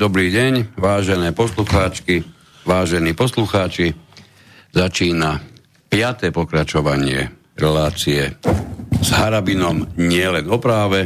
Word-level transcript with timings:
Dobrý 0.00 0.32
deň, 0.32 0.80
vážené 0.80 1.36
poslucháčky, 1.36 2.24
vážení 2.64 3.12
poslucháči. 3.12 3.92
Začína 4.72 5.44
piaté 5.92 6.32
pokračovanie 6.32 7.28
relácie 7.52 8.32
s 8.96 9.08
Harabinom 9.12 9.92
nielen 10.00 10.48
o 10.48 10.56
práve 10.56 11.04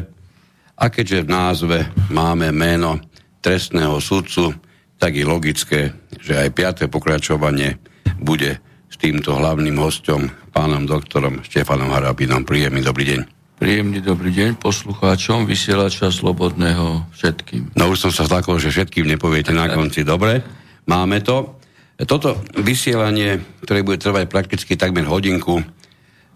a 0.79 0.95
keďže 0.95 1.27
v 1.27 1.33
názve 1.34 1.79
máme 2.15 2.55
meno 2.55 3.03
trestného 3.43 3.98
sudcu, 3.98 4.55
tak 4.95 5.19
je 5.19 5.27
logické, 5.27 5.91
že 6.22 6.39
aj 6.39 6.55
piaté 6.55 6.84
pokračovanie 6.87 7.83
bude 8.22 8.62
s 8.87 8.95
týmto 8.95 9.34
hlavným 9.34 9.75
hostom, 9.75 10.31
pánom 10.55 10.87
doktorom 10.87 11.42
Štefanom 11.42 11.91
Harabinom. 11.91 12.47
Príjemný 12.47 12.87
dobrý 12.87 13.11
deň. 13.11 13.44
Príjemný 13.55 14.02
dobrý 14.02 14.34
deň 14.34 14.58
poslucháčom 14.58 15.47
vysielača 15.47 16.10
Slobodného 16.10 17.06
všetkým. 17.14 17.78
No 17.78 17.86
už 17.94 18.02
som 18.02 18.10
sa 18.10 18.27
zlakol, 18.27 18.58
že 18.58 18.74
všetkým 18.74 19.06
nepoviete 19.06 19.55
na 19.55 19.70
konci. 19.70 20.02
Dobre, 20.02 20.42
máme 20.91 21.22
to. 21.22 21.55
Toto 22.02 22.42
vysielanie, 22.58 23.38
ktoré 23.62 23.86
bude 23.86 24.02
trvať 24.02 24.27
prakticky 24.27 24.75
takmer 24.75 25.06
hodinku, 25.06 25.62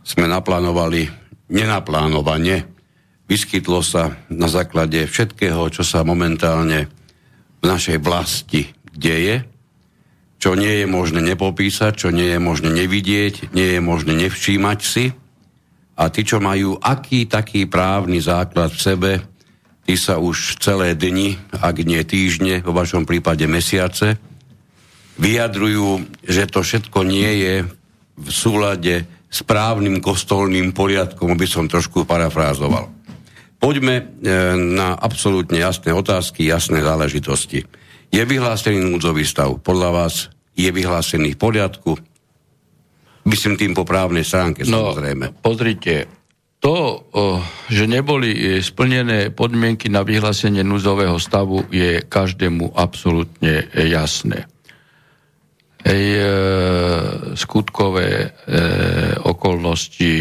sme 0.06 0.30
naplánovali 0.30 1.10
nenaplánovane. 1.50 2.70
Vyskytlo 3.26 3.82
sa 3.82 4.14
na 4.30 4.46
základe 4.46 5.02
všetkého, 5.10 5.74
čo 5.74 5.82
sa 5.82 6.06
momentálne 6.06 6.86
v 7.58 7.64
našej 7.66 7.98
vlasti 7.98 8.70
deje, 8.94 9.42
čo 10.38 10.54
nie 10.54 10.70
je 10.70 10.86
možné 10.86 11.18
nepopísať, 11.34 11.98
čo 11.98 12.14
nie 12.14 12.30
je 12.30 12.38
možné 12.38 12.70
nevidieť, 12.70 13.50
nie 13.50 13.74
je 13.74 13.80
možné 13.82 14.14
nevšímať 14.14 14.80
si 14.86 15.10
a 15.98 16.04
tí, 16.14 16.22
čo 16.22 16.38
majú 16.38 16.78
aký 16.78 17.26
taký 17.26 17.66
právny 17.66 18.22
základ 18.22 18.70
v 18.70 18.80
sebe, 18.80 19.12
tí 19.82 19.98
sa 19.98 20.22
už 20.22 20.62
celé 20.62 20.94
dni, 20.94 21.34
ak 21.58 21.82
nie 21.82 21.98
týždne, 22.06 22.62
vo 22.62 22.70
vašom 22.70 23.02
prípade 23.02 23.42
mesiace, 23.50 24.14
vyjadrujú, 25.18 26.06
že 26.22 26.46
to 26.46 26.62
všetko 26.62 27.02
nie 27.02 27.30
je 27.42 27.54
v 28.14 28.30
súlade 28.30 29.10
s 29.28 29.42
právnym 29.42 29.98
kostolným 29.98 30.70
poriadkom, 30.70 31.34
by 31.34 31.46
som 31.50 31.66
trošku 31.66 32.06
parafrázoval. 32.06 32.88
Poďme 33.58 33.94
e, 33.98 34.04
na 34.54 34.94
absolútne 34.94 35.58
jasné 35.58 35.90
otázky, 35.90 36.46
jasné 36.46 36.78
záležitosti. 36.78 37.66
Je 38.08 38.22
vyhlásený 38.22 38.78
núdzový 38.86 39.26
stav? 39.26 39.58
Podľa 39.60 39.90
vás 39.90 40.30
je 40.54 40.70
vyhlásený 40.70 41.34
v 41.34 41.42
poriadku? 41.42 41.98
Myslím 43.28 43.60
tým 43.60 43.72
po 43.76 43.84
právnej 43.84 44.24
stránke, 44.24 44.64
no, 44.64 44.88
samozrejme. 44.88 45.36
Pozrite, 45.44 46.08
to, 46.58 47.06
že 47.70 47.86
neboli 47.86 48.34
e, 48.34 48.40
splnené 48.58 49.30
podmienky 49.30 49.86
na 49.86 50.02
vyhlásenie 50.02 50.66
núzového 50.66 51.14
stavu, 51.22 51.62
je 51.70 52.02
každému 52.02 52.74
absolútne 52.74 53.70
jasné. 53.76 54.50
Ej, 55.86 56.04
e, 56.18 56.26
skutkové 57.38 58.08
e, 58.10 58.28
okolnosti, 59.22 60.14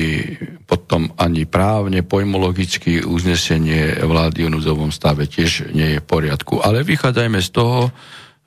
potom 0.70 1.10
ani 1.18 1.50
právne, 1.50 2.06
pojmologicky 2.06 3.02
uznesenie 3.02 4.06
vlády 4.06 4.46
o 4.46 4.54
núzovom 4.54 4.94
stave 4.94 5.26
tiež 5.26 5.74
nie 5.74 5.98
je 5.98 6.00
v 6.00 6.06
poriadku. 6.06 6.62
Ale 6.62 6.86
vychádzajme 6.86 7.42
z 7.42 7.50
toho, 7.50 7.90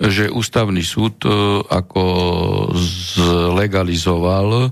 že 0.00 0.32
ústavný 0.32 0.80
súd 0.80 1.28
e, 1.28 1.30
ako 1.68 2.04
zlegalizoval 2.72 4.48
e, 4.64 4.68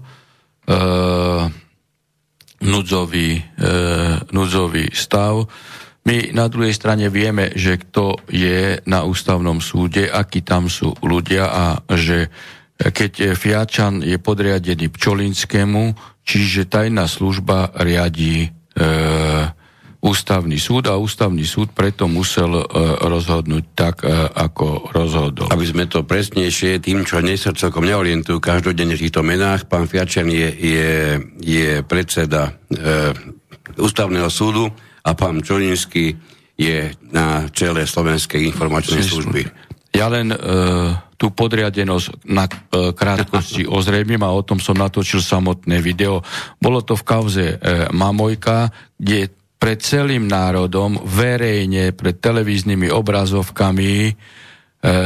núdzový, 2.65 3.31
e, 3.37 3.43
núdzový 4.33 4.89
stav. 4.97 5.45
My 6.09 6.33
na 6.33 6.49
druhej 6.49 6.73
strane 6.73 7.13
vieme, 7.13 7.53
že 7.53 7.77
kto 7.77 8.17
je 8.33 8.81
na 8.89 9.05
ústavnom 9.05 9.61
súde, 9.61 10.09
akí 10.09 10.41
tam 10.41 10.73
sú 10.73 10.97
ľudia 11.05 11.45
a 11.53 11.65
že 11.93 12.33
keď 12.79 13.35
Fiačan 13.35 14.07
je 14.07 14.17
podriadený 14.17 14.89
Pčolinskému, 14.89 15.99
čiže 16.23 16.71
tajná 16.71 17.05
služba 17.11 17.75
riadí 17.77 18.49
e, 18.49 18.49
ústavný 19.99 20.55
súd 20.63 20.87
a 20.87 20.95
ústavný 20.95 21.43
súd 21.43 21.75
preto 21.75 22.07
musel 22.07 22.55
e, 22.55 22.65
rozhodnúť 23.03 23.65
tak, 23.75 24.07
e, 24.07 24.15
ako 24.31 24.95
rozhodol. 24.95 25.51
Aby 25.51 25.67
sme 25.67 25.85
to 25.91 26.07
presnejšie, 26.07 26.79
tým, 26.79 27.03
čo 27.03 27.19
nie 27.19 27.35
sa 27.35 27.51
celkom 27.51 27.83
neorientujú 27.83 28.39
každodenne 28.39 28.95
v 28.95 29.03
týchto 29.11 29.27
menách, 29.27 29.67
pán 29.67 29.91
Fiačan 29.91 30.31
je, 30.31 30.49
je, 30.55 30.91
je 31.43 31.69
predseda 31.83 32.55
e, 32.71 33.11
ústavného 33.75 34.31
súdu 34.31 34.71
a 35.03 35.11
pán 35.19 35.43
Čolinsky 35.43 36.15
je 36.59 36.95
na 37.11 37.47
čele 37.51 37.87
Slovenskej 37.87 38.47
informačnej 38.51 39.03
služby. 39.03 39.43
Ja 39.95 40.07
len 40.13 40.31
e, 40.31 40.39
tú 41.19 41.35
podriadenosť 41.35 42.29
na 42.31 42.47
e, 42.47 42.95
krátkosti 42.95 43.67
ozrejmím 43.79 44.23
a 44.23 44.31
o 44.31 44.47
tom 44.47 44.63
som 44.63 44.79
natočil 44.79 45.19
samotné 45.19 45.83
video. 45.83 46.23
Bolo 46.63 46.87
to 46.87 46.95
v 46.95 47.07
kauze 47.07 47.47
e, 47.51 47.57
Mamojka, 47.91 48.71
kde 48.95 49.38
pred 49.59 49.79
celým 49.83 50.31
národom, 50.31 51.03
verejne, 51.03 51.91
pred 51.91 52.23
televíznymi 52.23 52.95
obrazovkami 52.95 53.93
e, 54.07 54.13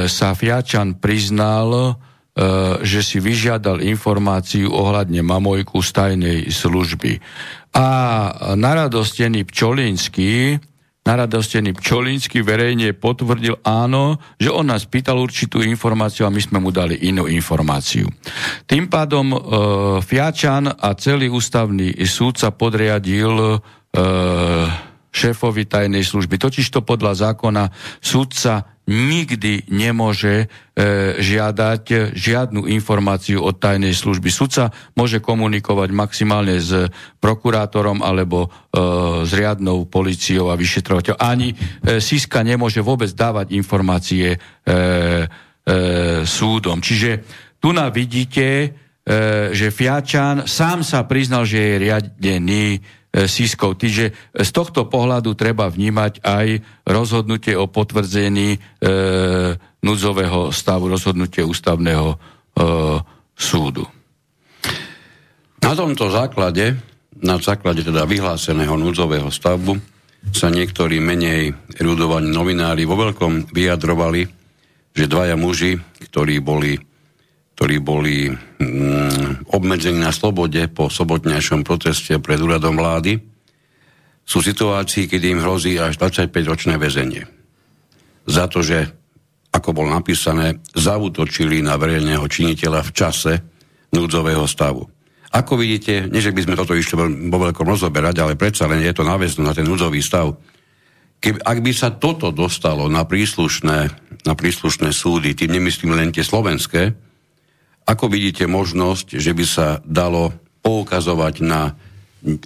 sa 0.07 0.37
Fiačan 0.37 1.01
priznal, 1.01 1.73
e, 1.73 1.93
že 2.85 3.01
si 3.01 3.17
vyžiadal 3.17 3.81
informáciu 3.81 4.69
ohľadne 4.69 5.25
Mamojku 5.25 5.81
z 5.81 5.91
tajnej 5.97 6.41
služby. 6.53 7.19
A 7.73 7.87
naradostený 8.53 9.49
Pčolinský, 9.49 10.61
naradostený 11.09 11.73
Pčolinský 11.73 12.45
verejne 12.45 12.93
potvrdil 12.93 13.57
áno, 13.65 14.21
že 14.37 14.53
on 14.53 14.69
nás 14.69 14.85
pýtal 14.85 15.17
určitú 15.17 15.65
informáciu 15.65 16.29
a 16.29 16.35
my 16.35 16.41
sme 16.45 16.61
mu 16.61 16.69
dali 16.69 17.09
inú 17.09 17.25
informáciu. 17.25 18.05
Tým 18.69 18.93
pádom 18.93 19.33
e, 19.33 19.39
Fiačan 20.05 20.69
a 20.69 20.93
celý 20.93 21.33
ústavný 21.33 21.97
súd 22.05 22.37
sa 22.37 22.53
podriadil 22.53 23.65
šéfovi 25.13 25.69
tajnej 25.69 26.03
služby. 26.03 26.41
Totiž 26.41 26.73
to 26.73 26.81
podľa 26.81 27.13
zákona 27.29 27.69
súdca 28.01 28.73
nikdy 28.89 29.71
nemôže 29.71 30.35
e, 30.43 30.47
žiadať 31.23 32.13
žiadnu 32.19 32.67
informáciu 32.67 33.39
od 33.39 33.55
tajnej 33.63 33.95
služby. 33.95 34.27
Sudca 34.27 34.75
môže 34.99 35.23
komunikovať 35.23 35.89
maximálne 35.95 36.59
s 36.59 36.91
prokurátorom 37.23 38.03
alebo 38.03 38.51
e, 38.51 38.83
s 39.23 39.31
riadnou 39.31 39.87
policiou 39.87 40.51
a 40.51 40.59
vyšetrovateľom. 40.59 41.21
Ani 41.23 41.55
e, 41.55 42.03
Siska 42.03 42.43
nemôže 42.43 42.83
vôbec 42.83 43.15
dávať 43.15 43.55
informácie 43.55 44.35
e, 44.35 44.37
e, 44.37 44.77
súdom. 46.27 46.83
Čiže 46.83 47.23
tu 47.62 47.71
na 47.71 47.87
vidíte, 47.87 48.47
e, 48.67 48.69
že 49.55 49.71
Fiačan 49.71 50.50
sám 50.50 50.83
sa 50.83 51.06
priznal, 51.06 51.47
že 51.47 51.62
je 51.62 51.75
riadený 51.87 52.67
E, 52.83 53.01
sískov. 53.12 53.76
Čiže 53.76 54.32
z 54.32 54.50
tohto 54.56 54.88
pohľadu 54.88 55.37
treba 55.37 55.69
vnímať 55.69 56.25
aj 56.25 56.47
rozhodnutie 56.88 57.53
o 57.53 57.69
potvrzení 57.69 58.56
e, 58.56 58.59
núdzového 59.85 60.49
stavu, 60.49 60.88
rozhodnutie 60.88 61.44
ústavného 61.44 62.09
e, 62.09 62.17
súdu. 63.37 63.85
Na 65.62 65.76
tomto 65.76 66.09
základe, 66.09 66.75
na 67.20 67.37
základe 67.37 67.85
teda 67.85 68.09
vyhláseného 68.09 68.75
núdzového 68.81 69.29
stavbu, 69.29 69.76
sa 70.31 70.49
niektorí 70.49 71.03
menej 71.03 71.50
erudovaní 71.76 72.31
novinári 72.31 72.87
vo 72.87 72.94
veľkom 72.94 73.50
vyjadrovali, 73.50 74.23
že 74.94 75.05
dvaja 75.11 75.35
muži, 75.35 75.76
ktorí 76.09 76.38
boli 76.38 76.79
ktorí 77.62 77.79
boli 77.79 78.26
mm, 78.26 79.47
obmedzení 79.55 80.03
na 80.03 80.11
slobode 80.11 80.67
po 80.67 80.91
sobotnejšom 80.91 81.62
proteste 81.62 82.19
pred 82.19 82.43
úradom 82.43 82.75
vlády, 82.75 83.23
sú 84.26 84.43
v 84.43 84.50
situácii, 84.50 85.06
kedy 85.06 85.31
im 85.31 85.47
hrozí 85.47 85.79
až 85.79 85.94
25-ročné 85.94 86.75
väzenie. 86.75 87.23
Za 88.26 88.50
to, 88.50 88.67
že, 88.67 88.91
ako 89.55 89.79
bol 89.79 89.87
napísané, 89.87 90.59
zautočili 90.75 91.62
na 91.62 91.79
verejného 91.79 92.26
činiteľa 92.26 92.82
v 92.82 92.91
čase 92.91 93.32
núdzového 93.94 94.43
stavu. 94.50 94.82
Ako 95.31 95.55
vidíte, 95.55 96.11
nie 96.11 96.19
že 96.19 96.35
by 96.35 96.43
sme 96.43 96.59
toto 96.59 96.75
išli 96.75 96.99
vo 96.99 97.38
veľkom 97.47 97.62
rozoberať, 97.62 98.26
ale 98.26 98.35
predsa 98.35 98.67
len 98.67 98.82
je 98.82 98.91
to 98.91 99.06
náväzno 99.06 99.47
na 99.47 99.55
ten 99.55 99.70
núdzový 99.70 100.03
stav. 100.03 100.35
Keby, 101.23 101.38
ak 101.47 101.59
by 101.62 101.70
sa 101.70 101.94
toto 101.94 102.35
dostalo 102.35 102.91
na 102.91 103.06
príslušné, 103.06 103.79
na 104.26 104.35
príslušné 104.35 104.91
súdy, 104.91 105.38
tým 105.38 105.62
nemyslím 105.62 105.94
len 105.94 106.11
tie 106.11 106.26
slovenské, 106.26 107.12
ako 107.87 108.05
vidíte 108.11 108.46
možnosť, 108.46 109.19
že 109.19 109.32
by 109.34 109.44
sa 109.46 109.69
dalo 109.82 110.32
poukazovať 110.62 111.34
na 111.43 111.75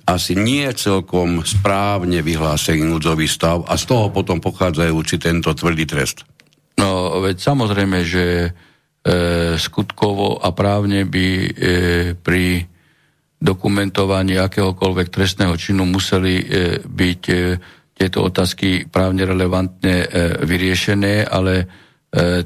asi 0.09 0.33
nie 0.33 0.65
celkom 0.73 1.45
správne 1.45 2.25
vyhlásený 2.25 2.89
núdzový 2.89 3.29
stav 3.29 3.69
a 3.69 3.77
z 3.77 3.85
toho 3.85 4.09
potom 4.09 4.41
pochádzajúci 4.41 5.21
tento 5.21 5.53
tvrdý 5.53 5.85
trest? 5.85 6.25
No, 6.81 7.21
veď 7.21 7.37
samozrejme, 7.41 7.99
že 8.05 8.25
e, 8.45 8.51
skutkovo 9.61 10.41
a 10.41 10.49
právne 10.57 11.05
by 11.05 11.27
e, 11.29 11.49
pri 12.17 12.65
dokumentovaní 13.37 14.41
akéhokoľvek 14.41 15.09
trestného 15.13 15.53
činu 15.61 15.85
museli 15.85 16.41
e, 16.41 16.45
byť 16.81 17.23
e, 17.29 17.37
tieto 17.97 18.29
otázky 18.29 18.89
právne 18.89 19.25
relevantne 19.25 20.05
e, 20.05 20.07
vyriešené, 20.45 21.25
ale 21.25 21.55
e, 21.61 21.67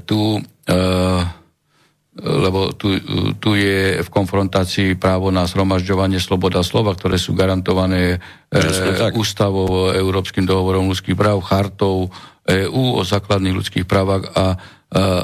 tu, 0.02 0.38
e, 0.38 0.40
lebo 2.18 2.74
tu, 2.74 2.98
tu 3.38 3.50
je 3.54 4.02
v 4.02 4.08
konfrontácii 4.10 4.98
právo 4.98 5.30
na 5.30 5.46
zhromažďovanie 5.46 6.18
sloboda 6.18 6.66
slova, 6.66 6.98
ktoré 6.98 7.14
sú 7.22 7.38
garantované 7.38 8.18
e, 8.50 9.14
ústavou, 9.14 9.94
Európskym 9.94 10.42
dohovorom 10.42 10.90
ľudských 10.90 11.14
práv, 11.14 11.38
chartou 11.46 12.10
EÚ 12.50 12.98
o 12.98 13.02
základných 13.06 13.54
ľudských 13.54 13.86
právach 13.86 14.26
a 14.34 14.46
e, 14.52 14.56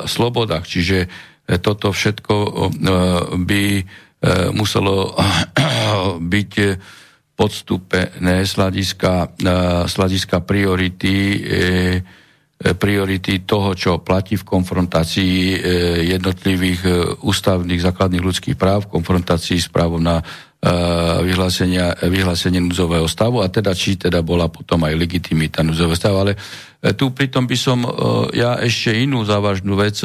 slobodách. 0.07 0.63
Čiže 0.63 0.99
e, 1.05 1.09
toto 1.59 1.91
všetko 1.91 2.35
e, 2.39 2.51
by 3.35 3.65
e, 3.67 3.85
muselo 4.55 5.11
byť 6.33 6.53
podstupené 7.37 8.49
z 8.49 8.53
hľadiska, 8.57 9.37
z 9.85 9.93
hľadiska 9.93 10.41
priority, 10.41 11.17
e, 11.21 11.37
e, 11.37 11.55
priority 12.57 13.45
toho, 13.45 13.77
čo 13.77 14.01
platí 14.01 14.41
v 14.41 14.49
konfrontácii 14.49 15.37
e, 15.37 15.57
jednotlivých 16.17 16.81
ústavných 17.21 17.85
základných 17.85 18.25
ľudských 18.25 18.57
práv, 18.57 18.89
v 18.89 18.97
konfrontácii 18.97 19.61
s 19.61 19.69
právom 19.69 20.01
na 20.01 20.25
vyhlásenia, 21.23 21.95
vyhlásenie 22.11 22.59
núdzového 22.59 23.07
stavu 23.07 23.39
a 23.39 23.47
teda 23.47 23.71
či 23.71 23.95
teda 24.01 24.25
bola 24.25 24.51
potom 24.51 24.83
aj 24.83 24.99
legitimita 24.99 25.63
núdzového 25.63 25.95
stavu. 25.95 26.17
Ale 26.27 26.33
tu 26.99 27.15
pritom 27.15 27.47
by 27.47 27.55
som 27.61 27.87
ja 28.35 28.59
ešte 28.59 28.91
inú 28.99 29.23
závažnú 29.23 29.79
vec 29.79 30.01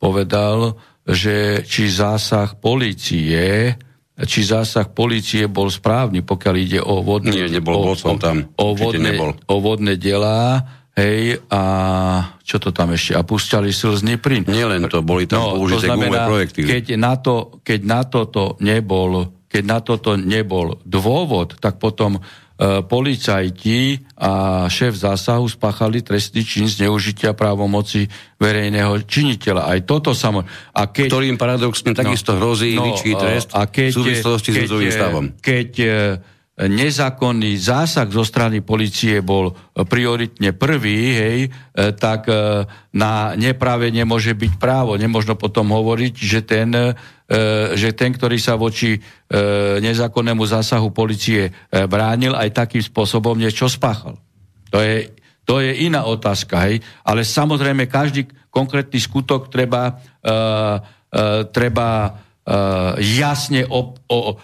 povedal, 0.00 0.80
že 1.04 1.60
či 1.66 1.92
zásah 1.92 2.56
policie 2.56 3.76
či 4.18 4.42
zásah 4.42 4.90
policie 4.90 5.46
bol 5.46 5.70
správny, 5.70 6.26
pokiaľ 6.26 6.54
ide 6.58 6.80
o 6.82 7.06
vodné... 7.06 7.46
Nie, 7.46 7.46
nebol, 7.46 7.78
o, 7.78 7.94
bol 7.94 7.94
som 7.94 8.18
tam. 8.18 8.50
O 8.58 8.74
vodné, 8.74 9.14
nebol. 9.14 9.30
o 9.30 9.56
vodné 9.62 9.94
delá, 9.94 10.58
hej, 10.98 11.38
a 11.46 11.62
čo 12.42 12.58
to 12.58 12.74
tam 12.74 12.90
ešte? 12.90 13.14
A 13.14 13.22
púšťali 13.22 13.70
slzný 13.70 14.18
plyn. 14.18 14.42
Len 14.50 14.90
to, 14.90 15.06
boli 15.06 15.30
tam 15.30 15.54
no, 15.54 15.62
použité 15.62 15.86
to 15.86 15.94
znamená, 15.94 16.26
projekty. 16.26 16.60
Keď 16.66 16.84
na, 16.98 17.14
to, 17.14 17.62
keď 17.62 17.80
na 17.86 18.00
toto 18.02 18.58
nebol 18.58 19.38
keď 19.48 19.64
na 19.64 19.80
toto 19.80 20.12
nebol 20.12 20.76
dôvod, 20.84 21.56
tak 21.56 21.80
potom 21.80 22.20
E, 22.58 22.82
policajti 22.82 24.02
a 24.18 24.66
šéf 24.66 24.90
zásahu 24.98 25.46
spáchali 25.46 26.02
trestný 26.02 26.42
čin 26.42 26.66
zneužitia 26.66 27.30
právomoci 27.30 28.10
verejného 28.34 28.98
činiteľa. 29.06 29.70
Aj 29.70 29.78
toto 29.86 30.10
samo... 30.10 30.42
A 30.74 30.90
keď, 30.90 31.06
Ktorým 31.06 31.38
paradoxne 31.38 31.94
takisto 31.94 32.34
no, 32.34 32.42
hrozí 32.42 32.74
no, 32.74 32.90
vyšší 32.90 33.12
trest 33.14 33.54
a 33.54 33.62
keď, 33.70 33.90
v 33.94 33.98
súvislosti 34.02 34.50
keď, 34.50 34.66
s 34.66 34.70
keď, 34.74 34.90
stavom. 34.90 35.24
Keď 35.38 35.70
e, 35.78 35.90
nezákonný 36.58 37.54
zásah 37.54 38.10
zo 38.10 38.26
strany 38.26 38.66
policie 38.66 39.22
bol 39.22 39.54
prioritne 39.86 40.50
prvý, 40.50 40.98
hej, 41.14 41.38
e, 41.46 41.48
tak 41.94 42.26
na 42.90 43.38
neprave 43.38 43.94
nemôže 43.94 44.34
byť 44.34 44.52
právo. 44.58 44.98
Nemožno 44.98 45.38
potom 45.38 45.70
hovoriť, 45.70 46.14
že 46.18 46.40
ten 46.42 46.70
že 47.76 47.92
ten, 47.92 48.16
ktorý 48.16 48.40
sa 48.40 48.56
voči 48.56 48.96
nezákonnému 49.84 50.48
zásahu 50.48 50.88
policie 50.96 51.52
bránil, 51.68 52.32
aj 52.32 52.56
takým 52.56 52.80
spôsobom 52.80 53.36
niečo 53.36 53.68
spáchal. 53.68 54.16
To 54.72 54.80
je, 54.80 55.12
to 55.44 55.60
je 55.60 55.84
iná 55.84 56.08
otázka, 56.08 56.56
hej. 56.64 56.80
Ale 57.04 57.28
samozrejme, 57.28 57.84
každý 57.84 58.32
konkrétny 58.48 58.96
skutok 58.96 59.52
treba, 59.52 60.00
treba 61.52 61.88
jasne 62.96 63.68
ob, 63.68 64.00
o, 64.08 64.40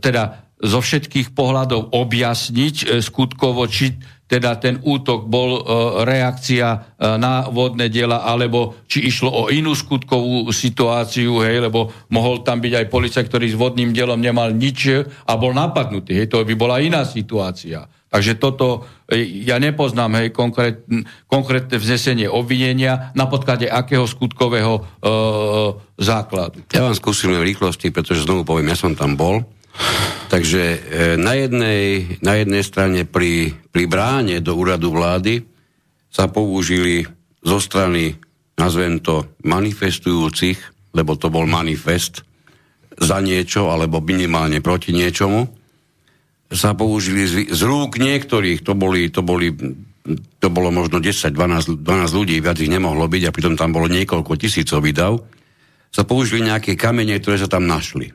teda 0.00 0.43
zo 0.64 0.80
všetkých 0.80 1.36
pohľadov 1.36 1.92
objasniť 1.92 2.76
uh, 2.88 3.04
skutkovo, 3.04 3.68
či 3.68 3.92
teda 4.24 4.56
ten 4.56 4.80
útok 4.80 5.28
bol 5.28 5.60
e, 5.60 5.62
reakcia 6.08 6.66
e, 6.72 6.78
na 7.20 7.44
vodné 7.52 7.92
diela, 7.92 8.24
alebo 8.24 8.82
či 8.88 9.04
išlo 9.04 9.28
o 9.28 9.42
inú 9.52 9.76
skutkovú 9.76 10.48
situáciu, 10.48 11.44
hej, 11.44 11.68
lebo 11.68 11.92
mohol 12.08 12.40
tam 12.40 12.64
byť 12.64 12.72
aj 12.72 12.86
policajt, 12.88 13.26
ktorý 13.28 13.46
s 13.52 13.60
vodným 13.60 13.92
dielom 13.92 14.16
nemal 14.16 14.48
nič 14.56 15.04
a 15.04 15.32
bol 15.36 15.52
napadnutý. 15.52 16.16
Hej, 16.16 16.32
to 16.32 16.40
by 16.40 16.54
bola 16.56 16.80
iná 16.80 17.04
situácia. 17.04 17.84
Takže 18.08 18.40
toto, 18.40 18.88
e, 19.12 19.44
ja 19.44 19.60
nepoznám 19.60 20.16
hej, 20.16 20.32
konkrét, 20.32 20.88
konkrétne 21.28 21.76
vznesenie 21.76 22.24
obvinenia 22.24 23.12
na 23.12 23.28
podklade 23.28 23.68
akého 23.68 24.08
skutkového 24.08 24.80
e, 24.80 24.82
základu. 26.00 26.64
Ja 26.72 26.88
vám 26.88 26.96
skúsim 26.96 27.28
v 27.28 27.44
rýchlosti, 27.44 27.92
pretože 27.92 28.24
znovu 28.24 28.48
poviem, 28.48 28.72
ja 28.72 28.78
som 28.80 28.96
tam 28.96 29.20
bol 29.20 29.44
Takže 30.30 30.62
e, 30.62 30.78
na 31.20 31.34
jednej, 31.38 32.18
na 32.22 32.34
jednej 32.38 32.62
strane 32.66 33.06
pri, 33.06 33.54
pri 33.70 33.84
bráne 33.86 34.42
do 34.42 34.54
úradu 34.58 34.90
vlády 34.90 35.46
sa 36.10 36.30
použili 36.30 37.06
zo 37.42 37.58
strany, 37.58 38.18
nazvem 38.58 39.02
to, 39.02 39.26
manifestujúcich, 39.42 40.58
lebo 40.94 41.18
to 41.18 41.30
bol 41.30 41.44
manifest 41.44 42.22
za 42.94 43.18
niečo, 43.18 43.70
alebo 43.70 43.98
minimálne 43.98 44.62
proti 44.62 44.94
niečomu, 44.94 45.50
sa 46.54 46.78
použili 46.78 47.26
z, 47.26 47.34
z 47.50 47.60
rúk 47.66 47.98
niektorých, 47.98 48.62
to 48.62 48.78
boli, 48.78 49.10
to 49.10 49.26
boli 49.26 49.50
to 50.38 50.52
bolo 50.52 50.68
možno 50.68 51.00
10, 51.00 51.32
12, 51.32 51.80
12 51.80 52.12
ľudí, 52.12 52.36
viac 52.44 52.60
ich 52.60 52.68
nemohlo 52.68 53.08
byť 53.08 53.22
a 53.24 53.34
pritom 53.34 53.56
tam 53.56 53.72
bolo 53.72 53.88
niekoľko 53.88 54.36
tisícov 54.36 54.84
výdav, 54.84 55.16
sa 55.88 56.04
použili 56.04 56.44
nejaké 56.44 56.76
kamene, 56.76 57.16
ktoré 57.16 57.40
sa 57.40 57.48
tam 57.48 57.64
našli. 57.64 58.12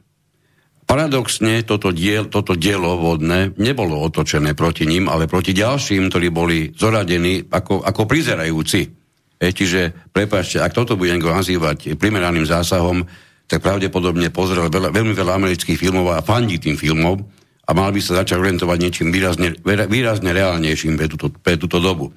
Paradoxne 0.89 1.62
toto, 1.69 1.93
diel, 1.93 2.34
toto 2.34 2.58
dielo 2.58 2.98
vodné 2.98 3.53
nebolo 3.62 4.01
otočené 4.10 4.58
proti 4.58 4.89
ním, 4.89 5.05
ale 5.05 5.29
proti 5.29 5.53
ďalším, 5.53 6.10
ktorí 6.10 6.34
boli 6.34 6.74
zoradení 6.74 7.46
ako, 7.46 7.86
ako 7.86 8.10
prizerajúci. 8.10 8.89
E, 9.38 9.53
čiže, 9.53 10.10
prepáčte, 10.10 10.58
ak 10.58 10.74
toto 10.74 10.98
budem 10.98 11.22
nazývať 11.22 11.93
primeraným 11.93 12.50
zásahom, 12.50 13.05
tak 13.46 13.62
pravdepodobne 13.62 14.34
pozrel 14.34 14.65
veľa, 14.65 14.89
veľmi 14.89 15.13
veľa 15.13 15.38
amerických 15.38 15.77
filmov 15.77 16.10
a 16.10 16.25
fandí 16.25 16.58
tým 16.58 16.74
filmom 16.74 17.22
a 17.65 17.72
mal 17.77 17.93
by 17.93 18.01
sa 18.01 18.25
začať 18.25 18.41
orientovať 18.41 18.77
niečím 18.81 19.13
výrazne, 19.13 19.62
výrazne 19.86 20.34
reálnejším 20.34 20.98
pre 20.98 21.05
túto, 21.05 21.29
pre 21.29 21.53
túto 21.62 21.77
dobu. 21.77 22.10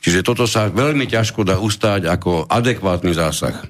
Čiže 0.00 0.24
toto 0.24 0.48
sa 0.48 0.72
veľmi 0.72 1.04
ťažko 1.04 1.44
dá 1.44 1.60
ustáť 1.60 2.08
ako 2.08 2.48
adekvátny 2.48 3.12
zásah. 3.12 3.60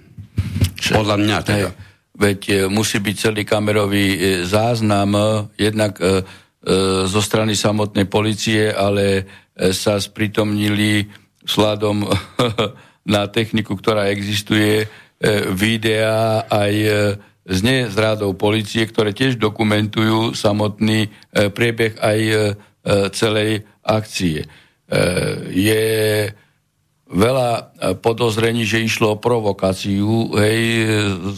Podľa 0.87 1.19
mňa 1.19 1.38
teda. 1.43 1.71
Hej. 1.75 1.86
Veď 2.16 2.40
e, 2.49 2.54
musí 2.73 2.96
byť 2.96 3.16
celý 3.16 3.44
kamerový 3.44 4.06
e, 4.16 4.18
záznam 4.49 5.11
e, 5.12 5.23
jednak 5.61 6.00
zo 7.06 7.23
strany 7.23 7.54
samotnej 7.54 8.11
policie, 8.11 8.75
ale 8.75 9.23
sa 9.70 10.02
spritomnili 10.02 11.06
sladom 11.46 12.02
na 13.14 13.30
techniku, 13.30 13.78
ktorá 13.78 14.11
existuje, 14.11 14.82
videa 15.54 16.42
aj 16.50 16.75
z 17.46 17.58
nezrádov 17.62 18.35
policie, 18.35 18.82
ktoré 18.82 19.14
tiež 19.14 19.38
dokumentujú 19.38 20.35
samotný 20.35 21.06
priebeh 21.30 22.02
aj 22.02 22.20
celej 23.14 23.62
akcie. 23.87 24.42
Je 25.54 25.87
veľa 27.06 27.50
e, 27.54 27.62
podozrení, 27.94 28.66
že 28.66 28.82
išlo 28.82 29.14
o 29.14 29.20
provokáciu, 29.22 30.34
hej, 30.42 30.60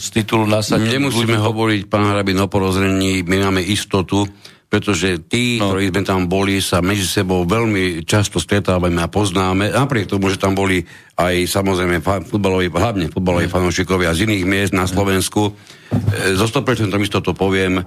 z 0.00 0.06
titulu 0.16 0.48
nasadenia. 0.48 0.96
Nemusíme 0.96 1.36
ľudí... 1.36 1.44
hovoriť, 1.44 1.80
pán 1.92 2.08
Hrabin, 2.08 2.40
o 2.40 2.48
podozrení, 2.48 3.20
my 3.20 3.36
máme 3.48 3.60
istotu, 3.60 4.24
pretože 4.68 5.24
tí, 5.28 5.56
no. 5.56 5.72
ktorí 5.72 5.92
sme 5.92 6.02
tam 6.04 6.28
boli, 6.28 6.60
sa 6.60 6.84
medzi 6.84 7.04
sebou 7.04 7.44
veľmi 7.48 8.04
často 8.04 8.36
stretávame 8.36 9.00
a 9.00 9.08
poznáme, 9.08 9.72
napriek 9.72 10.08
tomu, 10.08 10.28
že 10.28 10.40
tam 10.40 10.52
boli 10.52 10.84
aj 11.16 11.48
samozrejme 11.48 12.04
futbaloví, 12.04 12.68
hlavne 12.72 13.08
futbaloví 13.08 13.48
mm. 13.48 13.52
fanúšikovia 13.52 14.12
z 14.12 14.28
iných 14.28 14.44
miest 14.44 14.72
na 14.76 14.88
Slovensku. 14.88 15.52
E, 15.52 16.32
zo 16.36 16.48
100% 16.48 16.92
istotou 17.00 17.32
poviem, 17.36 17.80
e, 17.80 17.84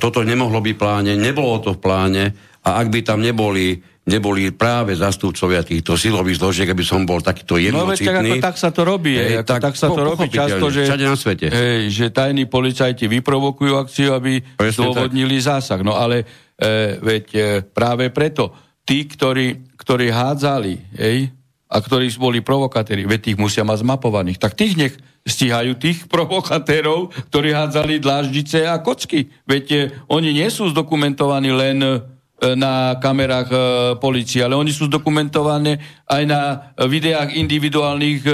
toto 0.00 0.20
nemohlo 0.24 0.60
byť 0.60 0.76
pláne, 0.76 1.12
nebolo 1.20 1.60
to 1.60 1.76
v 1.76 1.80
pláne 1.80 2.24
a 2.64 2.80
ak 2.80 2.88
by 2.88 3.00
tam 3.04 3.20
neboli 3.20 3.76
neboli 4.04 4.52
práve 4.52 4.92
zastupcovia 4.92 5.64
týchto 5.64 5.96
silových 5.96 6.36
zložiek, 6.36 6.68
aby 6.68 6.84
som 6.84 7.08
bol 7.08 7.24
takýto 7.24 7.56
jednocitný. 7.56 8.12
No 8.12 8.36
veď 8.36 8.44
tak, 8.44 8.56
sa 8.60 8.68
to 8.68 8.84
robí. 8.84 9.16
Hej, 9.16 9.48
tak, 9.48 9.64
tak 9.64 9.74
sa 9.80 9.88
to 9.88 10.00
robí 10.04 10.28
často, 10.28 10.68
že, 10.68 10.84
na 10.84 11.16
svete. 11.16 11.48
Hej, 11.48 11.88
že 11.88 12.06
tajní 12.12 12.44
policajti 12.44 13.08
vyprovokujú 13.08 13.72
akciu, 13.80 14.12
aby 14.12 14.44
zdôvodnili 14.60 15.40
zásah. 15.40 15.80
No 15.80 15.96
ale 15.96 16.28
e, 16.60 17.00
veď 17.00 17.24
e, 17.32 17.40
práve 17.64 18.12
preto 18.12 18.52
tí, 18.84 19.08
ktorí, 19.08 19.72
ktorí 19.80 20.12
hádzali, 20.12 21.00
hej, 21.00 21.32
a 21.64 21.76
ktorí 21.80 22.12
boli 22.20 22.44
provokatéri, 22.44 23.08
veď 23.08 23.32
tých 23.32 23.40
musia 23.40 23.64
mať 23.64 23.88
zmapovaných, 23.88 24.36
tak 24.38 24.52
tých 24.52 24.76
nech 24.76 24.94
stíhajú 25.24 25.80
tých 25.80 26.04
provokatérov, 26.12 27.08
ktorí 27.32 27.56
hádzali 27.56 28.04
dláždice 28.04 28.68
a 28.68 28.76
kocky. 28.84 29.32
Veď 29.48 29.64
e, 29.72 29.76
oni 30.12 30.36
nie 30.36 30.52
sú 30.52 30.68
zdokumentovaní 30.68 31.48
len 31.56 31.80
E, 31.80 32.13
na 32.52 33.00
kamerách 33.00 33.48
e, 33.48 33.58
policie, 33.96 34.44
ale 34.44 34.52
oni 34.52 34.68
sú 34.68 34.92
zdokumentované 34.92 35.80
aj 36.04 36.22
na 36.28 36.42
videách 36.84 37.32
individuálnych 37.32 38.20
e, 38.28 38.32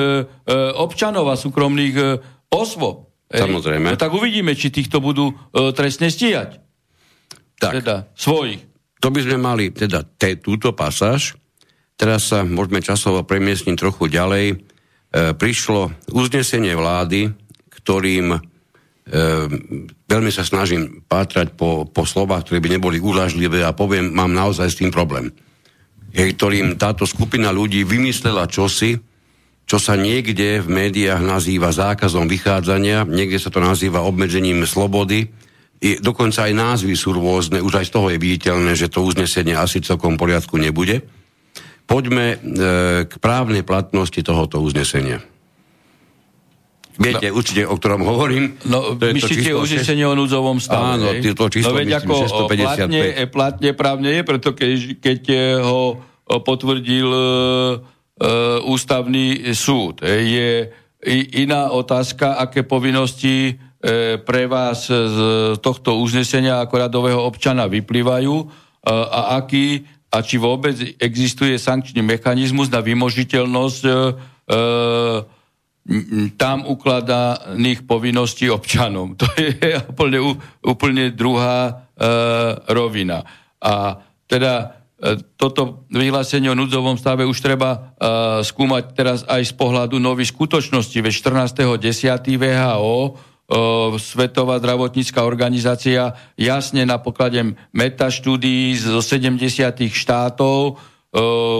občanov 0.75 1.31
a 1.31 1.39
súkromných 1.39 1.97
osôb. 2.51 3.07
Samozrejme. 3.31 3.95
No, 3.95 4.01
tak 4.01 4.11
uvidíme, 4.11 4.59
či 4.59 4.75
týchto 4.75 4.99
budú 4.99 5.31
trestne 5.55 6.11
stíhať. 6.11 6.59
Tak. 7.63 7.79
Teda 7.79 8.11
svojich. 8.19 8.67
To 8.99 9.15
by 9.15 9.23
sme 9.23 9.39
mali 9.39 9.71
teda 9.71 10.03
te, 10.03 10.35
túto 10.43 10.75
pasáž 10.75 11.39
teraz 12.01 12.33
sa 12.33 12.41
môžeme 12.49 12.81
časovo 12.81 13.21
premiesniť 13.29 13.77
trochu 13.77 14.09
ďalej. 14.09 14.47
E, 14.49 14.57
prišlo 15.37 15.93
uznesenie 16.17 16.73
vlády, 16.73 17.29
ktorým 17.69 18.27
e, 18.33 18.39
veľmi 20.07 20.31
sa 20.31 20.47
snažím 20.47 21.03
pátrať 21.03 21.59
po, 21.59 21.87
po 21.87 22.07
slovách, 22.07 22.47
ktoré 22.47 22.63
by 22.63 22.79
neboli 22.79 23.03
úľažlivé 23.03 23.67
a 23.67 23.75
poviem, 23.75 24.15
mám 24.15 24.31
naozaj 24.31 24.71
s 24.71 24.79
tým 24.79 24.95
problém. 24.95 25.35
Je, 26.15 26.31
ktorým 26.31 26.79
táto 26.79 27.07
skupina 27.07 27.51
ľudí 27.51 27.83
vymyslela 27.83 28.47
čosi, 28.47 28.99
čo 29.67 29.79
sa 29.79 29.95
niekde 29.95 30.63
v 30.63 30.69
médiách 30.71 31.23
nazýva 31.23 31.71
zákazom 31.71 32.27
vychádzania, 32.27 33.07
niekde 33.07 33.39
sa 33.39 33.55
to 33.55 33.63
nazýva 33.63 34.03
obmedzením 34.03 34.67
slobody, 34.67 35.31
i 35.81 35.97
dokonca 35.97 36.45
aj 36.45 36.53
názvy 36.53 36.93
sú 36.93 37.17
rôzne, 37.17 37.65
už 37.65 37.81
aj 37.81 37.87
z 37.89 37.95
toho 37.95 38.07
je 38.13 38.19
viditeľné, 38.21 38.77
že 38.77 38.93
to 38.93 39.01
uznesenie 39.01 39.57
asi 39.57 39.81
celkom 39.81 40.21
poriadku 40.21 40.61
nebude. 40.61 41.01
Poďme 41.89 42.37
e, 42.37 42.39
k 43.09 43.13
právnej 43.17 43.65
platnosti 43.65 44.21
tohoto 44.21 44.61
uznesenia. 44.61 45.25
Viete 47.01 47.33
no, 47.33 47.41
určite, 47.41 47.65
o 47.65 47.75
ktorom 47.81 48.05
hovorím. 48.05 48.61
No, 48.69 48.93
to 48.95 49.09
je 49.09 49.13
myslíte 49.17 49.57
to 49.57 49.65
uznesenie 49.65 50.05
o 50.05 50.13
núdzovom 50.13 50.61
stave? 50.61 51.01
Áno, 51.01 51.09
to 51.17 51.45
číslo 51.49 51.73
no, 51.73 51.81
veď 51.81 51.89
myslím, 51.97 52.11
ako 52.13 52.15
655. 52.29 52.61
Platne, 52.61 53.03
platne 53.33 53.71
právne 53.73 54.11
je, 54.13 54.23
preto 54.23 54.49
keď, 54.53 54.71
keď 55.01 55.21
ho 55.65 55.97
potvrdil 56.29 57.09
uh, 57.09 57.81
ústavný 58.69 59.57
súd. 59.57 60.05
Je 60.05 60.69
iná 61.41 61.73
otázka, 61.73 62.37
aké 62.37 62.63
povinnosti 62.69 63.57
E, 63.81 64.21
pre 64.21 64.45
vás 64.45 64.93
z 64.93 65.19
tohto 65.65 66.05
uznesenia 66.05 66.61
ako 66.61 66.75
radového 66.85 67.25
občana 67.25 67.65
vyplývajú 67.65 68.35
e, 68.37 68.47
a 68.93 69.41
aký 69.41 69.89
a 70.13 70.21
či 70.21 70.37
vôbec 70.37 70.77
existuje 71.01 71.57
sankčný 71.57 72.05
mechanizmus 72.05 72.69
na 72.69 72.85
vymožiteľnosť 72.85 73.83
e, 73.89 73.93
tam 76.39 76.63
ukladaných 76.67 77.83
povinností 77.83 78.47
občanom. 78.51 79.15
To 79.21 79.27
je 79.35 79.77
úplne, 79.91 80.19
úplne 80.63 81.11
druhá 81.11 81.67
e, 81.67 81.73
rovina. 82.71 83.27
A 83.59 83.99
teda 84.31 84.87
e, 84.97 85.19
toto 85.35 85.85
vyhlásenie 85.91 86.47
o 86.47 86.59
núdzovom 86.59 86.95
stave 86.95 87.27
už 87.27 87.39
treba 87.43 87.71
e, 87.75 87.79
skúmať 88.47 88.85
teraz 88.95 89.19
aj 89.27 89.51
z 89.51 89.55
pohľadu 89.59 89.99
nových 89.99 90.31
skutočností. 90.31 91.03
Ve 91.03 91.11
14.10. 91.11 92.39
VHO 92.39 92.99
Svetová 93.99 94.63
zdravotnícká 94.63 95.27
organizácia 95.27 96.15
jasne 96.39 96.87
na 96.87 97.03
poklade 97.03 97.59
metaštúdií 97.75 98.79
zo 98.79 99.03
70 99.03 99.43
štátov 99.91 100.79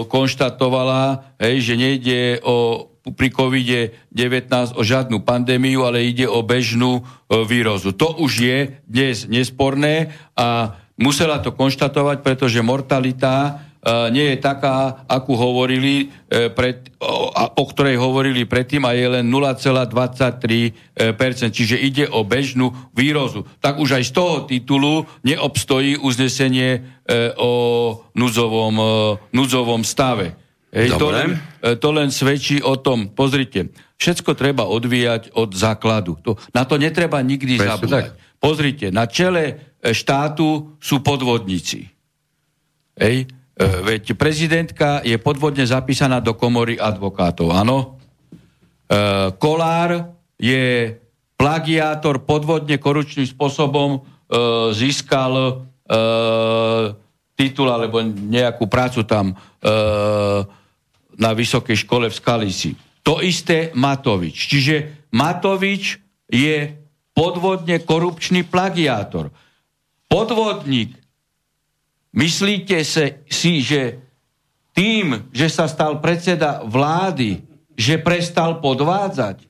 konštatovala, 0.07 1.35
hej, 1.35 1.59
že 1.59 1.73
nejde 1.75 2.39
o 2.47 2.87
pri 3.01 3.33
COVID-19 3.33 4.77
o 4.77 4.85
žiadnu 4.85 5.25
pandémiu, 5.25 5.89
ale 5.89 6.05
ide 6.05 6.29
o 6.29 6.45
bežnú 6.45 7.01
výrozu. 7.27 7.97
To 7.97 8.13
už 8.21 8.31
je 8.37 8.57
dnes 8.85 9.25
nesporné 9.25 10.13
a 10.37 10.77
musela 11.01 11.41
to 11.41 11.49
konštatovať, 11.49 12.21
pretože 12.21 12.61
mortalita 12.61 13.65
E, 13.81 14.13
nie 14.13 14.29
je 14.29 14.37
taká, 14.37 15.01
akú 15.09 15.33
hovorili, 15.33 16.13
e, 16.29 16.53
pred, 16.53 16.93
o, 17.01 17.65
ktorej 17.65 17.97
hovorili 17.97 18.45
predtým 18.45 18.85
a 18.85 18.93
je 18.93 19.09
len 19.09 19.25
0,23%, 19.25 21.49
čiže 21.49 21.81
ide 21.81 22.05
o 22.05 22.21
bežnú 22.21 22.69
výrozu. 22.93 23.41
Tak 23.57 23.81
už 23.81 23.97
aj 23.97 24.03
z 24.05 24.11
toho 24.13 24.45
titulu 24.45 25.09
neobstojí 25.25 25.97
uznesenie 25.97 26.77
e, 26.77 26.79
o 27.41 27.51
núdzovom, 28.13 28.75
núdzovom 29.33 29.81
stave. 29.81 30.37
Hej, 30.71 30.95
to, 30.95 31.11
len, 31.11 31.35
to 31.83 31.89
len 31.91 32.07
svedčí 32.15 32.63
o 32.63 32.79
tom, 32.79 33.11
pozrite, 33.11 33.75
všetko 33.99 34.39
treba 34.39 34.63
odvíjať 34.71 35.35
od 35.35 35.51
základu. 35.51 36.15
To, 36.23 36.39
na 36.55 36.63
to 36.63 36.79
netreba 36.79 37.19
nikdy 37.19 37.59
Presne 37.59 37.67
zabúdať. 37.75 38.03
Tak. 38.07 38.39
Pozrite, 38.39 38.87
na 38.89 39.03
čele 39.05 39.75
štátu 39.83 40.79
sú 40.79 41.03
podvodníci. 41.03 41.91
Hej, 42.95 43.27
E, 43.61 43.65
veď 43.85 44.17
prezidentka 44.17 45.05
je 45.05 45.19
podvodne 45.21 45.61
zapísaná 45.67 46.17
do 46.17 46.33
komory 46.33 46.81
advokátov, 46.81 47.53
áno? 47.53 47.77
E, 47.77 47.85
Kolár 49.37 50.17
je 50.41 50.97
plagiátor, 51.37 52.25
podvodne 52.25 52.81
korupčným 52.81 53.27
spôsobom 53.29 53.89
e, 53.97 53.99
získal 54.73 55.33
e, 55.35 55.51
titul 57.37 57.69
alebo 57.69 58.01
nejakú 58.01 58.65
prácu 58.65 59.05
tam 59.05 59.33
e, 59.33 59.35
na 61.21 61.37
vysokej 61.37 61.85
škole 61.85 62.09
v 62.09 62.17
Skalisi. 62.17 62.73
To 63.05 63.21
isté 63.21 63.69
Matovič. 63.77 64.49
Čiže 64.49 64.75
Matovič 65.13 66.01
je 66.25 66.73
podvodne 67.13 67.77
korupčný 67.85 68.41
plagiátor. 68.49 69.29
Podvodník 70.09 71.01
Myslíte 72.11 72.83
si, 72.83 73.53
že 73.63 74.03
tým, 74.75 75.31
že 75.31 75.47
sa 75.47 75.67
stal 75.71 76.03
predseda 76.03 76.59
vlády, 76.67 77.39
že 77.79 78.03
prestal 78.03 78.59
podvádzať? 78.59 79.47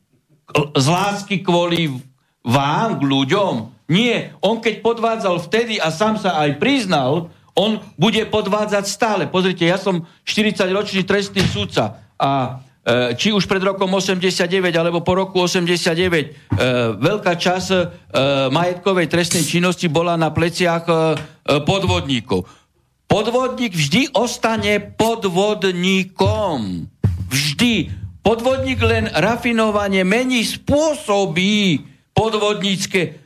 Z 0.77 0.85
lásky 0.85 1.41
kvôli 1.41 1.89
vám, 2.45 3.01
k 3.01 3.03
ľuďom? 3.05 3.53
Nie. 3.89 4.37
On 4.45 4.61
keď 4.61 4.85
podvádzal 4.85 5.41
vtedy 5.41 5.81
a 5.81 5.89
sám 5.89 6.21
sa 6.21 6.37
aj 6.37 6.61
priznal, 6.61 7.33
on 7.61 7.77
bude 7.93 8.25
podvádzať 8.25 8.85
stále. 8.89 9.23
Pozrite, 9.29 9.69
ja 9.69 9.77
som 9.77 10.01
40-ročný 10.25 11.05
trestný 11.05 11.45
sudca 11.45 12.01
a 12.17 12.57
e, 12.81 13.13
či 13.13 13.29
už 13.29 13.45
pred 13.45 13.61
rokom 13.61 13.93
89 13.93 14.49
alebo 14.73 15.05
po 15.05 15.13
roku 15.13 15.45
89 15.45 15.93
e, 15.93 16.25
veľká 16.97 17.37
časť 17.37 17.69
e, 17.69 17.81
majetkovej 18.49 19.05
trestnej 19.05 19.45
činnosti 19.45 19.85
bola 19.85 20.17
na 20.17 20.33
pleciach 20.33 20.89
podvodníkov. 21.45 22.49
Podvodník 23.05 23.77
vždy 23.77 24.17
ostane 24.17 24.81
podvodníkom. 24.81 26.89
Vždy. 27.29 27.93
Podvodník 28.25 28.81
len 28.81 29.05
rafinovanie 29.11 30.07
mení 30.07 30.47
spôsoby 30.47 31.83
podvodnícke, 32.15 33.20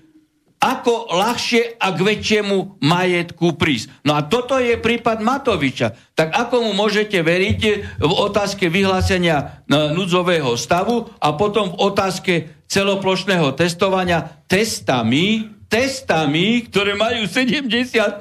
ako 0.66 1.14
ľahšie 1.14 1.78
a 1.78 1.94
k 1.94 2.00
väčšiemu 2.02 2.82
majetku 2.82 3.54
prísť. 3.54 4.02
No 4.02 4.18
a 4.18 4.26
toto 4.26 4.58
je 4.58 4.82
prípad 4.82 5.22
Matoviča. 5.22 5.94
Tak 6.18 6.34
ako 6.34 6.66
mu 6.66 6.72
môžete 6.74 7.22
veriť 7.22 7.62
v 8.02 8.14
otázke 8.14 8.74
vyhlásenia 8.74 9.62
núdzového 9.70 10.58
stavu 10.58 11.06
a 11.22 11.38
potom 11.38 11.78
v 11.78 11.80
otázke 11.86 12.34
celoplošného 12.66 13.54
testovania 13.54 14.26
testami 14.50 15.54
testami, 15.66 16.62
ktoré 16.70 16.94
majú 16.94 17.26
70 17.26 17.66
e, 17.66 18.14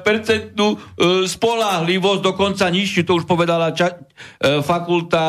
percentnú 0.00 0.72
e, 0.72 0.78
spolahlivosť, 1.28 2.24
dokonca 2.24 2.64
nižšiu, 2.64 3.04
to 3.04 3.22
už 3.22 3.28
povedala 3.28 3.76
ča, 3.76 4.02
fakulta, 4.64 5.22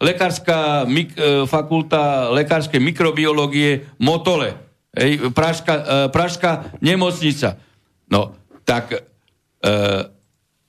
lekárska, 0.00 0.88
mik, 0.88 1.14
fakulta 1.46 2.32
lekárskej 2.32 2.80
mikrobiológie 2.80 3.92
Motole. 4.00 4.69
Ej, 4.90 5.30
pražská, 5.30 6.08
pražská 6.10 6.74
nemocnica. 6.82 7.62
No, 8.10 8.34
tak 8.66 8.90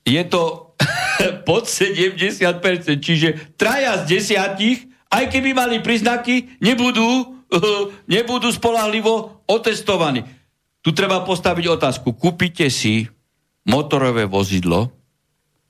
je 0.05 0.23
to 0.29 0.73
pod 1.49 1.65
70%, 1.65 2.37
čiže 3.01 3.57
traja 3.57 4.05
z 4.05 4.17
desiatich, 4.17 4.85
aj 5.09 5.25
keby 5.25 5.57
mali 5.57 5.81
príznaky, 5.81 6.61
nebudú 6.61 7.41
nebudú 8.13 8.49
spolahlivo 8.51 9.43
otestovaní. 9.47 10.23
Tu 10.81 10.89
treba 10.95 11.21
postaviť 11.21 11.65
otázku. 11.77 12.15
Kúpite 12.17 12.65
si 12.73 13.05
motorové 13.67 14.25
vozidlo, 14.25 14.89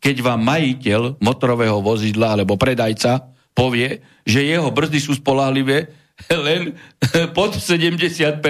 keď 0.01 0.15
vám 0.23 0.41
majiteľ 0.41 1.19
motorového 1.19 1.83
vozidla 1.83 2.33
alebo 2.39 2.55
predajca 2.55 3.27
povie, 3.51 3.99
že 4.23 4.47
jeho 4.47 4.71
brzdy 4.71 4.99
sú 5.03 5.19
spolahlivé 5.19 5.91
len 6.29 6.75
pod 7.37 7.57
70%, 7.57 8.41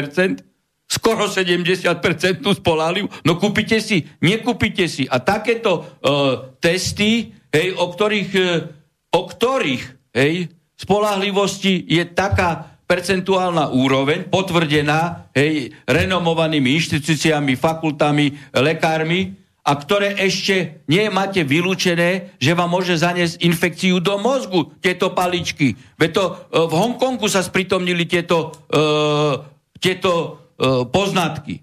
skoro 0.91 1.31
70% 1.31 2.43
spolahliv, 2.43 3.07
no 3.23 3.39
kúpite 3.39 3.79
si, 3.79 4.03
nekúpite 4.19 4.91
si. 4.91 5.07
A 5.07 5.23
takéto 5.23 5.87
uh, 6.03 6.51
testy, 6.59 7.31
hej, 7.55 7.67
o 7.79 7.87
ktorých, 7.87 8.31
uh, 8.35 8.67
o 9.15 9.21
ktorých 9.23 9.83
hej, 10.15 10.51
spolahlivosti 10.75 11.87
je 11.87 12.03
taká 12.11 12.71
percentuálna 12.91 13.71
úroveň, 13.71 14.27
potvrdená 14.27 15.31
hej, 15.31 15.71
renomovanými 15.87 16.75
inštitúciami, 16.75 17.55
fakultami, 17.55 18.51
lekármi, 18.51 19.40
a 19.61 19.71
ktoré 19.77 20.17
ešte 20.17 20.81
nie 20.89 21.05
máte 21.13 21.45
vylúčené, 21.45 22.33
že 22.41 22.57
vám 22.57 22.73
môže 22.73 22.97
zaniesť 22.97 23.45
infekciu 23.45 24.01
do 24.01 24.17
mozgu, 24.17 24.73
tieto 24.81 25.13
paličky. 25.13 25.77
Veď 26.01 26.09
to 26.17 26.23
e, 26.25 26.31
v 26.65 26.73
Hongkongu 26.73 27.29
sa 27.29 27.45
spritomnili 27.45 28.09
tieto, 28.09 28.49
uh, 28.73 29.37
tieto 29.77 30.11
uh, 30.57 30.89
poznatky. 30.89 31.61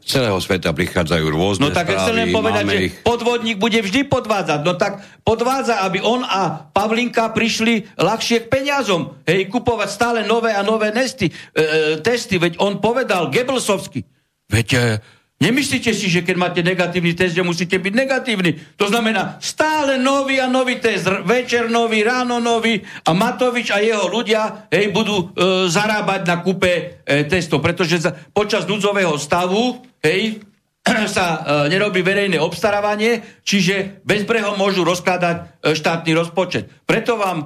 Z 0.00 0.22
celého 0.22 0.38
sveta 0.38 0.70
prichádzajú 0.70 1.24
rôzne 1.28 1.66
No 1.66 1.74
tak 1.74 1.90
správy, 1.90 2.00
chcem 2.00 2.16
len 2.16 2.28
povedať, 2.30 2.64
že 2.70 2.78
ich... 2.88 2.94
podvodník 3.02 3.58
bude 3.58 3.80
vždy 3.82 4.06
podvádzať. 4.06 4.60
No 4.62 4.78
tak 4.78 5.02
podvádza, 5.26 5.82
aby 5.82 5.98
on 6.00 6.22
a 6.22 6.70
Pavlinka 6.70 7.34
prišli 7.34 7.98
ľahšie 7.98 8.46
k 8.46 8.50
peniazom. 8.50 9.18
Hej, 9.26 9.50
kupovať 9.50 9.88
stále 9.90 10.18
nové 10.22 10.54
a 10.54 10.62
nové 10.62 10.94
nesty, 10.94 11.28
e, 11.28 11.98
testy. 12.00 12.38
Veď 12.38 12.62
on 12.62 12.78
povedal 12.78 13.34
Gebelsovsky. 13.34 14.06
Veď 14.46 14.68
e, 14.78 14.80
nemyslíte 15.40 15.92
si, 15.92 16.08
že 16.08 16.24
keď 16.24 16.36
máte 16.36 16.60
negatívny 16.64 17.12
test, 17.12 17.36
že 17.36 17.44
musíte 17.44 17.76
byť 17.76 17.92
negatívny. 17.92 18.56
To 18.80 18.88
znamená 18.88 19.36
stále 19.40 20.00
nový 20.00 20.40
a 20.40 20.48
nový 20.48 20.80
test. 20.80 21.04
Večer 21.24 21.68
nový, 21.68 22.02
ráno 22.04 22.40
nový 22.40 22.80
a 23.04 23.10
Matovič 23.12 23.70
a 23.72 23.78
jeho 23.80 24.08
ľudia 24.08 24.68
hej, 24.72 24.92
budú 24.92 25.16
e, 25.16 25.24
zarábať 25.68 26.20
na 26.24 26.36
kúpe 26.40 26.72
e, 26.72 26.84
testov. 27.28 27.60
Pretože 27.60 28.00
za, 28.00 28.10
počas 28.32 28.64
núdzového 28.64 29.16
stavu 29.20 29.84
hej, 30.00 30.40
sa 31.16 31.26
e, 31.26 31.38
nerobí 31.74 32.00
verejné 32.00 32.38
obstarávanie, 32.38 33.42
čiže 33.42 34.02
bezbreho 34.06 34.54
môžu 34.54 34.86
rozkladať 34.86 35.36
e, 35.36 35.74
štátny 35.74 36.12
rozpočet. 36.14 36.70
Preto 36.86 37.18
vám 37.18 37.38
e, 37.42 37.44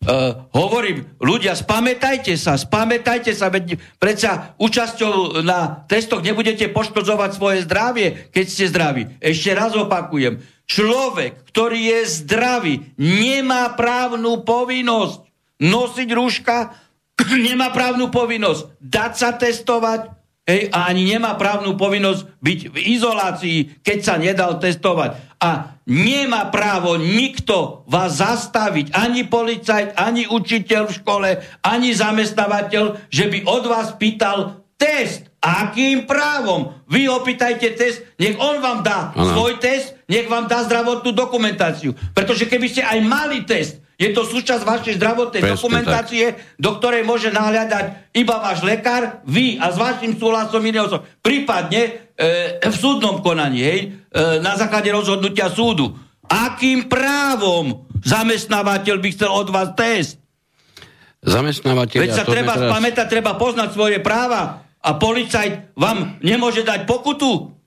e, 0.00 0.16
hovorím, 0.52 1.08
ľudia, 1.20 1.56
spamätajte 1.56 2.36
sa, 2.36 2.56
spamätajte 2.60 3.32
sa, 3.32 3.48
veď 3.48 3.80
predsa 3.96 4.56
účasťou 4.60 5.40
na 5.40 5.84
testoch 5.88 6.20
nebudete 6.20 6.68
poškodzovať 6.68 7.30
svoje 7.32 7.58
zdravie, 7.64 8.28
keď 8.32 8.44
ste 8.44 8.70
zdraví. 8.70 9.02
Ešte 9.20 9.50
raz 9.56 9.72
opakujem, 9.72 10.44
človek, 10.68 11.48
ktorý 11.50 11.80
je 11.96 12.00
zdravý, 12.24 12.74
nemá 13.00 13.72
právnu 13.74 14.44
povinnosť 14.44 15.26
nosiť 15.60 16.08
rúška, 16.12 16.76
nemá 17.48 17.72
právnu 17.72 18.08
povinnosť 18.12 18.76
dať 18.80 19.12
sa 19.16 19.30
testovať, 19.36 20.19
Hej, 20.50 20.66
a 20.74 20.90
ani 20.90 21.06
nemá 21.06 21.38
právnu 21.38 21.78
povinnosť 21.78 22.26
byť 22.42 22.60
v 22.74 22.76
izolácii, 22.98 23.58
keď 23.86 23.98
sa 24.02 24.18
nedal 24.18 24.58
testovať. 24.58 25.38
A 25.38 25.78
nemá 25.86 26.50
právo 26.50 26.98
nikto 26.98 27.86
vás 27.86 28.18
zastaviť, 28.18 28.90
ani 28.90 29.30
policajt, 29.30 29.94
ani 29.94 30.26
učiteľ 30.26 30.90
v 30.90 30.96
škole, 30.98 31.30
ani 31.62 31.94
zamestnávateľ, 31.94 33.06
že 33.14 33.30
by 33.30 33.46
od 33.46 33.64
vás 33.70 33.94
pýtal 33.94 34.66
test. 34.74 35.30
Akým 35.38 36.04
právom? 36.04 36.74
Vy 36.90 37.06
opýtajte 37.06 37.72
test, 37.78 38.02
nech 38.18 38.34
on 38.36 38.58
vám 38.58 38.82
dá 38.82 39.14
ano. 39.14 39.32
svoj 39.32 39.56
test, 39.62 39.94
nech 40.10 40.26
vám 40.26 40.50
dá 40.50 40.66
zdravotnú 40.66 41.14
dokumentáciu. 41.14 41.94
Pretože 42.10 42.50
keby 42.50 42.66
ste 42.66 42.82
aj 42.82 42.98
mali 43.06 43.46
test, 43.46 43.78
je 44.00 44.08
to 44.16 44.24
súčasť 44.24 44.64
vašej 44.64 44.96
zdravotnej 44.96 45.44
Presne 45.44 45.56
dokumentácie, 45.60 46.24
tak. 46.32 46.56
do 46.56 46.80
ktorej 46.80 47.04
môže 47.04 47.28
nahľadať 47.28 48.16
iba 48.16 48.40
váš 48.40 48.64
lekár, 48.64 49.20
vy 49.28 49.60
a 49.60 49.68
s 49.68 49.76
vašim 49.76 50.16
súhlasom 50.16 50.64
iného 50.64 50.88
osob. 50.88 51.04
Prípadne 51.20 52.08
e, 52.16 52.56
v 52.64 52.76
súdnom 52.80 53.20
konaní, 53.20 53.60
hej, 53.60 53.80
e, 54.08 54.40
na 54.40 54.56
základe 54.56 54.88
rozhodnutia 54.88 55.52
súdu. 55.52 55.92
Akým 56.24 56.88
právom 56.88 57.84
zamestnávateľ 58.00 58.96
by 58.96 59.08
chcel 59.12 59.28
od 59.28 59.52
vás 59.52 59.76
test? 59.76 60.16
Zamestnávateľ... 61.20 62.00
Veď 62.00 62.16
sa 62.16 62.24
treba 62.24 62.56
teraz... 62.56 62.72
spamätať, 62.72 63.06
treba 63.12 63.32
poznať 63.36 63.68
svoje 63.76 64.00
práva. 64.00 64.64
A 64.80 64.96
policajt 64.96 65.76
vám 65.76 66.16
nemôže 66.24 66.64
dať 66.64 66.88
pokutu 66.88 67.59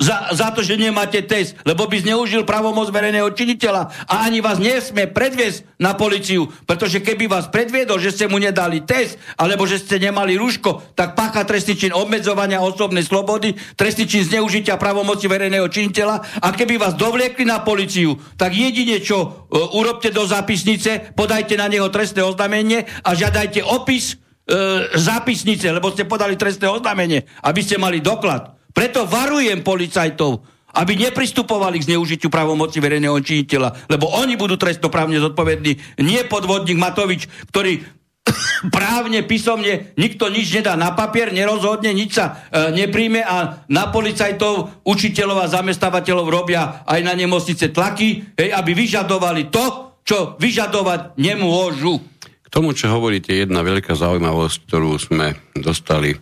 za, 0.00 0.32
za 0.32 0.48
to, 0.56 0.64
že 0.64 0.80
nemáte 0.80 1.20
test, 1.20 1.52
lebo 1.68 1.84
by 1.84 2.00
zneužil 2.00 2.48
pravomoc 2.48 2.88
verejného 2.88 3.28
činiteľa 3.36 4.08
a 4.08 4.24
ani 4.24 4.40
vás 4.40 4.56
nesmie 4.56 5.04
predviesť 5.04 5.68
na 5.76 5.92
policiu, 5.92 6.48
pretože 6.64 7.04
keby 7.04 7.28
vás 7.28 7.52
predviedol, 7.52 8.00
že 8.00 8.08
ste 8.08 8.24
mu 8.24 8.40
nedali 8.40 8.80
test, 8.88 9.20
alebo 9.36 9.68
že 9.68 9.76
ste 9.76 10.00
nemali 10.00 10.40
rúško, 10.40 10.96
tak 10.96 11.12
pácha 11.12 11.44
trestný 11.44 11.76
čin 11.76 11.92
obmedzovania 11.92 12.64
osobnej 12.64 13.04
slobody, 13.04 13.52
trestný 13.76 14.08
čin 14.08 14.24
zneužitia 14.24 14.80
pravomoci 14.80 15.28
verejného 15.28 15.68
činiteľa 15.68 16.40
a 16.40 16.48
keby 16.56 16.80
vás 16.80 16.96
dovliekli 16.96 17.44
na 17.44 17.60
policiu, 17.60 18.16
tak 18.40 18.56
jedine 18.56 18.96
čo 18.96 19.20
e, 19.20 19.28
urobte 19.76 20.08
do 20.08 20.24
zápisnice, 20.24 21.12
podajte 21.12 21.60
na 21.60 21.68
neho 21.68 21.92
trestné 21.92 22.24
oznámenie 22.24 22.88
a 23.04 23.12
žiadajte 23.12 23.60
opis 23.60 24.16
e, 24.16 24.58
zápisnice, 24.96 25.68
lebo 25.68 25.92
ste 25.92 26.08
podali 26.08 26.40
trestné 26.40 26.64
oznámenie, 26.64 27.28
aby 27.44 27.60
ste 27.60 27.76
mali 27.76 28.00
doklad. 28.00 28.61
Preto 28.72 29.04
varujem 29.04 29.60
policajtov, 29.60 30.42
aby 30.72 30.96
nepristupovali 30.96 31.76
k 31.80 31.92
zneužitiu 31.92 32.32
pravomoci 32.32 32.80
verejného 32.80 33.20
činiteľa, 33.20 33.92
lebo 33.92 34.08
oni 34.08 34.40
budú 34.40 34.56
trestnoprávne 34.56 35.20
zodpovední, 35.20 36.00
nie 36.00 36.20
podvodník 36.24 36.80
Matovič, 36.80 37.28
ktorý 37.52 37.84
právne, 38.76 39.20
písomne, 39.26 39.92
nikto 39.98 40.32
nič 40.32 40.48
nedá 40.54 40.78
na 40.78 40.94
papier, 40.96 41.34
nerozhodne, 41.34 41.92
nič 41.92 42.16
sa 42.16 42.48
e, 42.48 42.72
nepríjme 42.72 43.20
a 43.20 43.66
na 43.68 43.90
policajtov, 43.90 44.84
učiteľov 44.86 45.44
a 45.44 45.52
zamestnávateľov 45.52 46.26
robia 46.30 46.86
aj 46.86 47.00
na 47.04 47.12
nemocnice 47.12 47.74
tlaky, 47.74 48.38
hej, 48.38 48.48
aby 48.54 48.70
vyžadovali 48.72 49.52
to, 49.52 49.92
čo 50.02 50.34
vyžadovať 50.38 51.18
nemôžu. 51.18 52.00
K 52.22 52.48
tomu, 52.48 52.76
čo 52.76 52.92
hovoríte, 52.92 53.32
jedna 53.32 53.64
veľká 53.64 53.96
zaujímavosť, 53.96 54.56
ktorú 54.68 54.90
sme 55.00 55.34
dostali 55.56 56.16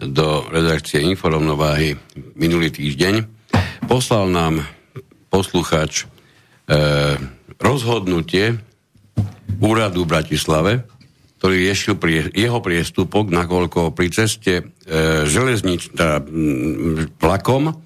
do 0.00 0.44
redakcie 0.52 1.00
Inforovnováhy 1.00 1.96
minulý 2.36 2.72
týždeň. 2.72 3.24
Poslal 3.88 4.28
nám 4.28 4.64
poslucháč 5.32 6.04
e, 6.04 6.06
rozhodnutie 7.56 8.60
úradu 9.60 10.04
v 10.04 10.10
Bratislave, 10.10 10.72
ktorý 11.40 11.54
riešil 11.68 11.94
prie, 12.00 12.28
jeho 12.32 12.60
priestupok, 12.60 13.28
nakoľko 13.32 13.92
pri 13.92 14.08
ceste 14.12 14.52
e, 14.60 14.64
železnič, 15.28 15.96
teda, 15.96 16.24
m, 16.24 17.12
vlakom 17.20 17.76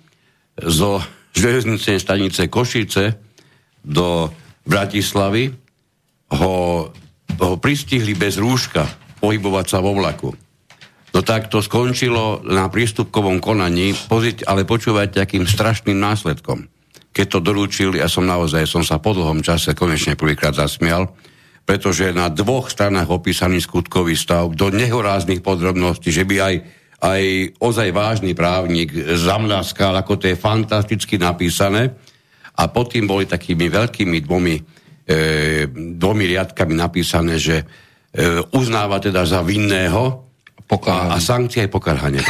zo 0.58 1.02
železnice 1.34 1.98
stanice 1.98 2.50
Košice 2.50 3.18
do 3.86 4.30
Bratislavy 4.66 5.50
ho, 6.30 6.56
ho 7.38 7.54
pristihli 7.58 8.14
bez 8.14 8.38
rúška 8.38 8.86
pohybovať 9.18 9.66
sa 9.66 9.78
vo 9.82 9.94
vlaku. 9.96 10.49
No 11.10 11.26
tak 11.26 11.50
to 11.50 11.58
skončilo 11.58 12.46
na 12.46 12.70
prístupkovom 12.70 13.42
konaní, 13.42 13.90
pozit, 14.06 14.46
ale 14.46 14.62
počúvajte, 14.62 15.18
akým 15.18 15.42
strašným 15.42 15.98
následkom. 15.98 16.70
Keď 17.10 17.26
to 17.26 17.38
dorúčil, 17.42 17.90
ja 17.98 18.06
som 18.06 18.22
naozaj, 18.22 18.70
som 18.70 18.86
sa 18.86 19.02
po 19.02 19.10
dlhom 19.10 19.42
čase 19.42 19.74
konečne 19.74 20.14
prvýkrát 20.14 20.54
zasmial, 20.54 21.10
pretože 21.66 22.14
na 22.14 22.30
dvoch 22.30 22.70
stranách 22.70 23.10
opísaný 23.10 23.58
skutkový 23.58 24.14
stav 24.14 24.54
do 24.54 24.70
nehoráznych 24.70 25.42
podrobností, 25.42 26.14
že 26.14 26.22
by 26.22 26.36
aj, 26.38 26.54
aj 27.02 27.22
ozaj 27.58 27.88
vážny 27.90 28.38
právnik 28.38 28.94
zamľaskal, 28.94 29.98
ako 29.98 30.14
to 30.14 30.30
je 30.30 30.38
fantasticky 30.38 31.18
napísané. 31.18 31.90
A 32.54 32.70
potom 32.70 33.10
boli 33.10 33.26
takými 33.26 33.66
veľkými 33.66 34.18
dvomi, 34.22 34.54
e, 35.10 35.66
dvomi 35.98 36.24
riadkami 36.30 36.74
napísané, 36.78 37.42
že 37.42 37.56
e, 37.58 37.64
uznáva 38.54 39.02
teda 39.02 39.26
za 39.26 39.42
vinného, 39.42 40.29
Pokarhanie. 40.70 41.10
A, 41.10 41.18
a 41.18 41.18
sankcia 41.18 41.66
je 41.66 41.70
pokarhanie. 41.70 42.22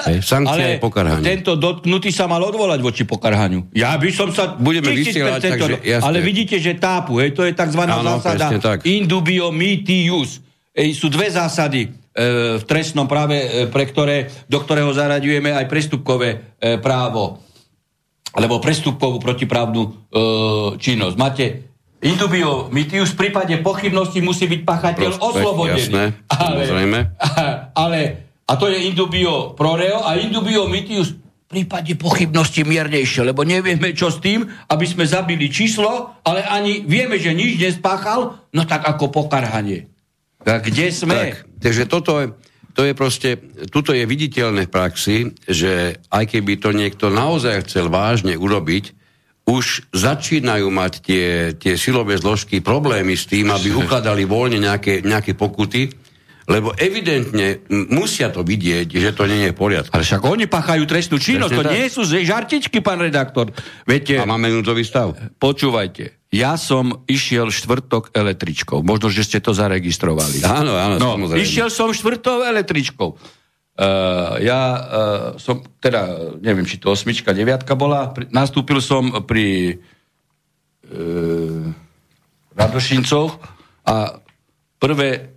Sankcia 0.00 0.54
Ale 0.54 0.62
je 0.64 0.78
pokarhanie. 0.80 1.26
tento 1.26 1.58
dotknutý 1.58 2.08
sa 2.14 2.30
mal 2.30 2.40
odvolať 2.40 2.80
voči 2.80 3.02
pokarhaniu. 3.04 3.68
Ja 3.74 3.98
by 3.98 4.08
som 4.14 4.30
sa... 4.30 4.54
Budeme 4.54 4.94
vysielať, 4.94 5.40
takže. 5.42 5.74
Ale 6.00 6.22
vidíte, 6.22 6.56
že 6.62 6.78
tápu, 6.78 7.18
hej, 7.20 7.34
to 7.34 7.42
je 7.44 7.52
tzv. 7.52 7.82
Áno, 7.84 8.22
zásada 8.22 8.54
tak. 8.56 8.86
indubio 8.86 9.50
mitius. 9.50 10.40
Ej, 10.70 10.94
sú 10.94 11.10
dve 11.10 11.28
zásady 11.28 11.84
e, 11.84 11.88
v 12.56 12.64
trestnom 12.64 13.10
práve, 13.10 13.36
e, 13.42 13.48
pre 13.66 13.90
ktoré, 13.90 14.30
do 14.46 14.62
ktorého 14.62 14.94
zaraďujeme 14.94 15.50
aj 15.50 15.66
prestupkové 15.66 16.56
e, 16.62 16.78
právo 16.78 17.42
alebo 18.30 18.62
prestupkovú 18.62 19.18
protiprávnu 19.18 19.82
e, 19.82 19.90
činnosť. 20.78 21.16
Máte 21.18 21.69
Indubio 22.00 22.72
mitius 22.72 23.12
v 23.12 23.28
prípade 23.28 23.52
pochybnosti 23.60 24.24
musí 24.24 24.48
byť 24.48 24.60
pachateľ 24.64 25.10
Prospech, 25.12 25.28
oslobodený. 25.36 25.76
jasné, 25.76 26.04
ale, 26.32 26.60
samozrejme. 26.64 26.98
ale, 27.84 27.98
a 28.48 28.52
to 28.56 28.72
je 28.72 28.88
indubio 28.88 29.52
pro 29.52 29.76
reo 29.76 30.00
a 30.00 30.16
indubio 30.16 30.64
mitius 30.64 31.12
v 31.12 31.44
prípade 31.44 31.92
pochybnosti 32.00 32.64
miernejšie, 32.64 33.28
lebo 33.28 33.44
nevieme, 33.44 33.92
čo 33.92 34.08
s 34.08 34.16
tým, 34.16 34.48
aby 34.48 34.86
sme 34.88 35.04
zabili 35.04 35.52
číslo, 35.52 36.16
ale 36.24 36.40
ani 36.46 36.88
vieme, 36.88 37.20
že 37.20 37.36
nič 37.36 37.60
nespáchal, 37.60 38.48
no 38.48 38.62
tak 38.64 38.86
ako 38.86 39.12
pokarhanie. 39.12 39.90
Tak 40.40 40.72
kde 40.72 40.88
sme? 40.88 41.12
Tak, 41.12 41.32
takže 41.60 41.84
toto 41.84 42.16
je, 42.16 42.26
to 42.72 42.80
je 42.88 42.92
proste, 42.96 43.36
tuto 43.68 43.92
je 43.92 44.08
viditeľné 44.08 44.70
v 44.70 44.72
praxi, 44.72 45.16
že 45.44 46.00
aj 46.08 46.32
keby 46.32 46.56
to 46.64 46.72
niekto 46.72 47.12
naozaj 47.12 47.68
chcel 47.68 47.92
vážne 47.92 48.40
urobiť, 48.40 48.96
už 49.50 49.90
začínajú 49.90 50.70
mať 50.70 50.92
tie, 51.00 51.26
tie 51.52 51.74
silové 51.74 52.14
zložky 52.14 52.62
problémy 52.62 53.18
s 53.18 53.26
tým, 53.26 53.50
aby 53.50 53.74
ukladali 53.74 54.22
voľne 54.22 54.62
nejaké, 54.62 55.02
nejaké 55.02 55.34
pokuty, 55.34 55.90
lebo 56.46 56.70
evidentne 56.74 57.62
musia 57.88 58.26
to 58.26 58.42
vidieť, 58.42 58.86
že 58.88 59.10
to 59.10 59.22
nie 59.24 59.46
je 59.46 59.54
v 59.54 59.58
poriadku. 59.58 59.90
Ale 59.90 60.02
však 60.02 60.22
oni 60.22 60.46
pachajú 60.46 60.82
trestnú 60.84 61.18
činnosť, 61.18 61.52
to 61.52 61.62
tak. 61.62 61.72
nie 61.72 61.86
sú 61.86 62.02
žartičky, 62.02 62.78
pán 62.78 62.98
redaktor. 62.98 63.50
Viete, 63.84 64.14
A 64.14 64.24
máme 64.24 64.50
núdzový 64.50 64.82
stav. 64.82 65.14
počúvajte, 65.36 66.18
ja 66.30 66.54
som 66.54 67.02
išiel 67.06 67.50
štvrtok 67.50 68.14
električkou. 68.14 68.82
Možno, 68.82 69.10
že 69.10 69.22
ste 69.22 69.38
to 69.38 69.50
zaregistrovali. 69.50 70.42
Áno, 70.42 70.74
áno, 70.74 70.94
No, 70.96 71.18
samozrejme. 71.18 71.42
išiel 71.42 71.68
som 71.68 71.90
štvrtou 71.90 72.42
električkou. 72.44 73.18
Uh, 73.78 74.36
ja 74.44 74.60
uh, 74.76 74.80
som, 75.40 75.64
teda, 75.80 76.34
neviem, 76.42 76.68
či 76.68 76.76
to 76.76 76.92
osmička, 76.92 77.32
deviatka 77.32 77.72
bola, 77.78 78.12
pri, 78.12 78.28
nastúpil 78.28 78.82
som 78.84 79.24
pri 79.24 79.78
uh, 80.90 81.64
Radošincoch 82.52 83.40
a 83.88 84.20
prvé, 84.76 85.32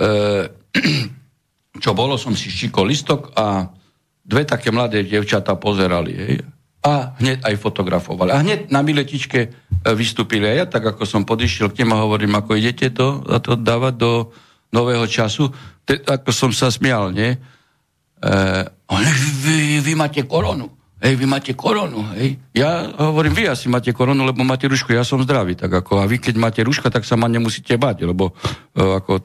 uh, 0.00 0.50
čo 1.84 1.90
bolo, 1.94 2.18
som 2.18 2.34
si 2.34 2.50
šikol 2.50 2.90
listok 2.90 3.30
a 3.38 3.70
dve 4.26 4.42
také 4.42 4.74
mladé 4.74 5.06
devčatá 5.06 5.54
pozerali. 5.54 6.12
Hej, 6.18 6.34
a 6.84 7.16
hneď 7.16 7.40
aj 7.48 7.54
fotografovali. 7.56 8.28
A 8.28 8.44
hneď 8.44 8.68
na 8.68 8.84
biletičke 8.84 9.48
vystúpili. 9.96 10.44
A 10.44 10.64
ja 10.64 10.66
tak, 10.68 10.84
ako 10.84 11.08
som 11.08 11.24
podišiel 11.24 11.72
k 11.72 11.80
ním 11.80 11.96
a 11.96 12.04
hovorím, 12.04 12.36
ako 12.36 12.60
idete 12.60 12.92
to, 12.92 13.24
to 13.40 13.56
dávať 13.56 13.94
do 13.96 14.12
nového 14.68 15.08
času, 15.08 15.48
te, 15.88 15.96
ako 16.04 16.28
som 16.28 16.50
sa 16.52 16.68
smial, 16.68 17.08
nie? 17.08 17.40
Uh, 18.20 18.66
vy, 19.44 19.80
vy 19.80 19.92
máte 19.94 20.22
koronu. 20.22 20.70
Hej, 21.04 21.20
vy 21.20 21.26
máte 21.28 21.52
koronu, 21.52 22.00
hej. 22.16 22.40
Ja 22.56 22.88
hovorím, 22.96 23.36
vy 23.36 23.44
asi 23.52 23.68
máte 23.68 23.92
koronu, 23.92 24.24
lebo 24.24 24.40
máte 24.40 24.64
rušku, 24.64 24.88
ja 24.96 25.04
som 25.04 25.20
zdravý, 25.20 25.52
tak 25.52 25.68
ako, 25.68 26.00
a 26.00 26.08
vy 26.08 26.16
keď 26.16 26.34
máte 26.40 26.60
ruška, 26.64 26.88
tak 26.88 27.04
sa 27.04 27.12
ma 27.20 27.28
nemusíte 27.28 27.76
bať, 27.76 28.08
lebo 28.08 28.32
uh, 28.32 28.96
ako... 28.96 29.20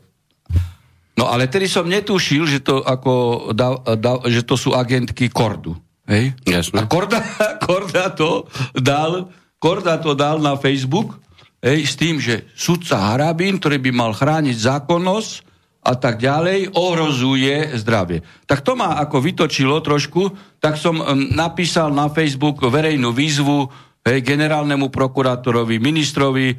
No 1.15 1.31
ale 1.31 1.47
tedy 1.47 1.71
som 1.71 1.87
netušil, 1.87 2.47
že 2.47 2.59
to, 2.63 2.83
ako, 2.83 3.47
da, 3.55 3.79
da, 3.95 4.19
že 4.27 4.43
to 4.43 4.59
sú 4.59 4.75
agentky 4.75 5.31
Kordu. 5.31 5.75
Hej? 6.09 6.35
Jasne. 6.43 6.83
A 6.83 6.89
Korda, 6.89 7.21
Korda, 7.67 8.11
to 8.11 8.49
dal, 8.75 9.31
Korda 9.61 9.99
to 10.03 10.15
dal 10.15 10.41
na 10.41 10.59
Facebook 10.59 11.15
hej, 11.63 11.85
s 11.85 11.93
tým, 11.95 12.17
že 12.17 12.47
sudca 12.55 12.97
Harabín, 13.13 13.59
ktorý 13.59 13.77
by 13.79 13.91
mal 13.91 14.11
chrániť 14.15 14.55
zákonnosť, 14.57 15.31
a 15.79 15.93
tak 15.95 16.19
ďalej, 16.19 16.75
ohrozuje 16.75 17.79
zdravie. 17.79 18.21
Tak 18.43 18.61
to 18.67 18.75
ma 18.75 18.99
ako 18.99 19.23
vytočilo 19.23 19.79
trošku, 19.79 20.35
tak 20.59 20.75
som 20.75 20.99
napísal 21.33 21.95
na 21.95 22.11
Facebook 22.11 22.59
verejnú 22.59 23.15
výzvu 23.15 23.71
hej, 24.03 24.19
generálnemu 24.19 24.91
prokurátorovi, 24.91 25.79
ministrovi, 25.79 26.47
e, 26.51 26.55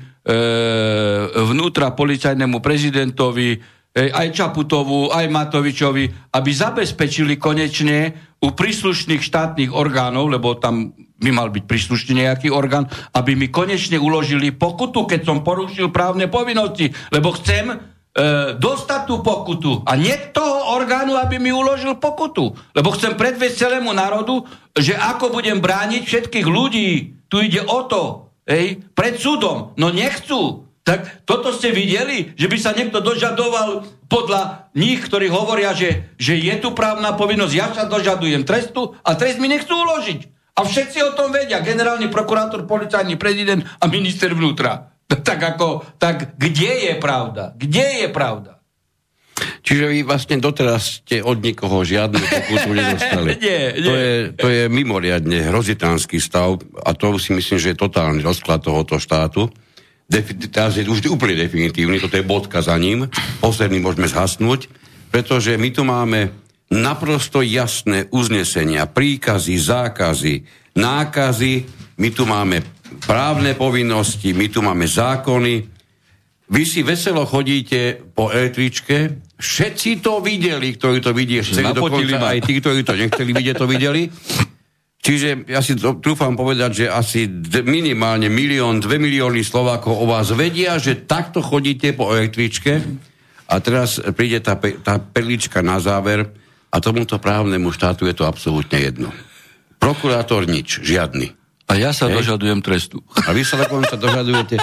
vnútra 1.36 1.92
policajnému 1.92 2.64
prezidentovi, 2.64 3.48
hej, 3.92 4.08
aj 4.08 4.28
Čaputovu, 4.32 5.12
aj 5.12 5.28
Matovičovi, 5.28 6.32
aby 6.32 6.50
zabezpečili 6.50 7.36
konečne 7.36 8.16
u 8.40 8.56
príslušných 8.56 9.20
štátnych 9.20 9.70
orgánov, 9.76 10.32
lebo 10.32 10.56
tam 10.56 10.96
by 11.20 11.28
mal 11.28 11.52
byť 11.52 11.64
príslušný 11.68 12.24
nejaký 12.24 12.48
orgán, 12.48 12.88
aby 13.12 13.36
mi 13.36 13.52
konečne 13.52 14.00
uložili 14.00 14.56
pokutu, 14.56 15.04
keď 15.04 15.28
som 15.28 15.44
porušil 15.44 15.92
právne 15.92 16.32
povinnosti, 16.32 16.88
lebo 17.12 17.36
chcem 17.36 17.99
e, 18.14 18.58
dostať 18.58 19.00
tú 19.06 19.22
pokutu 19.22 19.82
a 19.86 19.94
nie 19.94 20.14
toho 20.30 20.74
orgánu, 20.76 21.14
aby 21.18 21.38
mi 21.38 21.50
uložil 21.54 21.98
pokutu. 21.98 22.54
Lebo 22.74 22.94
chcem 22.94 23.14
predviesť 23.14 23.68
celému 23.68 23.90
národu, 23.94 24.46
že 24.74 24.94
ako 24.94 25.34
budem 25.34 25.58
brániť 25.58 26.02
všetkých 26.06 26.46
ľudí, 26.46 27.18
tu 27.30 27.38
ide 27.38 27.62
o 27.62 27.86
to, 27.86 28.02
ej, 28.50 28.82
pred 28.94 29.14
súdom. 29.18 29.72
No 29.78 29.94
nechcú. 29.94 30.66
Tak 30.80 31.28
toto 31.28 31.54
ste 31.54 31.70
videli, 31.70 32.34
že 32.34 32.50
by 32.50 32.56
sa 32.58 32.74
niekto 32.74 32.98
dožadoval 33.04 33.86
podľa 34.10 34.72
nich, 34.74 34.98
ktorí 35.06 35.30
hovoria, 35.30 35.70
že, 35.70 36.10
že 36.18 36.34
je 36.34 36.54
tu 36.58 36.74
právna 36.74 37.14
povinnosť, 37.14 37.54
ja 37.54 37.70
sa 37.70 37.86
dožadujem 37.86 38.42
trestu 38.42 38.98
a 39.06 39.14
trest 39.14 39.38
mi 39.38 39.46
nechcú 39.46 39.70
uložiť. 39.70 40.40
A 40.58 40.66
všetci 40.66 40.98
o 41.06 41.14
tom 41.14 41.30
vedia, 41.30 41.62
generálny 41.62 42.10
prokurátor, 42.10 42.66
policajný 42.66 43.14
prezident 43.14 43.62
a 43.78 43.86
minister 43.86 44.34
vnútra. 44.34 44.90
Tak 45.10 45.40
ako, 45.42 45.82
tak 45.98 46.38
kde 46.38 46.90
je 46.90 46.94
pravda? 47.02 47.50
Kde 47.58 48.06
je 48.06 48.08
pravda? 48.08 48.60
Čiže 49.60 49.84
vy 49.88 49.98
vlastne 50.04 50.36
doteraz 50.40 51.02
ste 51.02 51.24
od 51.24 51.40
nikoho 51.40 51.80
žiadnu 51.84 52.20
pokutu 52.20 52.70
nedostali. 52.72 53.36
nie, 53.44 53.62
nie. 53.76 53.84
To, 53.84 53.92
je, 53.96 54.14
to 54.36 54.46
je 54.48 54.62
mimoriadne 54.68 55.48
hrozitánsky 55.48 56.20
stav 56.20 56.60
a 56.84 56.90
to 56.92 57.16
si 57.16 57.32
myslím, 57.32 57.58
že 57.60 57.72
je 57.72 57.82
totálny 57.82 58.20
rozklad 58.20 58.60
tohoto 58.64 59.00
štátu. 59.00 59.48
Defi- 60.10 60.36
teraz 60.50 60.74
je 60.74 60.84
už 60.86 61.06
úplne 61.06 61.38
definitívny, 61.38 62.02
toto 62.02 62.18
je 62.18 62.26
bodka 62.26 62.58
za 62.58 62.74
ním, 62.74 63.06
posledný 63.38 63.78
môžeme 63.78 64.10
zhasnúť, 64.10 64.66
pretože 65.14 65.54
my 65.54 65.70
tu 65.70 65.86
máme 65.86 66.34
naprosto 66.70 67.42
jasné 67.46 68.10
uznesenia, 68.10 68.90
príkazy, 68.90 69.54
zákazy, 69.54 70.34
nákazy, 70.74 71.62
my 71.98 72.08
tu 72.10 72.26
máme 72.26 72.79
právne 72.98 73.54
povinnosti, 73.54 74.34
my 74.34 74.46
tu 74.50 74.64
máme 74.64 74.86
zákony. 74.88 75.54
Vy 76.50 76.62
si 76.66 76.82
veselo 76.82 77.22
chodíte 77.22 78.02
po 78.10 78.34
električke, 78.34 79.22
všetci 79.38 80.02
to 80.02 80.18
videli, 80.18 80.74
ktorí 80.74 80.98
to 80.98 81.14
videli, 81.14 81.46
chceli 81.46 81.70
dokonca 81.70 82.18
ma. 82.18 82.34
aj 82.34 82.38
tí, 82.42 82.58
ktorí 82.58 82.82
to 82.82 82.98
nechceli 82.98 83.30
vidieť, 83.30 83.54
to 83.54 83.70
videli. 83.70 84.02
Čiže 85.00 85.48
ja 85.48 85.64
si 85.64 85.80
trúfam 85.80 86.36
povedať, 86.36 86.84
že 86.84 86.86
asi 86.92 87.24
minimálne 87.64 88.28
milión, 88.28 88.84
dve 88.84 89.00
milióny 89.00 89.40
Slovákov 89.40 89.96
o 89.96 90.04
vás 90.04 90.28
vedia, 90.36 90.76
že 90.76 91.08
takto 91.08 91.40
chodíte 91.40 91.96
po 91.96 92.12
električke 92.12 92.84
a 93.48 93.54
teraz 93.64 93.96
príde 94.12 94.44
tá, 94.44 94.60
tá 94.60 95.00
perlička 95.00 95.64
na 95.64 95.80
záver 95.80 96.28
a 96.68 96.76
tomuto 96.84 97.16
právnemu 97.16 97.72
štátu 97.72 98.04
je 98.12 98.14
to 98.14 98.28
absolútne 98.28 98.76
jedno. 98.76 99.08
Prokurátor 99.80 100.44
nič, 100.44 100.84
žiadny. 100.84 101.39
A 101.70 101.78
ja 101.78 101.94
sa 101.94 102.10
Hej. 102.10 102.18
dožadujem 102.18 102.60
trestu. 102.66 102.98
A 103.14 103.30
vy 103.30 103.46
sa 103.46 103.62
dokonca 103.62 103.94
dožadujete. 103.94 104.58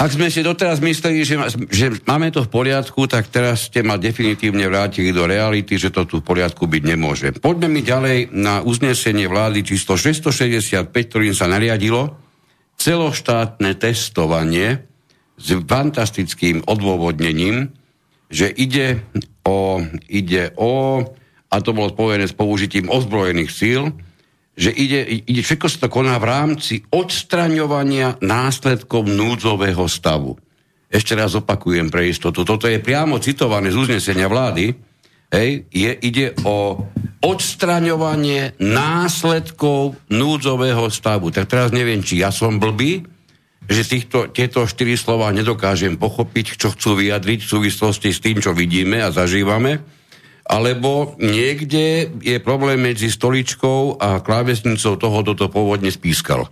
Ak 0.00 0.08
sme 0.08 0.32
si 0.32 0.40
doteraz 0.40 0.80
mysleli, 0.80 1.20
že, 1.20 1.36
že 1.68 1.92
máme 2.08 2.32
to 2.32 2.44
v 2.44 2.52
poriadku, 2.52 3.04
tak 3.08 3.28
teraz 3.28 3.68
ste 3.68 3.84
ma 3.84 4.00
definitívne 4.00 4.64
vrátili 4.64 5.12
do 5.12 5.28
reality, 5.28 5.76
že 5.76 5.92
to 5.92 6.08
tu 6.08 6.20
v 6.20 6.24
poriadku 6.24 6.64
byť 6.64 6.82
nemôže. 6.84 7.28
Poďme 7.36 7.68
mi 7.68 7.84
ďalej 7.84 8.32
na 8.32 8.64
uznesenie 8.64 9.28
vlády 9.28 9.60
číslo 9.64 10.00
665, 10.00 10.88
ktorým 10.88 11.36
sa 11.36 11.44
nariadilo 11.44 12.16
celoštátne 12.80 13.76
testovanie 13.76 14.80
s 15.36 15.48
fantastickým 15.60 16.64
odôvodnením, 16.64 17.76
že 18.32 18.48
ide 18.48 19.04
o, 19.44 19.84
ide 20.08 20.56
o, 20.56 21.04
a 21.52 21.54
to 21.60 21.76
bolo 21.76 21.92
spojené 21.92 22.24
s 22.24 22.32
použitím 22.32 22.88
ozbrojených 22.88 23.52
síl, 23.52 23.92
že 24.52 24.68
ide, 24.68 25.24
ide, 25.24 25.40
všetko 25.40 25.66
sa 25.68 25.78
to 25.84 25.88
koná 25.88 26.20
v 26.20 26.28
rámci 26.28 26.74
odstraňovania 26.92 28.20
následkov 28.20 29.08
núdzového 29.08 29.88
stavu. 29.88 30.36
Ešte 30.92 31.16
raz 31.16 31.32
opakujem 31.32 31.88
pre 31.88 32.12
istotu. 32.12 32.44
Toto 32.44 32.68
je 32.68 32.76
priamo 32.76 33.16
citované 33.16 33.72
z 33.72 33.80
uznesenia 33.80 34.28
vlády. 34.28 34.76
Hej, 35.32 35.64
je, 35.72 35.90
ide 36.04 36.36
o 36.44 36.84
odstraňovanie 37.24 38.60
následkov 38.60 39.96
núdzového 40.12 40.92
stavu. 40.92 41.32
Tak 41.32 41.48
teraz 41.48 41.68
neviem, 41.72 42.04
či 42.04 42.20
ja 42.20 42.28
som 42.28 42.60
blbý, 42.60 43.08
že 43.64 43.88
týchto, 43.88 44.28
tieto 44.28 44.68
štyri 44.68 45.00
slova 45.00 45.32
nedokážem 45.32 45.96
pochopiť, 45.96 46.60
čo 46.60 46.76
chcú 46.76 47.00
vyjadriť 47.00 47.40
v 47.40 47.52
súvislosti 47.56 48.12
s 48.12 48.20
tým, 48.20 48.44
čo 48.44 48.52
vidíme 48.52 49.00
a 49.00 49.08
zažívame 49.08 50.01
alebo 50.42 51.14
niekde 51.22 52.10
je 52.18 52.36
problém 52.42 52.82
medzi 52.82 53.06
stoličkou 53.06 54.02
a 54.02 54.18
klávesnicou 54.18 54.98
toho, 54.98 55.16
kto 55.22 55.32
to 55.38 55.46
pôvodne 55.46 55.88
spískal? 55.88 56.50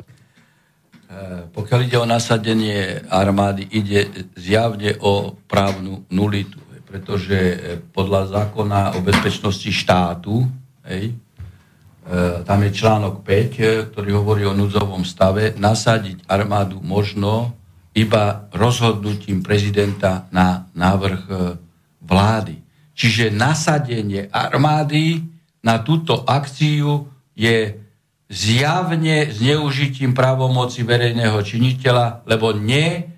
E, 1.11 1.50
pokiaľ 1.50 1.81
ide 1.83 1.98
o 1.98 2.07
nasadenie 2.07 3.03
armády, 3.11 3.66
ide 3.66 4.31
zjavne 4.38 4.94
o 5.03 5.35
právnu 5.50 6.07
nulitu, 6.07 6.62
pretože 6.87 7.35
e, 7.35 7.57
podľa 7.90 8.31
zákona 8.31 8.94
o 8.94 9.03
bezpečnosti 9.03 9.66
štátu, 9.74 10.46
hej, 10.87 11.11
e, 11.11 11.14
tam 12.46 12.59
je 12.62 12.70
článok 12.70 13.26
5, 13.26 13.90
ktorý 13.90 14.11
hovorí 14.22 14.46
o 14.46 14.55
núdzovom 14.55 15.03
stave, 15.03 15.59
nasadiť 15.59 16.31
armádu 16.31 16.79
možno 16.79 17.59
iba 17.90 18.46
rozhodnutím 18.55 19.42
prezidenta 19.42 20.31
na 20.31 20.70
návrh 20.79 21.26
vlády. 22.07 22.69
Čiže 23.00 23.32
nasadenie 23.32 24.28
armády 24.28 25.24
na 25.64 25.80
túto 25.80 26.20
akciu 26.28 27.08
je 27.32 27.80
zjavne 28.28 29.32
zneužitím 29.32 30.12
právomoci 30.12 30.84
verejného 30.84 31.40
činiteľa, 31.40 32.28
lebo 32.28 32.52
nie 32.52 33.08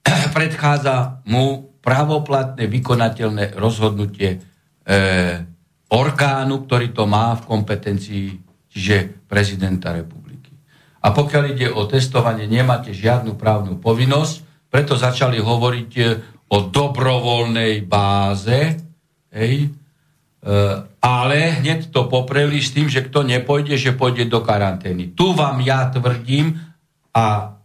predchádza 0.36 1.20
mu 1.28 1.76
právoplatné 1.84 2.72
vykonateľné 2.72 3.52
rozhodnutie 3.60 4.30
e, 4.32 4.38
orgánu, 5.92 6.64
ktorý 6.64 6.96
to 6.96 7.04
má 7.04 7.36
v 7.36 7.44
kompetencii, 7.52 8.26
čiže 8.72 9.28
prezidenta 9.28 9.92
republiky. 9.92 10.56
A 11.04 11.12
pokiaľ 11.12 11.44
ide 11.52 11.68
o 11.68 11.84
testovanie, 11.84 12.48
nemáte 12.48 12.96
žiadnu 12.96 13.36
právnu 13.36 13.76
povinnosť, 13.76 14.34
preto 14.72 14.96
začali 14.96 15.36
hovoriť 15.36 15.90
e, 16.00 16.04
o 16.48 16.64
dobrovoľnej 16.72 17.84
báze, 17.84 18.87
Hej? 19.32 19.68
E, 19.68 19.70
ale 21.02 21.38
hneď 21.58 21.90
to 21.90 22.06
popreli 22.06 22.62
s 22.62 22.70
tým, 22.70 22.86
že 22.86 23.04
kto 23.04 23.26
nepôjde, 23.26 23.74
že 23.74 23.96
pôjde 23.96 24.30
do 24.30 24.40
karantény. 24.40 25.12
Tu 25.12 25.26
vám 25.34 25.58
ja 25.60 25.90
tvrdím 25.90 26.58
a 27.12 27.56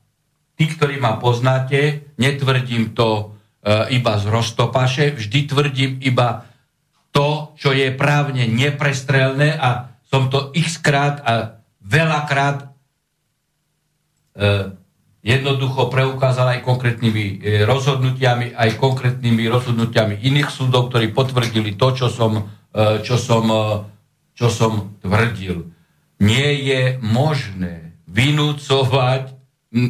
tí, 0.57 0.65
ktorí 0.69 0.97
ma 0.97 1.21
poznáte, 1.21 2.13
netvrdím 2.17 2.97
to 2.97 3.09
e, 3.63 3.95
iba 3.97 4.13
z 4.17 4.25
roztopaše, 4.25 5.13
vždy 5.15 5.39
tvrdím 5.49 5.91
iba 6.01 6.49
to, 7.13 7.53
čo 7.55 7.69
je 7.71 7.93
právne 7.93 8.49
neprestrelné 8.49 9.53
a 9.53 9.93
som 10.09 10.33
to 10.33 10.49
x 10.57 10.81
krát 10.81 11.21
a 11.21 11.61
veľakrát 11.81 12.57
e, 12.63 12.67
jednoducho 15.23 15.87
preukázal 15.87 16.59
aj 16.59 16.67
konkrétnymi 16.67 17.39
e, 17.39 17.63
rozhodnutiami, 17.63 18.51
aj 18.53 18.75
konkrétnymi 18.75 19.43
rozhodnutiami 19.47 20.19
iných 20.19 20.51
súdov, 20.51 20.91
ktorí 20.91 21.15
potvrdili 21.15 21.79
to, 21.79 21.95
čo 21.95 22.07
som, 22.11 22.51
e, 22.75 22.99
čo 23.01 23.15
som, 23.15 23.47
e, 23.47 23.63
čo 24.35 24.51
som 24.51 24.99
tvrdil. 24.99 25.71
Nie 26.19 26.51
je 26.59 26.81
možné 26.99 27.95
vynúcovať 28.11 29.31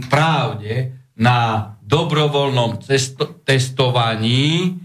právne 0.08 1.02
na 1.18 1.74
dobrovoľnom 1.84 2.80
cesto- 2.86 3.34
testovaní 3.44 4.80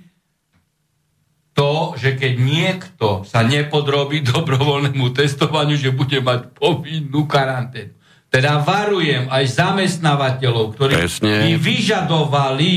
to, 1.53 1.99
že 1.99 2.15
keď 2.15 2.33
niekto 2.41 3.07
sa 3.29 3.45
nepodrobí 3.45 4.25
dobrovoľnému 4.33 5.13
testovaniu, 5.13 5.77
že 5.77 5.93
bude 5.93 6.25
mať 6.25 6.57
povinnú 6.57 7.29
karanténu. 7.29 7.98
Teda 8.29 8.61
varujem 8.61 9.33
aj 9.33 9.45
zamestnávateľov, 9.57 10.77
ktorí 10.77 10.95
Presne. 11.01 11.49
by 11.49 11.53
vyžadovali, 11.57 12.75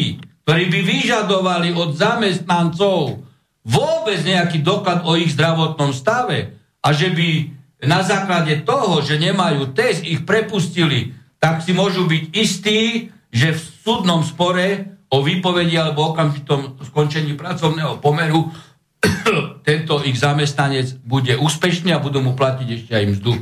ktorí 0.48 0.64
by 0.72 0.80
vyžadovali 0.80 1.70
od 1.76 1.92
zamestnancov 1.92 3.20
vôbec 3.68 4.20
nejaký 4.24 4.64
doklad 4.64 5.04
o 5.04 5.20
ich 5.20 5.36
zdravotnom 5.36 5.92
stave 5.92 6.56
a 6.82 6.88
že 6.96 7.12
by 7.12 7.30
na 7.84 8.00
základe 8.06 8.64
toho, 8.64 9.04
že 9.04 9.20
nemajú 9.20 9.74
test, 9.74 10.06
ich 10.06 10.24
prepustili, 10.24 11.18
tak 11.42 11.66
si 11.66 11.74
môžu 11.74 12.06
byť 12.06 12.24
istí, 12.32 13.10
že 13.34 13.58
v 13.58 13.62
súdnom 13.82 14.22
spore 14.22 14.98
o 15.12 15.20
výpovedi 15.20 15.76
alebo 15.76 16.14
okamžitom 16.14 16.80
skončení 16.86 17.36
pracovného 17.36 18.00
pomeru 18.00 18.48
tento 19.68 20.00
ich 20.06 20.16
zamestnanec 20.16 21.02
bude 21.02 21.34
úspešný 21.36 21.92
a 21.92 22.00
budú 22.00 22.22
mu 22.22 22.38
platiť 22.38 22.68
ešte 22.70 22.92
aj 22.96 23.06
mzdu. 23.18 23.34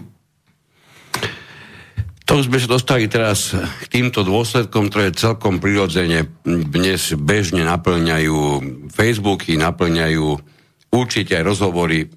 To 2.30 2.46
sme 2.46 2.62
sa 2.62 2.70
dostali 2.70 3.10
teraz 3.10 3.58
k 3.58 3.86
týmto 3.90 4.22
dôsledkom, 4.22 4.94
ktoré 4.94 5.10
celkom 5.18 5.58
prirodzene 5.58 6.30
dnes 6.46 7.18
bežne 7.18 7.66
naplňajú 7.66 8.38
Facebooky, 8.94 9.58
naplňajú 9.58 10.38
určite 10.94 11.34
aj 11.34 11.42
rozhovory 11.42 12.06
e, 12.06 12.08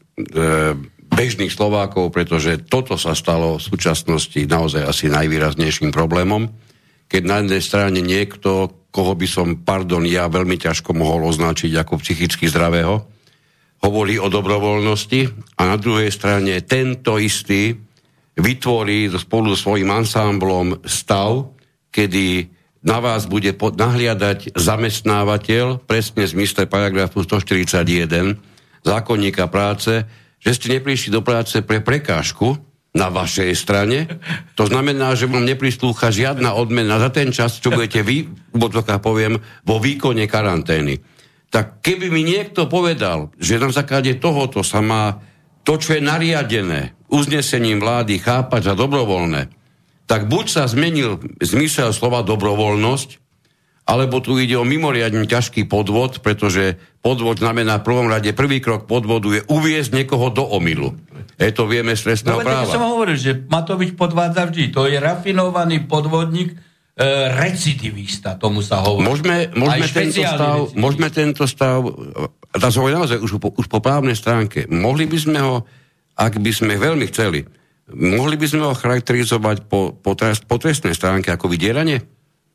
bežných 1.09 1.48
Slovákov, 1.48 2.12
pretože 2.12 2.61
toto 2.61 3.01
sa 3.01 3.16
stalo 3.16 3.57
v 3.57 3.64
súčasnosti 3.64 4.37
naozaj 4.44 4.85
asi 4.85 5.09
najvýraznejším 5.09 5.88
problémom. 5.88 6.44
Keď 7.09 7.22
na 7.25 7.40
jednej 7.40 7.62
strane 7.64 8.05
niekto, 8.05 8.68
koho 8.92 9.16
by 9.16 9.25
som, 9.25 9.64
pardon, 9.64 10.05
ja 10.05 10.29
veľmi 10.29 10.61
ťažko 10.61 10.92
mohol 10.92 11.25
označiť 11.33 11.72
ako 11.72 12.05
psychicky 12.05 12.53
zdravého, 12.53 13.01
hovorí 13.81 14.20
o 14.20 14.29
dobrovoľnosti 14.29 15.57
a 15.57 15.72
na 15.72 15.81
druhej 15.81 16.12
strane 16.12 16.61
tento 16.68 17.16
istý 17.16 17.81
vytvorí 18.37 19.12
spolu 19.21 19.53
so 19.53 19.68
svojím 19.68 19.92
ansámblom 19.92 20.81
stav, 20.88 21.53
kedy 21.92 22.49
na 22.83 22.99
vás 22.99 23.31
bude 23.31 23.55
nahliadať 23.55 24.59
zamestnávateľ, 24.59 25.87
presne 25.87 26.27
z 26.27 26.35
zmysle 26.35 26.66
paragrafu 26.66 27.23
141 27.23 28.38
zákonníka 28.83 29.47
práce, 29.47 30.03
že 30.42 30.51
ste 30.59 30.79
neprišli 30.79 31.14
do 31.14 31.23
práce 31.23 31.62
pre 31.62 31.79
prekážku 31.79 32.59
na 32.92 33.09
vašej 33.09 33.55
strane. 33.55 34.11
To 34.59 34.66
znamená, 34.66 35.14
že 35.14 35.31
vám 35.31 35.47
neprislúcha 35.47 36.11
žiadna 36.11 36.53
odmena 36.53 36.99
za 36.99 37.09
ten 37.14 37.31
čas, 37.31 37.57
čo 37.62 37.73
budete 37.73 38.03
vy, 38.03 38.29
v 38.29 38.59
poviem, 39.01 39.38
vo 39.64 39.77
výkone 39.79 40.27
karantény. 40.29 41.01
Tak 41.53 41.85
keby 41.85 42.09
mi 42.11 42.25
niekto 42.25 42.66
povedal, 42.66 43.31
že 43.38 43.61
na 43.61 43.71
základe 43.71 44.16
tohoto 44.18 44.64
sa 44.64 44.81
má 44.81 45.21
to, 45.62 45.79
čo 45.79 45.98
je 45.98 46.03
nariadené 46.03 46.94
uznesením 47.12 47.79
vlády 47.79 48.18
chápať 48.18 48.72
za 48.72 48.75
dobrovoľné, 48.75 49.53
tak 50.11 50.27
buď 50.27 50.46
sa 50.51 50.64
zmenil 50.66 51.22
zmysel 51.38 51.94
slova 51.94 52.27
dobrovoľnosť, 52.27 53.22
alebo 53.83 54.22
tu 54.22 54.38
ide 54.38 54.55
o 54.55 54.64
mimoriadne 54.66 55.27
ťažký 55.27 55.66
podvod, 55.66 56.22
pretože 56.22 56.79
podvod 57.03 57.42
znamená 57.42 57.83
v 57.83 57.87
prvom 57.87 58.07
rade, 58.07 58.31
prvý 58.31 58.62
krok 58.62 58.87
podvodu 58.87 59.29
je 59.35 59.42
uviezť 59.51 59.90
niekoho 59.90 60.31
do 60.31 60.46
omilu. 60.46 60.94
Je 61.35 61.51
to 61.51 61.66
vieme 61.66 61.98
z 61.98 62.12
trestného 62.12 62.38
no, 62.38 62.46
práva. 62.46 62.70
Som 62.70 62.87
hovoril, 62.87 63.18
že 63.18 63.35
Matovič 63.35 63.98
podvádza 63.98 64.46
vždy. 64.46 64.64
To 64.70 64.87
je 64.87 65.03
rafinovaný 65.03 65.90
podvodník, 65.90 66.55
e, 66.55 66.57
recidivista, 67.35 68.38
tomu 68.38 68.62
sa 68.62 68.87
hovorí. 68.87 69.03
Môžeme, 69.03 69.37
môžeme, 69.51 69.87
tento 69.90 70.22
stav, 70.22 70.59
môžeme 70.79 71.09
tento 71.11 71.44
stav, 71.51 71.79
tá 72.53 72.69
sa 72.69 72.79
hovorí 72.81 72.95
naozaj 72.97 73.19
už 73.21 73.41
po, 73.41 73.49
už 73.57 73.67
po 73.69 73.81
právnej 73.81 74.17
stránke, 74.17 74.69
mohli 74.69 75.09
by 75.09 75.19
sme 75.19 75.41
ho 75.41 75.65
ak 76.17 76.38
by 76.38 76.53
sme 76.53 76.77
veľmi 76.77 77.09
chceli, 77.09 77.45
mohli 77.97 78.37
by 78.37 78.47
sme 78.49 78.62
ho 78.69 78.77
charakterizovať 78.77 79.65
po, 79.67 79.97
po, 79.97 80.12
trest, 80.12 80.45
po 80.45 80.61
trestnej 80.61 80.93
stránke 80.93 81.33
ako 81.33 81.49
vydieranie? 81.49 82.05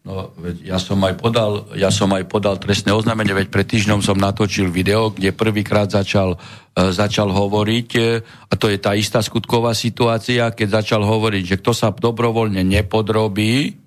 No, 0.08 0.32
veď 0.40 0.64
ja 0.64 0.80
som 0.80 1.04
aj 1.04 1.20
podal, 1.20 1.68
ja 1.76 1.92
som 1.92 2.08
aj 2.16 2.32
podal 2.32 2.56
trestné 2.56 2.96
oznámenie, 2.96 3.36
veď 3.36 3.52
pred 3.52 3.68
týždňom 3.68 4.00
som 4.00 4.16
natočil 4.16 4.72
video, 4.72 5.12
kde 5.12 5.36
prvýkrát 5.36 5.92
začal, 5.92 6.40
uh, 6.40 6.96
začal 6.96 7.28
hovoriť, 7.28 7.90
uh, 8.00 8.24
a 8.48 8.54
to 8.56 8.72
je 8.72 8.80
tá 8.80 8.96
istá 8.96 9.20
skutková 9.20 9.76
situácia, 9.76 10.48
keď 10.56 10.80
začal 10.80 11.04
hovoriť, 11.04 11.44
že 11.44 11.60
kto 11.60 11.72
sa 11.76 11.92
dobrovoľne 11.92 12.64
nepodrobí, 12.64 13.84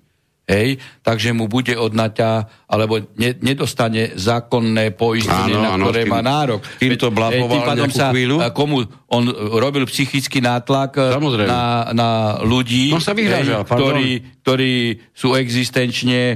hej, 0.51 0.69
takže 0.99 1.31
mu 1.31 1.47
bude 1.47 1.71
odnaťa, 1.79 2.29
alebo 2.67 2.99
ne, 3.15 3.31
nedostane 3.39 4.11
zákonné 4.19 4.91
poistenie, 4.91 5.55
na 5.55 5.79
ktoré 5.79 6.03
má 6.03 6.19
nárok. 6.19 6.59
Tým 6.75 6.99
to 6.99 7.07
blaboval 7.07 7.63
sa, 7.87 8.11
chvíľu. 8.11 8.43
Komu 8.51 8.83
on 9.07 9.23
robil 9.55 9.87
psychický 9.87 10.43
nátlak 10.43 10.99
na, 11.47 11.95
na 11.95 12.09
ľudí, 12.43 12.91
sa 12.99 13.15
vyhrážal, 13.15 13.63
hej, 13.63 13.71
ktorí, 13.71 14.09
ktorí 14.43 14.73
sú 15.15 15.39
existenčne 15.39 16.19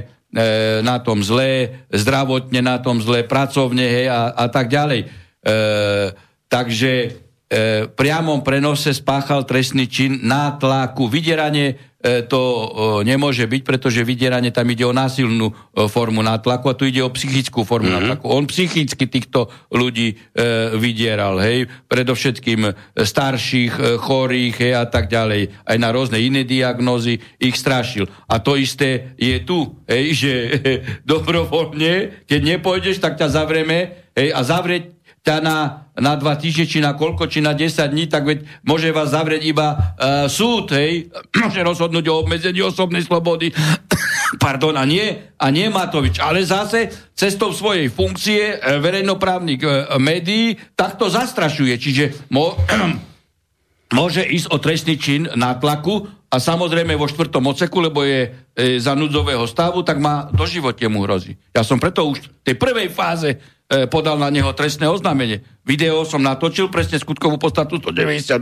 na 0.80 0.96
tom 1.04 1.20
zlé, 1.20 1.84
zdravotne 1.92 2.64
na 2.64 2.80
tom 2.80 3.04
zlé, 3.04 3.28
pracovne 3.28 3.84
hej, 3.84 4.06
a, 4.08 4.32
a 4.32 4.46
tak 4.48 4.72
ďalej. 4.72 5.04
E, 5.04 5.06
takže 6.48 6.92
e, 7.04 7.08
priamom 7.92 8.40
prenose 8.40 8.90
spáchal 8.96 9.44
trestný 9.44 9.86
čin 9.86 10.24
nátlaku, 10.24 11.06
vydieranie 11.06 11.95
to 12.30 12.40
e, 12.40 12.66
nemôže 13.02 13.42
byť, 13.42 13.62
pretože 13.66 14.06
vydieranie 14.06 14.54
tam 14.54 14.70
ide 14.70 14.86
o 14.86 14.94
násilnú 14.94 15.50
e, 15.50 15.54
formu 15.90 16.22
nátlaku 16.22 16.70
a 16.70 16.78
tu 16.78 16.86
ide 16.86 17.02
o 17.02 17.10
psychickú 17.10 17.66
formu 17.66 17.90
mm-hmm. 17.90 18.22
nátlaku. 18.22 18.24
On 18.30 18.46
psychicky 18.46 19.04
týchto 19.10 19.50
ľudí 19.74 20.14
e, 20.14 20.16
vydieral, 20.78 21.42
hej, 21.42 21.66
predovšetkým 21.90 22.70
starších, 22.94 24.00
chorých, 24.00 24.54
hej, 24.62 24.72
a 24.78 24.86
tak 24.86 25.10
ďalej. 25.10 25.66
Aj 25.66 25.76
na 25.76 25.90
rôzne 25.90 26.22
iné 26.22 26.46
diagnózy 26.46 27.18
ich 27.42 27.58
strašil. 27.58 28.06
A 28.30 28.38
to 28.38 28.54
isté 28.54 29.14
je 29.18 29.42
tu, 29.42 29.76
hej, 29.90 30.04
že 30.22 30.32
dobrovoľne, 31.04 32.24
keď 32.24 32.40
nepôjdeš, 32.56 33.02
tak 33.02 33.20
ťa 33.20 33.28
zavrieme, 33.34 34.10
hej, 34.16 34.32
a 34.32 34.40
zavrieť 34.46 34.95
ťa 35.26 35.42
na, 35.42 35.90
na 35.98 36.14
dva 36.14 36.38
týždne, 36.38 36.70
či 36.70 36.78
na 36.78 36.94
koľko, 36.94 37.26
či 37.26 37.42
na 37.42 37.50
10 37.50 37.90
dní, 37.90 38.06
tak 38.06 38.22
veď 38.22 38.46
môže 38.62 38.94
vás 38.94 39.10
zavrieť 39.10 39.42
iba 39.42 39.74
uh, 39.74 40.30
súd, 40.30 40.70
hej, 40.70 41.10
môže 41.42 41.66
rozhodnúť 41.66 42.06
o 42.06 42.22
obmedzení 42.22 42.62
osobnej 42.62 43.02
slobody, 43.02 43.50
pardon, 44.44 44.78
a 44.78 44.86
nie, 44.86 45.02
a 45.34 45.46
nie 45.50 45.66
Matovič. 45.66 46.22
Ale 46.22 46.46
zase 46.46 47.10
cestou 47.18 47.50
svojej 47.50 47.90
funkcie 47.90 48.54
uh, 48.54 48.78
verejnoprávnych 48.78 49.60
uh, 49.66 49.98
médií 49.98 50.54
takto 50.78 51.10
zastrašuje. 51.10 51.74
Čiže 51.74 52.04
mo, 52.30 52.54
môže 53.98 54.22
ísť 54.22 54.46
o 54.54 54.62
trestný 54.62 54.94
čin 54.94 55.26
nátlaku 55.26 56.06
a 56.26 56.42
samozrejme 56.42 56.98
vo 56.98 57.06
štvrtom 57.06 57.54
oceku, 57.54 57.78
lebo 57.78 58.02
je 58.02 58.26
e, 58.26 58.28
za 58.82 58.98
núdzového 58.98 59.46
stavu, 59.46 59.86
tak 59.86 60.02
má 60.02 60.26
do 60.34 60.42
živote 60.42 60.82
mu 60.90 61.06
hrozí. 61.06 61.38
Ja 61.54 61.62
som 61.62 61.78
preto 61.78 62.02
už 62.02 62.18
v 62.18 62.28
tej 62.42 62.56
prvej 62.58 62.90
fáze 62.90 63.30
e, 63.30 63.38
podal 63.66 64.14
na 64.14 64.30
neho 64.30 64.54
trestné 64.54 64.86
oznámenie. 64.86 65.42
Video 65.66 66.06
som 66.06 66.22
natočil, 66.22 66.70
presne 66.70 67.02
skutkovú 67.02 67.34
podstatu 67.34 67.82
192 67.82 68.38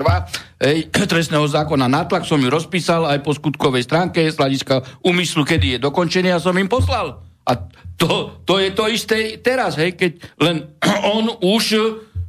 ej, 0.60 0.78
trestného 1.12 1.48
zákona 1.48 1.88
nátlak, 1.88 2.28
som 2.28 2.36
ju 2.36 2.52
rozpísal 2.52 3.08
aj 3.08 3.24
po 3.24 3.32
skutkovej 3.32 3.88
stránke 3.88 4.20
z 4.28 4.36
hľadiska 4.36 5.00
úmyslu, 5.00 5.48
kedy 5.48 5.76
je 5.76 5.78
dokončený 5.80 6.28
a 6.28 6.42
som 6.42 6.52
im 6.60 6.68
poslal. 6.68 7.24
A 7.48 7.56
to, 7.96 8.40
to 8.44 8.60
je 8.60 8.70
to 8.76 8.84
isté 8.92 9.40
teraz, 9.40 9.80
hej, 9.80 9.96
keď 9.96 10.12
len 10.44 10.56
on 11.16 11.32
už 11.40 11.64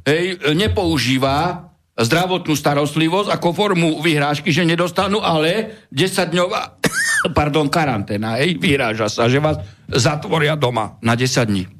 hej, 0.08 0.40
nepoužíva 0.56 1.68
zdravotnú 1.96 2.52
starostlivosť 2.52 3.28
ako 3.32 3.48
formu 3.56 4.00
vyhrážky, 4.04 4.52
že 4.52 4.64
nedostanú, 4.64 5.20
ale 5.20 5.84
10-dňová 5.92 6.80
pardon, 7.36 7.68
karanténa, 7.68 8.40
hej, 8.40 8.56
vyhráža 8.56 9.12
sa, 9.12 9.28
že 9.28 9.36
vás 9.36 9.60
zatvoria 9.92 10.56
doma 10.56 10.96
na 11.04 11.12
10 11.12 11.44
dní. 11.44 11.75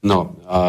No, 0.00 0.40
a, 0.48 0.60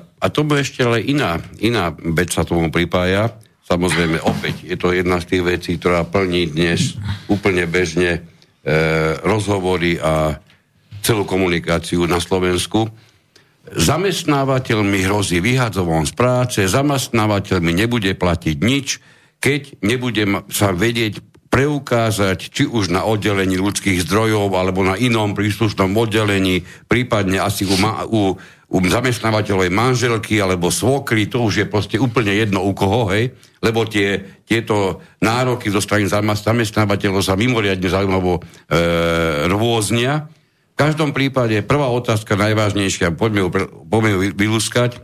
a 0.00 0.26
to 0.32 0.48
bude 0.48 0.64
ešte 0.64 0.80
ale 0.80 1.04
iná, 1.04 1.36
iná 1.60 1.92
vec 1.92 2.32
sa 2.32 2.48
tomu 2.48 2.72
pripája. 2.72 3.36
Samozrejme, 3.68 4.24
opäť 4.24 4.64
je 4.64 4.76
to 4.80 4.96
jedna 4.96 5.20
z 5.20 5.28
tých 5.36 5.42
vecí, 5.44 5.70
ktorá 5.76 6.08
plní 6.08 6.56
dnes 6.56 6.96
úplne 7.28 7.68
bežne 7.68 8.16
e, 8.16 8.20
rozhovory 9.20 10.00
a 10.00 10.40
celú 11.04 11.28
komunikáciu 11.28 12.08
na 12.08 12.16
Slovensku. 12.16 12.88
Zamestnávateľ 13.68 14.80
mi 14.80 15.04
hrozí 15.04 15.44
vyhadzovom 15.44 16.08
z 16.08 16.16
práce, 16.16 16.58
zamestnávateľ 16.64 17.60
mi 17.60 17.76
nebude 17.76 18.16
platiť 18.16 18.56
nič, 18.56 19.04
keď 19.36 19.84
nebude 19.84 20.48
sa 20.48 20.72
vedieť 20.72 21.20
preukázať 21.48 22.38
či 22.52 22.64
už 22.68 22.92
na 22.92 23.04
oddelení 23.04 23.56
ľudských 23.56 24.04
zdrojov 24.04 24.52
alebo 24.52 24.84
na 24.84 24.96
inom 25.00 25.32
príslušnom 25.32 25.92
oddelení, 25.96 26.64
prípadne 26.88 27.40
asi 27.40 27.64
u, 27.64 27.76
ma, 27.80 28.04
u, 28.04 28.36
u 28.68 28.76
zamestnávateľovej 28.84 29.72
manželky 29.72 30.36
alebo 30.44 30.68
svokry, 30.68 31.24
to 31.24 31.40
už 31.40 31.64
je 31.64 31.66
proste 31.66 31.96
úplne 31.96 32.36
jedno 32.36 32.60
u 32.60 32.76
koho, 32.76 33.08
hej, 33.08 33.32
lebo 33.64 33.88
tie, 33.88 34.20
tieto 34.44 35.00
nároky 35.24 35.72
zo 35.72 35.80
strany 35.80 36.04
zamestnávateľov 36.04 37.24
sa 37.24 37.32
mimoriadne 37.32 37.88
zaujímavo 37.88 38.36
e, 38.36 38.40
rôznia. 39.48 40.28
V 40.76 40.76
každom 40.76 41.16
prípade 41.16 41.64
prvá 41.64 41.88
otázka 41.88 42.36
najvážnejšia, 42.36 43.16
poďme 43.16 43.48
ju, 43.48 43.48
poďme 43.88 44.10
ju 44.12 44.18
vylúskať, 44.36 45.00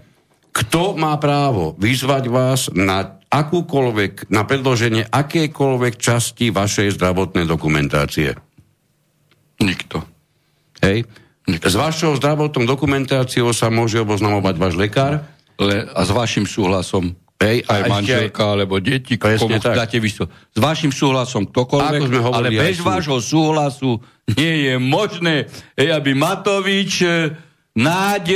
kto 0.54 0.94
má 0.94 1.16
právo 1.18 1.74
vyzvať 1.80 2.24
vás 2.30 2.70
na 2.70 3.18
akúkoľvek, 3.26 4.30
na 4.30 4.46
predloženie 4.46 5.08
akékoľvek 5.10 5.98
časti 5.98 6.54
vašej 6.54 6.94
zdravotnej 6.94 7.48
dokumentácie? 7.48 8.38
Nikto. 9.58 10.04
Hej? 10.78 11.08
S 11.44 11.74
vašou 11.76 12.16
zdravotnou 12.16 12.64
dokumentáciou 12.64 13.52
sa 13.52 13.68
môže 13.68 14.00
oboznamovať 14.00 14.54
váš 14.56 14.74
lekár? 14.80 15.20
Le, 15.60 15.86
a 15.86 16.00
s 16.02 16.10
vašim 16.10 16.48
súhlasom 16.48 17.14
Hej, 17.34 17.66
aj 17.66 17.80
manželka, 17.90 18.42
aj... 18.46 18.50
alebo 18.56 18.74
deti, 18.80 19.18
komu 19.18 19.58
dáte 19.60 19.98
vyso. 19.98 20.30
S 20.54 20.58
vašim 20.58 20.94
súhlasom 20.94 21.50
ktokoľvek, 21.50 22.00
ale 22.30 22.48
bez 22.54 22.80
vášho 22.80 23.18
súhlasu 23.20 24.00
nie 24.38 24.70
je 24.70 24.74
možné, 24.80 25.50
hej, 25.76 25.92
aby 25.92 26.14
Matovič, 26.16 27.04
Náď, 27.74 28.26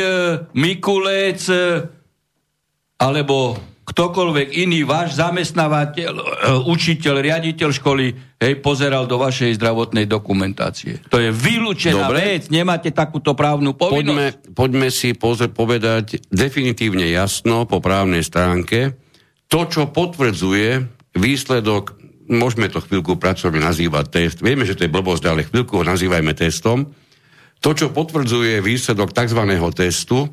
Mikulec, 0.50 1.46
alebo 2.98 3.54
ktokoľvek 3.88 4.68
iný 4.68 4.84
váš 4.84 5.16
zamestnávateľ, 5.16 6.12
e, 6.12 6.24
učiteľ, 6.68 7.24
riaditeľ 7.24 7.68
školy, 7.72 8.06
hej, 8.36 8.60
pozeral 8.60 9.08
do 9.08 9.16
vašej 9.16 9.56
zdravotnej 9.56 10.04
dokumentácie. 10.04 11.00
To 11.08 11.16
je 11.16 11.32
vylúčená 11.32 12.12
Dobre. 12.12 12.36
vec, 12.36 12.52
nemáte 12.52 12.92
takúto 12.92 13.32
právnu 13.32 13.72
povinnosť. 13.72 14.04
Poďme, 14.04 14.26
poďme 14.52 14.88
si 14.92 15.16
pozre, 15.16 15.48
povedať 15.48 16.20
definitívne 16.28 17.08
jasno 17.08 17.64
po 17.64 17.80
právnej 17.80 18.20
stránke. 18.20 18.92
To, 19.48 19.64
čo 19.64 19.88
potvrdzuje 19.88 20.84
výsledok, 21.16 21.96
môžeme 22.28 22.68
to 22.68 22.84
chvíľku 22.84 23.16
pracovne 23.16 23.64
nazývať 23.64 24.04
test, 24.12 24.36
vieme, 24.44 24.68
že 24.68 24.76
to 24.76 24.84
je 24.84 24.92
blbosť, 24.92 25.24
ale 25.24 25.48
chvíľku 25.48 25.80
ho 25.80 25.84
nazývajme 25.88 26.36
testom. 26.36 26.92
To, 27.58 27.70
čo 27.74 27.90
potvrdzuje 27.90 28.60
výsledok 28.60 29.16
tzv. 29.16 29.40
testu, 29.74 30.30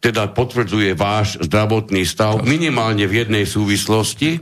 teda 0.00 0.30
potvrdzuje 0.30 0.92
váš 0.92 1.40
zdravotný 1.40 2.04
stav 2.04 2.44
minimálne 2.44 3.08
v 3.08 3.26
jednej 3.26 3.44
súvislosti, 3.48 4.38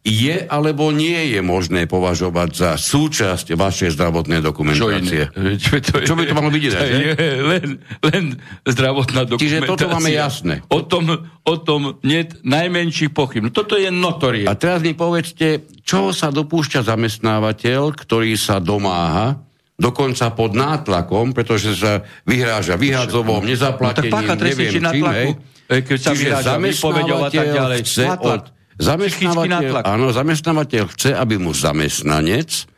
je 0.00 0.48
alebo 0.48 0.88
nie 0.96 1.36
je 1.36 1.44
možné 1.44 1.84
považovať 1.84 2.48
za 2.56 2.70
súčasť 2.80 3.52
vašej 3.52 4.00
zdravotnej 4.00 4.40
dokumentácie? 4.40 5.28
Čo, 5.60 5.60
Čo, 5.60 5.72
to 5.84 5.92
je, 6.00 6.04
Čo 6.08 6.14
by 6.16 6.24
to 6.24 6.32
malo 6.32 6.48
byť? 6.48 6.62
To 6.72 6.86
je 6.88 7.32
len, 7.44 7.66
len 8.08 8.24
zdravotná 8.64 9.28
dokumentácia. 9.28 9.60
Čiže 9.60 9.68
toto 9.68 9.92
máme 9.92 10.08
jasné. 10.08 10.64
O 10.72 10.80
tom, 10.88 11.04
o 11.44 11.54
tom 11.60 12.00
nie 12.00 12.24
najmenších 12.40 13.12
pochyb. 13.12 13.44
No 13.44 13.52
toto 13.52 13.76
je 13.76 13.92
notorie. 13.92 14.48
A 14.48 14.56
teraz 14.56 14.80
mi 14.80 14.96
povedzte, 14.96 15.68
čo 15.84 16.16
sa 16.16 16.32
dopúšťa 16.32 16.80
zamestnávateľ, 16.80 17.92
ktorý 17.92 18.40
sa 18.40 18.56
domáha 18.56 19.49
dokonca 19.80 20.28
pod 20.36 20.52
nátlakom, 20.52 21.32
pretože 21.32 21.72
sa 21.72 22.04
vyhráža 22.28 22.76
vyhadzovom, 22.76 23.40
nezaplatením, 23.40 24.12
no, 24.12 24.28
tak 24.28 24.40
neviem 24.44 24.72
čím, 24.76 25.04
hej. 25.08 25.28
Keď 25.70 25.98
sa 25.98 26.12
vyhráža 26.12 26.52
a 26.60 27.30
tak 27.32 27.48
ďalej. 27.48 27.78
Chce 27.88 28.04
od, 28.20 28.42
zamestnávateľ, 28.76 29.72
áno, 29.88 30.12
zamestnávateľ 30.12 30.84
chce, 30.92 31.10
aby 31.16 31.40
mu 31.40 31.56
zamestnanec 31.56 32.68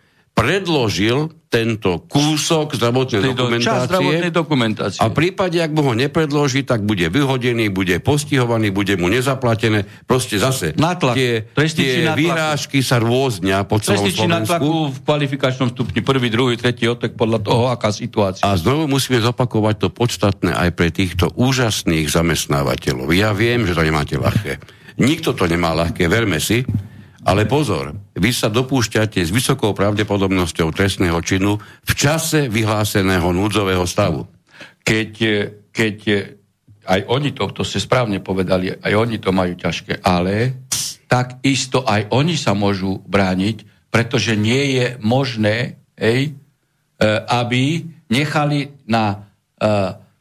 predložil 0.42 1.30
tento 1.52 2.00
kúsok 2.08 2.80
zdravotnej 2.80 3.36
dokumentácie, 3.36 4.32
dokumentácie. 4.32 5.00
a 5.04 5.12
v 5.12 5.14
prípade, 5.14 5.60
ak 5.60 5.68
mu 5.68 5.84
ho 5.84 5.92
nepredloží, 5.92 6.64
tak 6.64 6.80
bude 6.80 7.12
vyhodený, 7.12 7.68
bude 7.68 8.00
postihovaný, 8.00 8.72
bude 8.72 8.96
mu 8.96 9.12
nezaplatené. 9.12 9.84
Proste 10.08 10.40
zase 10.40 10.72
natlak. 10.80 11.12
tie, 11.12 11.44
tie 11.52 12.08
výrážky 12.16 12.80
sa 12.80 12.96
rôznia 12.96 13.68
po 13.68 13.76
celom 13.84 14.08
Slovensku. 14.08 14.32
natlaku 14.32 14.72
v 14.96 14.98
kvalifikačnom 15.04 15.68
stupni, 15.76 16.00
prvý, 16.00 16.32
druhý, 16.32 16.56
tretí 16.56 16.88
otek 16.88 17.20
podľa 17.20 17.44
toho, 17.44 17.62
aká 17.68 17.92
situácia. 17.92 18.48
A 18.48 18.56
znovu 18.56 18.88
musíme 18.88 19.20
zopakovať 19.20 19.76
to 19.76 19.88
podstatné 19.92 20.56
aj 20.56 20.72
pre 20.72 20.88
týchto 20.88 21.36
úžasných 21.36 22.08
zamestnávateľov. 22.08 23.12
Ja 23.12 23.36
viem, 23.36 23.68
že 23.68 23.76
to 23.76 23.84
nemáte 23.84 24.16
ľahké. 24.16 24.56
Nikto 24.96 25.36
to 25.36 25.44
nemá 25.44 25.76
ľahké, 25.76 26.08
verme 26.08 26.40
si, 26.40 26.64
ale 27.22 27.46
pozor, 27.46 27.94
vy 28.18 28.30
sa 28.34 28.50
dopúšťate 28.50 29.22
s 29.22 29.30
vysokou 29.30 29.70
pravdepodobnosťou 29.72 30.74
trestného 30.74 31.18
činu 31.22 31.58
v 31.86 31.92
čase 31.94 32.50
vyhláseného 32.50 33.30
núdzového 33.30 33.86
stavu. 33.86 34.26
Keď, 34.82 35.10
keď 35.70 35.96
aj 36.82 37.00
oni 37.06 37.30
to, 37.30 37.46
to 37.54 37.62
ste 37.62 37.78
správne 37.78 38.18
povedali, 38.18 38.74
aj 38.74 38.92
oni 38.92 39.22
to 39.22 39.30
majú 39.30 39.54
ťažké, 39.54 40.02
ale 40.02 40.66
tak 41.06 41.38
isto 41.46 41.86
aj 41.86 42.10
oni 42.10 42.34
sa 42.34 42.58
môžu 42.58 42.98
brániť, 43.06 43.88
pretože 43.92 44.34
nie 44.34 44.80
je 44.80 44.86
možné, 44.98 45.78
hej, 45.94 46.32
e, 46.32 47.06
aby 47.28 47.86
nechali 48.10 48.72
na 48.88 49.32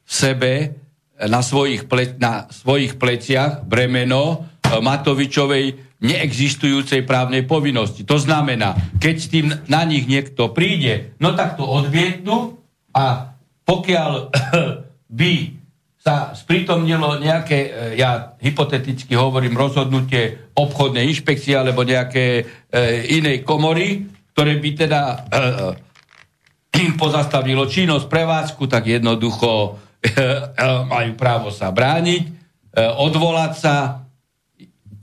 sebe, 0.06 0.78
na 1.18 1.42
svojich, 1.42 1.90
ple, 1.90 2.14
na 2.22 2.46
svojich 2.52 3.02
pleciach 3.02 3.66
bremeno 3.66 4.46
Matovičovej 4.62 5.91
neexistujúcej 6.02 7.06
právnej 7.06 7.46
povinnosti. 7.46 8.02
To 8.10 8.18
znamená, 8.18 8.74
keď 8.98 9.16
tým 9.30 9.48
na 9.70 9.86
nich 9.86 10.10
niekto 10.10 10.50
príde, 10.50 11.14
no 11.22 11.38
tak 11.38 11.62
to 11.62 11.64
odmietnú 11.64 12.58
a 12.92 13.38
pokiaľ 13.64 14.12
by 15.22 15.34
sa 16.02 16.34
sprítomnilo 16.34 17.22
nejaké, 17.22 17.60
e, 17.70 17.70
ja 18.02 18.34
hypoteticky 18.42 19.14
hovorím, 19.14 19.54
rozhodnutie 19.54 20.50
obchodnej 20.58 21.06
inšpekcie 21.06 21.54
alebo 21.54 21.86
nejaké 21.86 22.42
e, 22.42 22.44
inej 23.22 23.46
komory, 23.46 24.10
ktoré 24.34 24.58
by 24.58 24.70
teda 24.74 25.02
e, 25.06 25.18
e 26.74 26.82
im 26.82 26.98
pozastavilo 26.98 27.70
činnosť, 27.70 28.10
prevádzku, 28.10 28.66
tak 28.66 28.90
jednoducho 28.90 29.78
e, 30.02 30.10
e, 30.10 30.18
majú 30.90 31.14
právo 31.14 31.54
sa 31.54 31.70
brániť, 31.70 32.24
e, 32.26 32.30
odvolať 32.82 33.54
sa, 33.54 33.76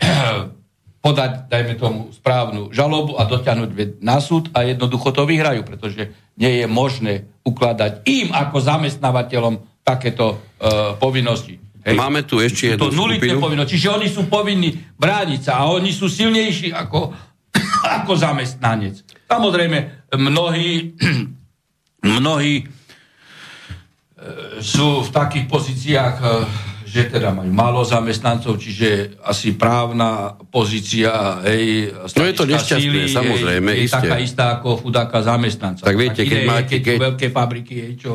e, 0.02 0.57
podať, 0.98 1.46
dajme 1.46 1.74
tomu, 1.78 2.10
správnu 2.10 2.74
žalobu 2.74 3.14
a 3.16 3.24
dotiahnuť 3.24 4.02
na 4.02 4.18
súd 4.18 4.50
a 4.50 4.66
jednoducho 4.66 5.14
to 5.14 5.22
vyhrajú, 5.24 5.62
pretože 5.62 6.10
nie 6.34 6.62
je 6.62 6.66
možné 6.66 7.30
ukladať 7.46 8.02
im 8.06 8.34
ako 8.34 8.58
zamestnávateľom 8.58 9.54
takéto 9.86 10.36
uh, 10.36 10.98
povinnosti. 10.98 11.56
Hej. 11.86 11.96
Máme 11.96 12.26
tu 12.26 12.42
ešte 12.42 12.74
jednu 12.74 12.90
to 12.90 12.92
skupinu. 12.92 13.38
povinnosti, 13.40 13.78
čiže 13.78 13.94
oni 13.94 14.08
sú 14.10 14.26
povinní 14.26 14.74
brániť 14.98 15.40
sa 15.40 15.64
a 15.64 15.70
oni 15.70 15.94
sú 15.94 16.10
silnejší 16.10 16.74
ako, 16.74 17.14
ako 18.02 18.12
zamestnanec. 18.18 19.00
Samozrejme, 19.30 20.10
mnohí, 20.18 20.98
mnohí 22.18 22.66
uh, 22.66 22.68
sú 24.58 25.06
v 25.06 25.10
takých 25.14 25.46
pozíciách 25.46 26.16
uh, 26.20 26.67
že 26.88 27.12
teda 27.12 27.36
majú 27.36 27.52
málo 27.52 27.84
zamestnancov, 27.84 28.56
čiže 28.56 29.20
asi 29.20 29.52
právna 29.60 30.40
pozícia, 30.48 31.44
hej, 31.44 31.92
No 32.16 32.24
je 32.24 32.34
to 32.34 32.48
nešťastné, 32.48 32.80
síly, 32.80 33.12
samozrejme, 33.12 33.70
je, 33.76 33.84
je 33.84 33.92
taká 33.92 34.16
istá 34.16 34.56
ako 34.56 34.80
chudáka 34.80 35.20
zamestnanca. 35.20 35.84
Tak 35.84 35.96
viete, 36.00 36.24
keď 36.24 36.40
máte... 36.48 36.80
Keď, 36.80 36.96
keď 36.96 36.96
veľké 37.12 37.26
fabriky, 37.28 37.74
hej, 37.76 37.92
čo... 38.00 38.12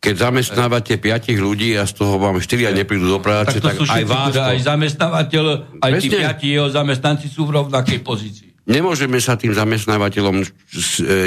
Keď 0.00 0.14
zamestnávate 0.16 0.96
piatich 0.96 1.36
ľudí 1.36 1.76
a 1.76 1.84
z 1.84 1.92
toho 1.92 2.16
vám 2.16 2.40
štyria 2.40 2.72
neprídu 2.72 3.04
do 3.04 3.20
práce, 3.20 3.60
tak, 3.60 3.76
tak 3.76 3.84
aj 3.84 4.04
vás 4.08 4.32
to... 4.32 4.40
Aj 4.40 4.58
zamestnávateľ, 4.64 5.44
aj 5.84 5.90
Presne. 5.92 6.00
tí 6.00 6.08
piati 6.08 6.46
jeho 6.56 6.68
zamestnanci 6.72 7.26
sú 7.28 7.44
v 7.44 7.60
rovnakej 7.60 8.00
pozícii. 8.00 8.50
Nemôžeme 8.66 9.22
sa 9.22 9.38
tým 9.38 9.54
zamestnávateľom 9.54 10.42
e, 10.42 10.46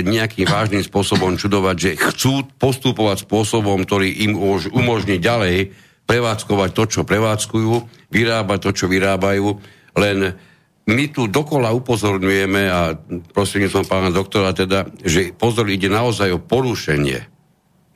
nejakým 0.04 0.44
vážnym 0.44 0.84
spôsobom 0.84 1.40
čudovať, 1.40 1.76
že 1.80 1.92
chcú 1.96 2.44
postupovať 2.60 3.24
spôsobom, 3.24 3.88
ktorý 3.88 4.12
im 4.28 4.36
umožní 4.76 5.24
ďalej 5.24 5.72
prevádzkovať 6.10 6.70
to, 6.74 6.84
čo 6.90 7.02
prevádzkujú, 7.06 7.74
vyrábať 8.10 8.60
to, 8.66 8.70
čo 8.74 8.86
vyrábajú, 8.90 9.62
len 9.94 10.34
my 10.90 11.06
tu 11.14 11.30
dokola 11.30 11.70
upozorňujeme 11.70 12.62
a 12.66 12.98
prostredníctvom 13.30 13.86
pána 13.86 14.10
doktora 14.10 14.58
teda, 14.58 14.90
že 15.06 15.30
pozor, 15.38 15.70
ide 15.70 15.86
naozaj 15.86 16.34
o 16.34 16.42
porušenie. 16.42 17.38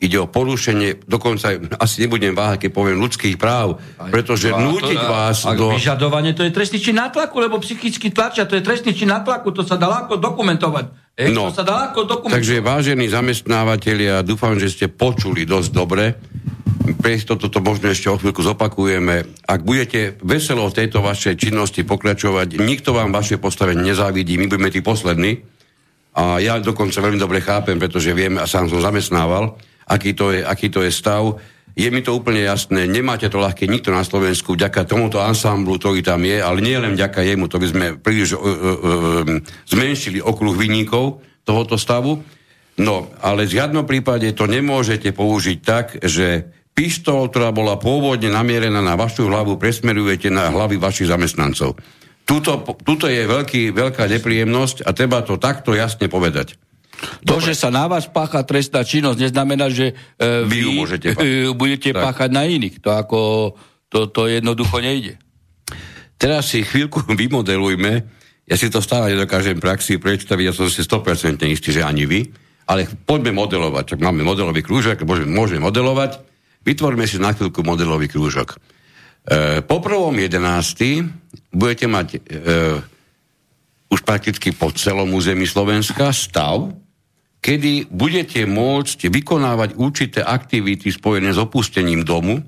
Ide 0.04 0.20
o 0.20 0.28
porušenie, 0.28 1.08
dokonca 1.08 1.58
asi 1.80 2.06
nebudem 2.06 2.36
váhať, 2.36 2.68
keď 2.68 2.72
poviem 2.76 3.00
ľudských 3.00 3.40
práv, 3.40 3.80
pretože 4.12 4.52
no, 4.52 4.76
nútiť 4.76 5.00
to, 5.00 5.10
vás 5.10 5.48
a, 5.48 5.56
do... 5.56 5.74
Vyžadovanie 5.74 6.36
to 6.36 6.44
je 6.44 6.52
trestný 6.52 6.84
čin 6.84 7.00
natlaku, 7.00 7.40
lebo 7.40 7.58
psychicky 7.64 8.12
tlačia, 8.12 8.44
to 8.44 8.60
je 8.60 8.62
trestný 8.62 8.92
čin 8.94 9.10
natlaku, 9.10 9.56
to 9.56 9.64
sa 9.64 9.80
dá 9.80 9.88
ľahko 9.88 10.20
dokumentovať. 10.20 11.18
E, 11.18 11.32
no, 11.32 11.50
to 11.50 11.56
sa 11.56 11.64
dá 11.64 11.88
ľahko 11.88 12.04
dokumentovať. 12.04 12.36
Takže 12.36 12.56
vážení 12.60 13.08
zamestnávateľia, 13.08 14.28
dúfam, 14.28 14.60
že 14.60 14.70
ste 14.70 14.92
počuli 14.92 15.48
dosť 15.48 15.70
dobre, 15.72 16.20
pre 16.84 17.16
istotu 17.16 17.48
to 17.48 17.64
možno 17.64 17.90
ešte 17.92 18.12
o 18.12 18.20
chvíľku 18.20 18.44
zopakujeme. 18.44 19.24
Ak 19.48 19.64
budete 19.64 20.20
veselo 20.20 20.68
v 20.68 20.78
tejto 20.84 21.00
vašej 21.00 21.40
činnosti 21.40 21.88
pokračovať, 21.88 22.60
nikto 22.60 22.92
vám 22.92 23.16
vaše 23.16 23.40
postavenie 23.40 23.96
nezávidí, 23.96 24.36
my 24.36 24.52
budeme 24.52 24.70
tí 24.70 24.84
poslední. 24.84 25.40
A 26.14 26.38
ja 26.44 26.62
dokonca 26.62 27.02
veľmi 27.02 27.18
dobre 27.18 27.42
chápem, 27.42 27.80
pretože 27.82 28.14
viem 28.14 28.38
a 28.38 28.46
sám 28.46 28.70
som 28.70 28.84
zamestnával, 28.84 29.58
aký 29.90 30.14
to 30.14 30.30
je, 30.30 30.46
aký 30.46 30.70
to 30.70 30.86
je 30.86 30.94
stav. 30.94 31.42
Je 31.74 31.90
mi 31.90 32.06
to 32.06 32.14
úplne 32.14 32.38
jasné, 32.46 32.86
nemáte 32.86 33.26
to 33.34 33.42
ľahké 33.42 33.66
nikto 33.66 33.90
na 33.90 34.06
Slovensku 34.06 34.54
vďaka 34.54 34.86
tomuto 34.86 35.18
ansamblu, 35.18 35.82
ktorý 35.82 36.06
tam 36.06 36.22
je, 36.22 36.38
ale 36.38 36.62
nie 36.62 36.78
len 36.78 36.94
vďaka 36.94 37.26
jemu, 37.26 37.50
to 37.50 37.58
by 37.58 37.68
sme 37.74 37.86
príliš 37.98 38.38
uh, 38.38 38.46
uh, 38.46 38.46
uh, 38.46 39.42
zmenšili 39.66 40.22
okruh 40.22 40.54
vyníkov 40.54 41.26
tohoto 41.42 41.82
stavu. 41.82 42.22
No, 42.78 43.10
ale 43.26 43.50
v 43.50 43.58
žiadnom 43.58 43.90
prípade 43.90 44.30
to 44.38 44.46
nemôžete 44.46 45.14
použiť 45.18 45.58
tak, 45.66 45.98
že 46.06 46.54
pištol, 46.74 47.30
ktorá 47.30 47.54
bola 47.54 47.78
pôvodne 47.78 48.34
namierená 48.34 48.82
na 48.82 48.98
vašu 48.98 49.30
hlavu, 49.30 49.62
presmerujete 49.62 50.34
na 50.34 50.50
hlavy 50.50 50.82
vašich 50.82 51.10
zamestnancov. 51.10 51.78
Tuto, 52.26 52.66
tuto 52.82 53.06
je 53.06 53.24
veľký, 53.30 53.76
veľká 53.76 54.10
nepríjemnosť 54.10 54.88
a 54.88 54.90
treba 54.96 55.22
to 55.22 55.38
takto 55.38 55.78
jasne 55.78 56.10
povedať. 56.10 56.58
To, 57.28 57.38
Dobre. 57.38 57.52
že 57.52 57.54
sa 57.60 57.70
na 57.70 57.86
vás 57.92 58.08
pácha 58.08 58.48
trestná 58.48 58.82
činnosť, 58.82 59.20
neznamená, 59.28 59.68
že 59.68 59.92
e, 60.16 60.48
vy, 60.48 60.60
vy 60.64 60.72
môžete 60.72 61.08
e, 61.20 61.52
budete 61.52 61.92
tak. 61.92 62.00
páchať 62.00 62.30
na 62.32 62.48
iných. 62.48 62.80
To, 62.80 62.90
ako, 62.96 63.20
to, 63.92 64.08
to 64.08 64.32
jednoducho 64.32 64.80
nejde. 64.80 65.20
Teraz 66.16 66.56
si 66.56 66.64
chvíľku 66.64 67.04
vymodelujme, 67.22 68.08
ja 68.48 68.56
si 68.56 68.72
to 68.72 68.80
stále 68.80 69.12
nedokážem 69.12 69.60
praxi 69.60 70.00
predstaviť, 70.00 70.46
ja 70.48 70.54
som 70.56 70.72
si 70.72 70.80
100% 70.80 71.44
istý, 71.52 71.76
že 71.76 71.84
ani 71.84 72.08
vy, 72.08 72.32
ale 72.72 72.88
poďme 72.88 73.36
modelovať. 73.36 73.96
Čak 73.96 74.00
máme 74.00 74.24
modelový 74.24 74.64
krúžok, 74.64 75.04
môžeme, 75.04 75.28
môžeme 75.28 75.60
modelovať 75.60 76.33
Vytvorme 76.64 77.04
si 77.04 77.20
na 77.20 77.36
chvíľku 77.36 77.60
modelový 77.60 78.08
krúžok. 78.08 78.56
E, 78.56 79.60
po 79.64 79.84
prvom 79.84 80.16
11. 80.16 80.40
budete 81.52 81.86
mať 81.92 82.08
e, 82.16 82.20
už 83.92 84.00
prakticky 84.08 84.56
po 84.56 84.72
celom 84.72 85.12
území 85.12 85.44
Slovenska 85.44 86.16
stav, 86.16 86.72
kedy 87.44 87.92
budete 87.92 88.48
môcť 88.48 89.12
vykonávať 89.12 89.76
určité 89.76 90.24
aktivity 90.24 90.88
spojené 90.88 91.36
s 91.36 91.40
opustením 91.44 92.08
domu, 92.08 92.40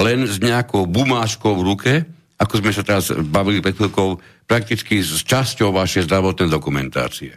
len 0.00 0.24
s 0.24 0.40
nejakou 0.40 0.88
bumáškou 0.88 1.52
v 1.60 1.66
ruke, 1.68 1.92
ako 2.40 2.64
sme 2.64 2.72
sa 2.72 2.80
teraz 2.80 3.12
bavili 3.12 3.60
pred 3.60 3.76
chvíľkou, 3.76 4.16
prakticky 4.48 5.04
s 5.04 5.20
časťou 5.20 5.76
vašej 5.76 6.08
zdravotnej 6.08 6.48
dokumentácie. 6.48 7.36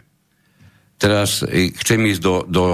Teraz 0.96 1.44
e, 1.44 1.68
chcem 1.76 2.00
ísť 2.00 2.20
do, 2.24 2.34
do 2.48 2.64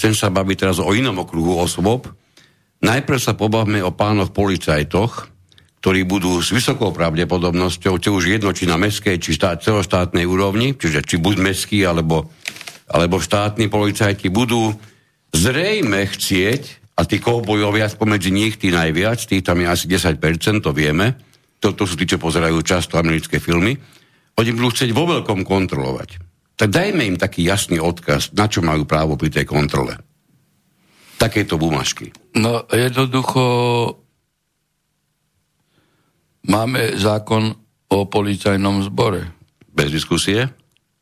chcem 0.00 0.16
sa 0.16 0.32
baviť 0.32 0.56
teraz 0.56 0.76
o 0.80 0.88
inom 0.96 1.20
okruhu 1.20 1.60
osôb, 1.60 2.08
Najprv 2.84 3.16
sa 3.16 3.32
pobavme 3.32 3.80
o 3.80 3.96
pánoch 3.96 4.28
policajtoch, 4.36 5.32
ktorí 5.80 6.04
budú 6.04 6.36
s 6.36 6.52
vysokou 6.52 6.92
pravdepodobnosťou, 6.92 7.96
či 7.96 8.08
už 8.12 8.24
jedno, 8.36 8.52
či 8.52 8.68
na 8.68 8.76
mestskej, 8.76 9.16
či 9.16 9.32
štát, 9.32 9.64
celoštátnej 9.64 10.28
úrovni, 10.28 10.76
čiže 10.76 11.00
či 11.00 11.16
buď 11.16 11.34
mestskí, 11.40 11.80
alebo, 11.80 12.28
alebo 12.92 13.24
štátni 13.24 13.72
policajti, 13.72 14.28
budú 14.28 14.76
zrejme 15.32 16.04
chcieť, 16.12 16.84
a 16.94 17.02
tí 17.08 17.18
kovbojovia 17.18 17.90
spomedzi 17.90 18.30
nich, 18.30 18.54
tí 18.54 18.70
najviac, 18.70 19.18
tí 19.26 19.42
tam 19.42 19.64
je 19.64 19.66
asi 19.66 19.90
10%, 19.90 20.20
to 20.62 20.70
vieme, 20.70 21.18
to, 21.58 21.74
to 21.74 21.88
sú 21.88 21.98
tí, 21.98 22.06
čo 22.06 22.22
pozerajú 22.22 22.60
často 22.62 23.00
americké 23.00 23.42
filmy, 23.42 23.74
oni 24.36 24.50
budú 24.54 24.70
chcieť 24.70 24.94
vo 24.94 25.08
veľkom 25.08 25.42
kontrolovať. 25.42 26.22
Tak 26.54 26.68
dajme 26.70 27.02
im 27.02 27.16
taký 27.18 27.42
jasný 27.48 27.82
odkaz, 27.82 28.30
na 28.36 28.46
čo 28.46 28.62
majú 28.62 28.86
právo 28.86 29.18
pri 29.18 29.32
tej 29.32 29.48
kontrole 29.48 29.98
takéto 31.18 31.58
bumašky? 31.60 32.14
No 32.38 32.66
jednoducho 32.70 33.44
máme 36.48 36.96
zákon 36.98 37.54
o 37.88 37.98
policajnom 38.08 38.82
zbore. 38.84 39.30
Bez 39.70 39.90
diskusie? 39.90 40.50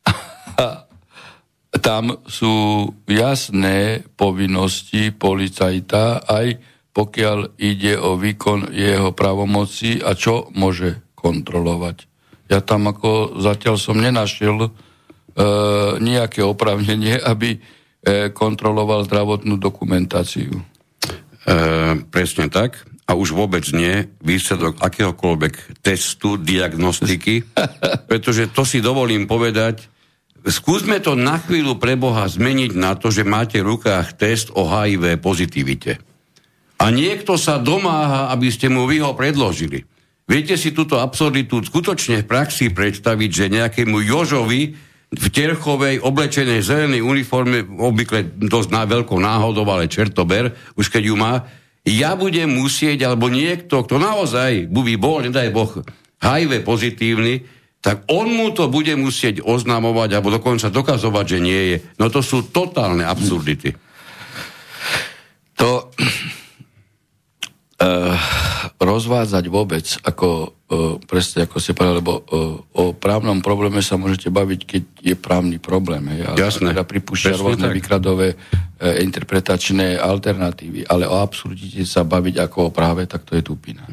Tam 1.86 2.04
sú 2.28 2.84
jasné 3.08 4.04
povinnosti 4.14 5.08
policajta, 5.08 6.28
aj 6.28 6.60
pokiaľ 6.92 7.56
ide 7.56 7.96
o 7.96 8.20
výkon 8.20 8.68
jeho 8.76 9.16
pravomoci 9.16 10.04
a 10.04 10.12
čo 10.12 10.52
môže 10.52 11.00
kontrolovať. 11.16 12.04
Ja 12.52 12.60
tam 12.60 12.92
ako 12.92 13.40
zatiaľ 13.40 13.80
som 13.80 13.96
nenašiel 13.96 14.68
e, 14.68 14.70
nejaké 16.04 16.44
opravnenie, 16.44 17.16
aby 17.16 17.56
kontroloval 18.34 19.06
zdravotnú 19.06 19.62
dokumentáciu. 19.62 20.58
E, 20.58 20.62
presne 22.10 22.46
tak. 22.50 22.82
A 23.06 23.18
už 23.18 23.34
vôbec 23.34 23.66
nie 23.74 24.06
výsledok 24.22 24.78
akéhokoľvek 24.78 25.82
testu, 25.82 26.38
diagnostiky, 26.38 27.42
pretože 28.10 28.50
to 28.54 28.62
si 28.62 28.78
dovolím 28.78 29.26
povedať, 29.26 29.86
skúsme 30.46 31.02
to 31.02 31.18
na 31.18 31.38
chvíľu 31.42 31.82
pre 31.82 31.98
Boha 31.98 32.26
zmeniť 32.26 32.72
na 32.78 32.94
to, 32.94 33.10
že 33.10 33.26
máte 33.26 33.58
v 33.58 33.74
rukách 33.74 34.18
test 34.18 34.54
o 34.54 34.66
HIV 34.66 35.18
pozitivite. 35.18 35.98
A 36.82 36.90
niekto 36.90 37.38
sa 37.38 37.62
domáha, 37.62 38.34
aby 38.34 38.50
ste 38.50 38.66
mu 38.66 38.90
vy 38.90 38.98
ho 39.02 39.14
predložili. 39.14 39.86
Viete 40.26 40.54
si 40.54 40.70
túto 40.70 40.98
absurditu 40.98 41.62
skutočne 41.62 42.22
v 42.22 42.30
praxi 42.30 42.70
predstaviť, 42.70 43.30
že 43.30 43.54
nejakému 43.54 43.98
Jožovi 44.02 44.74
v 45.12 45.26
terchovej, 45.28 46.00
oblečenej 46.00 46.64
zelenej 46.64 47.04
uniforme, 47.04 47.68
obvykle 47.68 48.32
dosť 48.40 48.68
na 48.72 48.88
veľkou 48.88 49.20
náhodou, 49.20 49.68
ale 49.68 49.92
čertober, 49.92 50.56
už 50.72 50.88
keď 50.88 51.02
ju 51.12 51.16
má, 51.20 51.44
ja 51.84 52.16
budem 52.16 52.48
musieť, 52.48 53.04
alebo 53.04 53.28
niekto, 53.28 53.84
kto 53.84 54.00
naozaj 54.00 54.70
by 54.72 54.94
bol, 54.96 55.20
nedaj 55.20 55.52
Boh, 55.52 55.84
HIV 56.22 56.64
pozitívny, 56.64 57.44
tak 57.82 58.06
on 58.06 58.30
mu 58.30 58.54
to 58.54 58.70
bude 58.70 58.94
musieť 58.94 59.42
oznamovať, 59.42 60.14
alebo 60.14 60.30
dokonca 60.30 60.70
dokazovať, 60.70 61.26
že 61.26 61.38
nie 61.42 61.62
je. 61.74 61.76
No 61.98 62.06
to 62.08 62.22
sú 62.22 62.46
totálne 62.54 63.02
absurdity. 63.02 63.74
To 65.58 65.90
uh, 67.82 68.14
rozvádzať 68.78 69.44
vôbec, 69.50 69.82
ako 70.06 70.61
presne 71.04 71.44
ako 71.44 71.56
ste 71.60 71.76
povedali, 71.76 72.00
lebo 72.00 72.14
uh, 72.18 72.24
o 72.76 72.84
právnom 72.96 73.38
probléme 73.44 73.80
sa 73.84 74.00
môžete 74.00 74.32
baviť, 74.32 74.60
keď 74.64 74.82
je 75.00 75.14
právny 75.14 75.56
problém. 75.62 76.02
Hej, 76.10 76.20
ale 76.26 76.36
Jasné. 76.36 76.68
Teda 76.74 76.84
pripúšťa 76.88 77.38
rôzne 77.38 77.68
výkladové 77.70 78.34
uh, 78.34 78.96
interpretačné 79.00 80.00
alternatívy, 80.00 80.88
ale 80.88 81.06
o 81.06 81.16
absurdite 81.20 81.84
sa 81.86 82.02
baviť 82.02 82.40
ako 82.42 82.58
o 82.68 82.70
práve, 82.74 83.06
tak 83.06 83.22
to 83.28 83.38
je 83.38 83.42
tupina. 83.44 83.84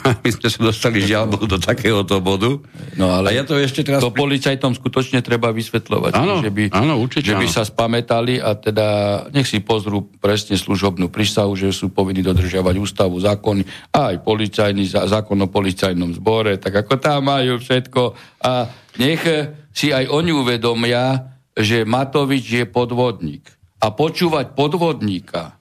My 0.24 0.30
sme 0.32 0.48
sa 0.48 0.60
dostali 0.60 0.98
žiaľ 1.04 1.30
do 1.36 1.58
takéhoto 1.60 2.18
bodu. 2.18 2.60
No 2.96 3.12
ale 3.12 3.32
a 3.32 3.36
ja 3.40 3.44
to 3.44 3.56
ešte 3.56 3.84
teraz... 3.86 4.00
To 4.00 4.12
policajtom 4.12 4.74
skutočne 4.74 5.20
treba 5.20 5.52
vysvetľovať. 5.52 6.12
Áno, 6.16 6.40
že 6.42 6.50
by, 6.50 6.62
áno, 6.72 7.00
určite 7.00 7.32
Že 7.32 7.40
by 7.40 7.46
áno. 7.46 7.56
sa 7.56 7.62
spametali 7.64 8.34
a 8.40 8.56
teda 8.56 8.86
nech 9.32 9.46
si 9.46 9.60
pozrú 9.62 10.08
presne 10.18 10.58
služobnú 10.58 11.08
prísahu, 11.08 11.54
že 11.54 11.70
sú 11.70 11.92
povinni 11.92 12.24
dodržiavať 12.24 12.74
ústavu, 12.76 13.16
zákony, 13.20 13.62
a 13.94 14.14
aj 14.14 14.16
policajný, 14.24 14.84
zákon 14.90 15.38
o 15.40 15.48
policajnom 15.48 16.16
zbore, 16.16 16.58
tak 16.58 16.82
ako 16.82 16.98
tam 16.98 17.30
majú 17.30 17.60
všetko. 17.60 18.02
A 18.44 18.66
nech 18.98 19.22
si 19.70 19.94
aj 19.94 20.10
oni 20.10 20.34
uvedomia, 20.34 21.36
že 21.54 21.86
Matovič 21.86 22.46
je 22.46 22.64
podvodník. 22.66 23.44
A 23.80 23.92
počúvať 23.94 24.52
podvodníka 24.52 25.60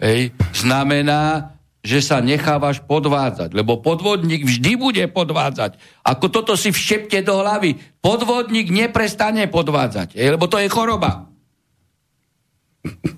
hej, 0.00 0.32
znamená 0.52 1.55
že 1.86 2.02
sa 2.02 2.18
nechávaš 2.18 2.82
podvádzať, 2.82 3.54
lebo 3.54 3.78
podvodník 3.78 4.42
vždy 4.42 4.74
bude 4.74 5.04
podvádzať. 5.06 5.78
Ako 6.02 6.26
toto 6.26 6.58
si 6.58 6.74
všepte 6.74 7.22
do 7.22 7.38
hlavy. 7.38 7.78
Podvodník 8.02 8.74
neprestane 8.74 9.46
podvádzať, 9.46 10.18
lebo 10.18 10.50
to 10.50 10.58
je 10.58 10.66
choroba. 10.66 11.30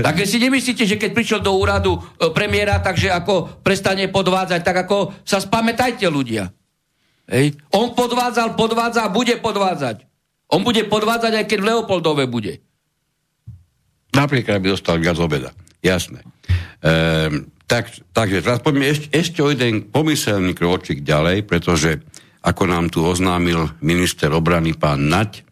Tak 0.00 0.24
si 0.24 0.40
nemyslíte, 0.40 0.88
že 0.88 0.96
keď 0.96 1.12
prišiel 1.12 1.40
do 1.44 1.52
úradu 1.52 1.92
e, 1.92 2.32
premiéra, 2.32 2.80
takže 2.80 3.12
ako 3.12 3.60
prestane 3.60 4.08
podvádzať, 4.08 4.64
tak 4.64 4.88
ako 4.88 5.12
sa 5.20 5.36
spamätajte 5.36 6.08
ľudia. 6.08 6.48
Hej. 7.28 7.60
On 7.76 7.92
podvádzal, 7.92 8.56
podvádza 8.56 9.06
a 9.06 9.12
bude 9.12 9.36
podvádzať. 9.36 10.08
On 10.50 10.64
bude 10.64 10.88
podvádzať, 10.88 11.44
aj 11.44 11.46
keď 11.46 11.58
v 11.60 11.68
Leopoldove 11.76 12.24
bude. 12.26 12.64
Napríklad, 14.16 14.58
aby 14.58 14.74
dostal 14.74 14.98
viac 14.98 15.20
obeda. 15.20 15.54
Jasné. 15.80 16.20
Ehm, 16.84 17.48
tak, 17.64 17.88
takže 18.12 18.44
teraz 18.44 18.60
poďme 18.60 18.90
ešte, 18.90 19.08
ešte 19.14 19.38
o 19.40 19.48
jeden 19.48 19.88
pomyselný 19.88 20.52
kročík 20.52 21.06
ďalej, 21.06 21.46
pretože 21.48 22.02
ako 22.40 22.64
nám 22.68 22.88
tu 22.88 23.04
oznámil 23.04 23.68
minister 23.84 24.32
obrany 24.32 24.72
pán 24.76 25.08
Nať, 25.08 25.44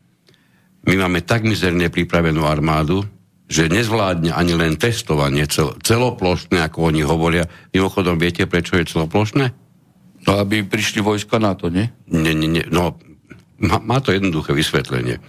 my 0.89 0.95
máme 0.97 1.21
tak 1.21 1.45
mizerne 1.45 1.93
pripravenú 1.93 2.49
armádu, 2.49 3.05
že 3.49 3.69
nezvládne 3.69 4.33
ani 4.33 4.57
len 4.57 4.77
testovanie 4.81 5.45
cel, 5.49 5.77
celoplošné, 5.81 6.65
ako 6.65 6.89
oni 6.89 7.05
hovoria. 7.05 7.49
Mimochodom, 7.73 8.17
viete, 8.17 8.49
prečo 8.49 8.77
je 8.77 8.89
celoplošné? 8.89 9.53
No, 10.25 10.31
aby 10.41 10.65
prišli 10.65 11.01
vojska 11.01 11.37
na 11.41 11.57
to, 11.57 11.73
nie? 11.73 11.89
Nie, 12.09 12.33
nie, 12.37 12.49
nie. 12.49 12.65
No, 12.69 12.97
má, 13.61 13.81
má 13.81 13.99
to 14.01 14.13
jednoduché 14.13 14.53
vysvetlenie. 14.53 15.21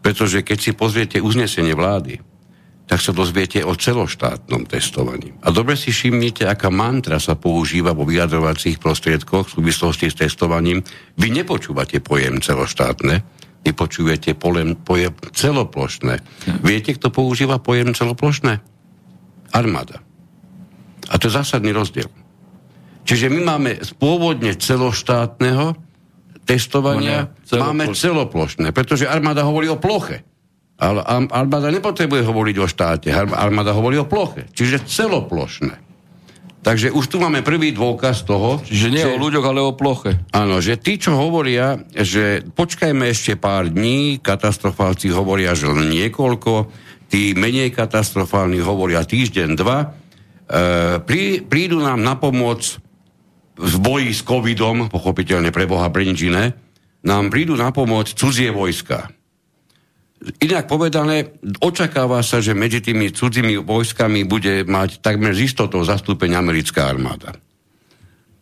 Pretože 0.00 0.44
keď 0.44 0.58
si 0.60 0.70
pozriete 0.72 1.20
uznesenie 1.20 1.72
vlády, 1.76 2.20
tak 2.88 3.04
sa 3.04 3.12
dozviete 3.12 3.60
o 3.60 3.76
celoštátnom 3.76 4.64
testovaní. 4.64 5.36
A 5.44 5.52
dobre 5.52 5.76
si 5.76 5.92
všimnite, 5.92 6.48
aká 6.48 6.72
mantra 6.72 7.20
sa 7.20 7.36
používa 7.36 7.92
vo 7.92 8.08
vyjadrovacích 8.08 8.80
prostriedkoch 8.80 9.52
v 9.52 9.54
súvislosti 9.60 10.08
s 10.08 10.16
testovaním. 10.16 10.80
Vy 11.20 11.28
nepočúvate 11.28 12.00
pojem 12.00 12.40
celoštátne, 12.40 13.20
vy 13.60 13.70
počujete 13.76 14.32
pojem, 14.32 14.72
pojem 14.80 15.12
celoplošné. 15.36 16.24
Viete, 16.64 16.96
kto 16.96 17.12
používa 17.12 17.60
pojem 17.60 17.92
celoplošné? 17.92 18.64
Armáda. 19.52 20.00
A 21.12 21.20
to 21.20 21.28
je 21.28 21.36
zásadný 21.36 21.76
rozdiel. 21.76 22.08
Čiže 23.04 23.32
my 23.32 23.40
máme 23.40 23.70
z 23.80 23.92
pôvodne 23.96 24.52
celoštátneho 24.56 25.76
testovania, 26.44 27.32
no 27.52 27.56
ne, 27.56 27.60
máme 27.60 27.84
celoplošné, 27.92 28.72
pretože 28.72 29.08
armáda 29.08 29.44
hovorí 29.44 29.68
o 29.68 29.80
ploche. 29.80 30.27
Ale 30.78 31.02
armáda 31.34 31.74
nepotrebuje 31.74 32.22
hovoriť 32.22 32.56
o 32.62 32.66
štáte, 32.70 33.10
armáda 33.10 33.74
hovorí 33.74 33.98
o 33.98 34.06
ploche, 34.06 34.46
čiže 34.54 34.86
celoplošné. 34.86 35.88
Takže 36.58 36.90
už 36.90 37.06
tu 37.06 37.16
máme 37.22 37.46
prvý 37.46 37.70
dôkaz 37.70 38.26
toho... 38.26 38.58
Čiže 38.60 38.88
nie 38.90 39.04
že, 39.06 39.14
o 39.14 39.22
ľuďoch, 39.22 39.46
ale 39.46 39.60
o 39.62 39.72
ploche. 39.78 40.18
Áno, 40.34 40.58
že 40.58 40.76
tí, 40.76 40.98
čo 40.98 41.14
hovoria, 41.14 41.78
že 41.94 42.42
počkajme 42.44 43.08
ešte 43.08 43.38
pár 43.38 43.70
dní, 43.70 44.18
katastrofálci 44.18 45.08
hovoria, 45.14 45.54
že 45.54 45.70
len 45.70 45.88
niekoľko, 45.90 46.68
tí 47.08 47.32
menej 47.32 47.72
katastrofálni 47.72 48.60
hovoria 48.60 49.06
týždeň, 49.06 49.48
dva, 49.56 49.78
e, 49.80 49.86
prí, 51.02 51.40
prídu 51.46 51.80
nám 51.80 52.04
na 52.04 52.18
pomoc 52.18 52.82
v 53.58 53.74
boji 53.80 54.10
s 54.12 54.22
covidom, 54.22 54.92
pochopiteľne 54.92 55.50
pre 55.50 55.66
Boha, 55.66 55.90
pre 55.90 56.06
nič 56.06 56.26
iné, 56.26 56.54
nám 57.02 57.30
prídu 57.32 57.56
na 57.56 57.72
pomoc 57.72 58.12
cudzie 58.12 58.52
vojska. 58.52 59.10
Inak 60.18 60.66
povedané, 60.66 61.38
očakáva 61.62 62.26
sa, 62.26 62.42
že 62.42 62.50
medzi 62.50 62.82
tými 62.82 63.14
cudzími 63.14 63.62
vojskami 63.62 64.26
bude 64.26 64.66
mať 64.66 64.98
takmer 64.98 65.30
z 65.30 65.46
istotou 65.46 65.78
zastúpenie 65.86 66.34
americká 66.34 66.90
armáda. 66.90 67.38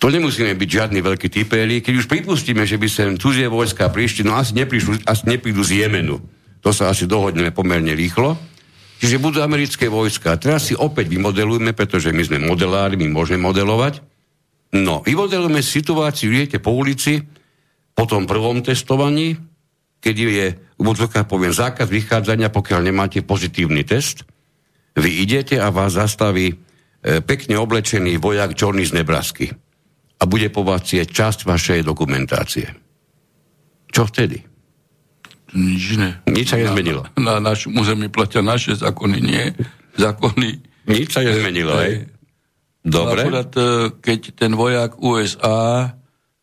To 0.01 0.09
nemusíme 0.09 0.57
byť 0.57 0.69
žiadny 0.69 1.01
veľký 1.05 1.29
typéli. 1.29 1.85
Keď 1.85 1.95
už 2.01 2.09
pripustíme, 2.09 2.65
že 2.65 2.81
by 2.81 2.89
sem 2.89 3.11
cudzie 3.21 3.49
vojska 3.49 3.93
prišli, 3.93 4.29
no 4.29 4.37
asi, 4.37 4.57
neprišli, 4.57 5.05
asi 5.05 5.25
neprídu 5.29 5.65
z 5.65 5.85
Jemenu. 5.85 6.21
To 6.65 6.73
sa 6.73 6.93
asi 6.93 7.05
dohodneme 7.09 7.53
pomerne 7.53 7.93
rýchlo. 7.93 8.37
Čiže 8.97 9.21
budú 9.21 9.45
americké 9.45 9.93
vojska. 9.93 10.41
Teraz 10.41 10.73
si 10.73 10.75
opäť 10.77 11.13
vymodelujeme, 11.13 11.77
pretože 11.77 12.13
my 12.13 12.23
sme 12.25 12.39
modelári, 12.41 12.97
my 12.97 13.13
môžeme 13.13 13.45
modelovať. 13.45 14.01
No, 14.73 15.05
vymodelujeme 15.05 15.61
situáciu, 15.61 16.33
idete 16.33 16.61
po 16.61 16.73
ulici, 16.73 17.21
po 17.93 18.05
tom 18.09 18.25
prvom 18.25 18.65
testovaní, 18.65 19.37
keď 20.01 20.15
je, 20.17 20.47
v 20.77 21.09
poviem, 21.25 21.53
zákaz 21.57 21.89
vychádzania, 21.89 22.53
pokiaľ 22.53 22.81
nemáte 22.85 23.25
pozitívny 23.25 23.83
test, 23.83 24.29
vy 24.97 25.25
idete 25.25 25.57
a 25.57 25.73
vás 25.73 25.97
zastaví 25.97 26.53
e, 26.53 26.57
pekne 27.25 27.57
oblečený 27.61 28.21
vojak 28.21 28.57
Johnny 28.57 28.85
z 28.85 29.01
Nebrasky 29.01 29.53
a 30.17 30.23
bude 30.25 30.49
po 30.49 30.65
vás 30.65 30.89
časť 30.89 31.45
vašej 31.45 31.81
dokumentácie. 31.85 32.69
Čo 33.93 34.09
vtedy? 34.09 34.41
Nič 35.57 35.97
ne. 35.97 36.21
Nič 36.29 36.53
sa 36.53 36.61
nezmenilo. 36.61 37.09
Na, 37.17 37.41
na 37.41 37.53
našom 37.53 37.77
území 37.81 38.13
platia 38.13 38.45
naše 38.45 38.77
zákony, 38.77 39.19
nie 39.21 39.45
zákony. 39.97 40.49
Nič 40.93 41.09
sa 41.17 41.25
nezmenilo, 41.25 41.73
hej? 41.81 42.05
Dobre. 42.85 43.27
Akurát, 43.27 43.51
e, 43.57 43.91
keď 43.99 44.21
ten 44.37 44.53
vojak 44.53 45.01
USA 45.01 45.96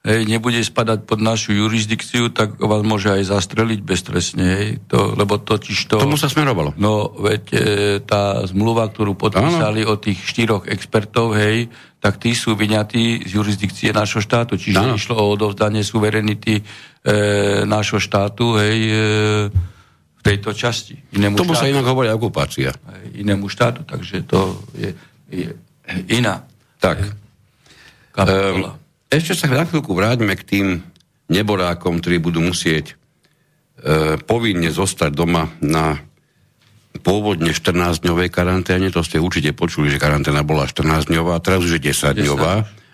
hej, 0.04 0.28
nebude 0.28 0.60
spadať 0.60 1.08
pod 1.08 1.24
našu 1.24 1.56
jurisdikciu, 1.56 2.28
tak 2.28 2.60
vás 2.60 2.84
môže 2.84 3.08
aj 3.08 3.24
zastreliť 3.32 3.80
beztresne, 3.80 4.45
hej, 4.45 4.70
to, 4.91 5.16
lebo 5.16 5.39
totiž 5.39 5.88
to... 5.88 5.95
Tomu 5.95 6.20
sa 6.20 6.28
smerovalo. 6.28 6.76
No, 6.76 7.08
veď 7.16 7.43
e, 7.56 7.58
tá 8.04 8.43
zmluva, 8.43 8.91
ktorú 8.91 9.16
podpísali 9.16 9.88
ano. 9.88 9.95
o 9.95 10.01
tých 10.01 10.20
štyroch 10.28 10.68
expertov, 10.68 11.39
hej, 11.39 11.72
tak 12.04 12.20
tí 12.20 12.36
sú 12.36 12.60
vyňatí 12.60 13.24
z 13.24 13.32
jurisdikcie 13.32 13.95
nášho 13.95 14.20
štátu, 14.20 14.60
čiže 14.60 14.84
ano. 14.84 14.99
išlo 14.99 15.16
o 15.16 15.32
odovzdanie 15.32 15.88
suverenity 15.88 16.60
e, 16.60 16.64
nášho 17.64 18.04
štátu, 18.04 18.60
hej, 18.60 18.80
e, 18.91 18.95
v 20.20 20.22
tejto 20.22 20.51
časti. 20.51 20.99
Inému 21.16 21.39
Tomu 21.39 21.56
štátu, 21.56 21.64
sa 21.64 21.72
inak 21.72 21.88
hovorí 21.88 22.12
okupácia. 22.12 22.76
Hej, 22.76 23.24
inému 23.24 23.47
štátu, 23.47 23.88
takže 23.88 24.28
to 24.28 24.60
je, 24.76 24.91
je 25.32 25.47
iná. 26.12 26.43
Tak. 26.84 26.99
Kapitola. 28.12 28.76
Um, 28.76 28.82
ešte 29.14 29.38
sa 29.38 29.53
na 29.53 29.70
chvíľku 29.70 29.93
vráťme 29.93 30.34
k 30.34 30.43
tým 30.43 30.68
neborákom, 31.30 32.01
ktorí 32.01 32.18
budú 32.18 32.41
musieť 32.41 32.93
e, 32.93 34.18
povinne 34.18 34.70
zostať 34.74 35.11
doma 35.14 35.53
na 35.61 36.01
pôvodne 37.01 37.53
14-dňovej 37.53 38.30
karanténe, 38.30 38.93
to 38.93 39.01
ste 39.01 39.18
určite 39.18 39.57
počuli, 39.57 39.89
že 39.89 40.01
karanténa 40.01 40.45
bola 40.45 40.70
14-dňová, 40.70 41.41
teraz 41.41 41.66
už 41.66 41.78
je 41.78 41.93
10-dňová. 41.93 42.53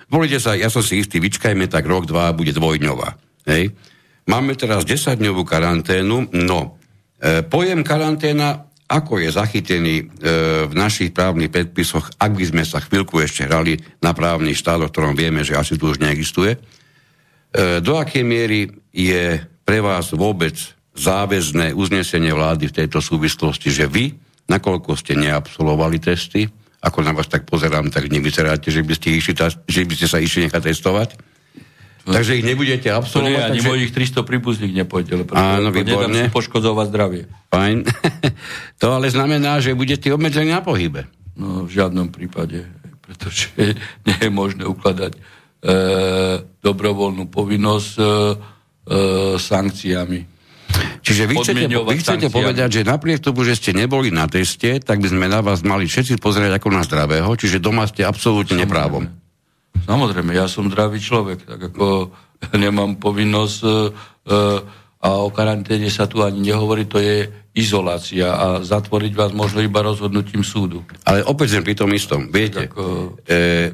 Volite 0.10 0.40
sa, 0.40 0.56
ja 0.56 0.72
som 0.72 0.82
si 0.82 1.04
istý, 1.04 1.20
vyčkajme, 1.20 1.68
tak 1.68 1.86
rok, 1.86 2.08
dva 2.08 2.32
bude 2.32 2.56
dvojdňová. 2.56 3.10
Hej. 3.52 3.76
Máme 4.30 4.56
teraz 4.56 4.88
10-dňovú 4.88 5.44
karanténu, 5.44 6.32
no 6.38 6.60
e, 7.20 7.44
pojem 7.44 7.84
karanténa 7.84 8.69
ako 8.90 9.22
je 9.22 9.30
zachytený 9.30 9.96
e, 10.02 10.06
v 10.66 10.74
našich 10.74 11.14
právnych 11.14 11.54
predpisoch, 11.54 12.10
ak 12.18 12.34
by 12.34 12.46
sme 12.50 12.64
sa 12.66 12.82
chvíľku 12.82 13.22
ešte 13.22 13.46
hrali 13.46 13.78
na 14.02 14.18
právny 14.18 14.58
štát, 14.58 14.82
o 14.82 14.90
ktorom 14.90 15.14
vieme, 15.14 15.46
že 15.46 15.54
asi 15.54 15.78
tu 15.78 15.94
už 15.94 16.02
neexistuje, 16.02 16.58
e, 16.58 16.60
do 17.86 18.02
akej 18.02 18.26
miery 18.26 18.74
je 18.90 19.38
pre 19.62 19.86
vás 19.86 20.10
vôbec 20.10 20.58
záväzné 20.98 21.78
uznesenie 21.78 22.34
vlády 22.34 22.74
v 22.74 22.78
tejto 22.84 22.98
súvislosti, 22.98 23.70
že 23.70 23.86
vy, 23.86 24.18
nakoľko 24.50 24.98
ste 24.98 25.14
neabsolvovali 25.14 26.02
testy, 26.02 26.50
ako 26.82 27.06
na 27.06 27.14
vás 27.14 27.30
tak 27.30 27.46
pozerám, 27.46 27.94
tak 27.94 28.10
nevyzeráte, 28.10 28.74
že 28.74 28.82
by 28.82 28.94
ste, 28.98 29.22
išli, 29.22 29.38
že 29.70 29.86
by 29.86 29.94
ste 29.94 30.08
sa 30.10 30.18
išli 30.18 30.50
nechať 30.50 30.64
testovať, 30.66 31.10
Takže 32.10 32.42
ich 32.42 32.46
nebudete 32.46 32.90
absolvovať. 32.90 33.30
Nie, 33.30 33.46
ani 33.46 33.60
takže... 33.62 33.70
mojich 33.70 33.92
300 33.94 34.30
príbuzných 34.30 34.74
nepôjde, 34.84 35.14
lebo 35.22 35.32
Áno, 35.38 35.70
výborne. 35.70 36.34
poškodzovať 36.34 36.86
zdravie. 36.90 37.24
Fajn. 37.54 37.78
to 38.82 38.86
ale 38.90 39.08
znamená, 39.14 39.62
že 39.62 39.78
budete 39.78 40.10
obmedzení 40.10 40.50
na 40.50 40.66
pohybe. 40.66 41.06
No, 41.38 41.64
v 41.64 41.72
žiadnom 41.72 42.10
prípade, 42.10 42.66
pretože 43.06 43.54
nie 44.08 44.18
je 44.18 44.32
možné 44.34 44.66
ukladať 44.66 45.16
e, 45.16 45.20
dobrovoľnú 46.66 47.30
povinnosť 47.30 47.92
e, 47.96 48.04
e, 48.04 48.08
sankciami. 49.38 50.20
Čiže 51.02 51.24
vy 51.26 51.34
chcete, 51.42 51.66
vy 51.66 51.98
chcete 51.98 52.28
povedať, 52.30 52.70
že 52.70 52.82
napriek 52.86 53.24
tomu, 53.24 53.42
že 53.42 53.58
ste 53.58 53.74
neboli 53.74 54.14
na 54.14 54.30
teste, 54.30 54.78
tak 54.78 55.02
by 55.02 55.10
sme 55.10 55.26
na 55.26 55.42
vás 55.42 55.66
mali 55.66 55.90
všetci 55.90 56.22
pozerať 56.22 56.62
ako 56.62 56.68
na 56.70 56.86
zdravého, 56.86 57.30
čiže 57.34 57.58
doma 57.58 57.90
ste 57.90 58.06
absolútne 58.06 58.62
neprávom. 58.62 59.10
Samozrejme, 59.90 60.38
ja 60.38 60.46
som 60.46 60.70
zdravý 60.70 61.02
človek, 61.02 61.50
tak 61.50 61.74
ako 61.74 62.14
nemám 62.64 63.02
povinnosť 63.02 63.60
e, 63.66 63.68
e, 63.68 63.76
a 65.00 65.10
o 65.26 65.34
karanténe 65.34 65.90
sa 65.90 66.06
tu 66.06 66.22
ani 66.22 66.46
nehovorí, 66.46 66.86
to 66.86 67.02
je 67.02 67.26
izolácia 67.58 68.30
a 68.30 68.48
zatvoriť 68.62 69.14
vás 69.18 69.32
možno 69.34 69.66
iba 69.66 69.82
rozhodnutím 69.82 70.46
súdu. 70.46 70.86
Ale 71.10 71.26
opäť 71.26 71.58
sme 71.58 71.66
pri 71.66 71.76
tom 71.76 71.90
istom. 71.90 72.30
Viete, 72.30 72.70
ako... 72.70 73.18
e, 73.26 73.74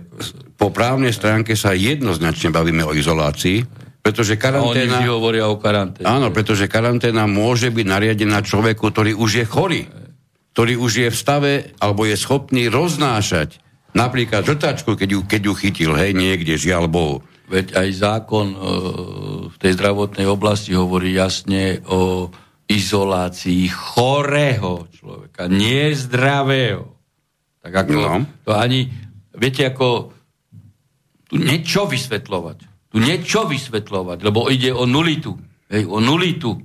po 0.55 0.71
právnej 0.71 1.11
stránke 1.11 1.59
sa 1.59 1.75
jednoznačne 1.75 2.55
bavíme 2.55 2.87
o 2.87 2.95
izolácii, 2.95 3.67
pretože 3.99 4.39
karanténa... 4.39 5.01
A 5.01 5.03
oni 5.03 5.09
hovoria 5.11 5.49
o 5.51 5.59
karanténe. 5.59 6.07
Áno, 6.07 6.31
pretože 6.31 6.71
karanténa 6.71 7.27
môže 7.27 7.73
byť 7.73 7.85
nariadená 7.89 8.39
človeku, 8.39 8.87
ktorý 8.87 9.11
už 9.17 9.43
je 9.43 9.45
chorý, 9.49 9.81
ktorý 10.55 10.79
už 10.79 10.91
je 11.03 11.09
v 11.11 11.17
stave 11.17 11.53
alebo 11.83 12.07
je 12.07 12.15
schopný 12.15 12.71
roznášať 12.71 13.65
Napríklad 13.95 14.43
žrtačku, 14.43 14.99
keď 14.99 15.09
ju, 15.15 15.19
keď 15.23 15.41
ju 15.47 15.53
chytil, 15.55 15.91
hej, 15.95 16.11
niekde, 16.11 16.59
žiaľ 16.59 16.91
Bohu. 16.91 17.23
Veď 17.47 17.79
aj 17.79 17.89
zákon 17.95 18.47
e, 18.51 18.57
v 19.47 19.55
tej 19.55 19.71
zdravotnej 19.79 20.27
oblasti 20.27 20.75
hovorí 20.75 21.15
jasne 21.15 21.79
o 21.87 22.27
izolácii 22.67 23.71
chorého 23.71 24.89
človeka, 24.91 25.47
nie 25.47 25.95
zdravého. 25.95 26.91
Tak 27.63 27.73
ako 27.87 27.93
no. 27.95 28.27
to 28.43 28.51
ani, 28.51 28.91
viete, 29.31 29.63
ako 29.63 30.11
tu 31.29 31.39
niečo 31.39 31.87
vysvetľovať. 31.87 32.57
Tu 32.91 32.97
niečo 32.99 33.47
vysvetľovať, 33.47 34.17
lebo 34.21 34.51
ide 34.51 34.75
o 34.75 34.83
nulitu. 34.83 35.39
Hej, 35.71 35.87
o 35.87 36.03
nulitu. 36.03 36.57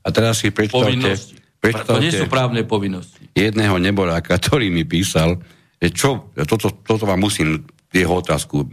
A 0.00 0.08
teraz 0.14 0.40
si 0.40 0.54
predstavte, 0.54 1.18
predstavte... 1.60 1.98
To 1.98 2.04
nie 2.04 2.14
sú 2.14 2.24
právne 2.30 2.64
povinnosti. 2.64 3.26
Jedného 3.36 3.76
neboráka, 3.76 4.38
ktorý 4.40 4.72
mi 4.72 4.88
písal, 4.88 5.40
čo, 5.88 6.28
toto, 6.44 6.76
toto 6.84 7.08
vám 7.08 7.24
musím 7.24 7.64
jeho 7.88 8.20
otázku 8.20 8.68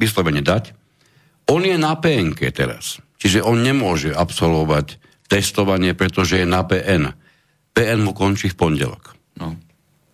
vyslovene 0.00 0.40
dať. 0.40 0.72
On 1.52 1.60
je 1.60 1.76
na 1.76 1.92
PNK 2.00 2.40
teraz. 2.56 3.04
Čiže 3.20 3.44
on 3.44 3.60
nemôže 3.60 4.16
absolvovať 4.16 4.96
testovanie, 5.28 5.92
pretože 5.92 6.40
je 6.40 6.48
na 6.48 6.64
PN. 6.64 7.12
PN 7.76 8.00
mu 8.00 8.16
končí 8.16 8.48
v 8.48 8.56
pondelok. 8.56 9.12
No. 9.36 9.56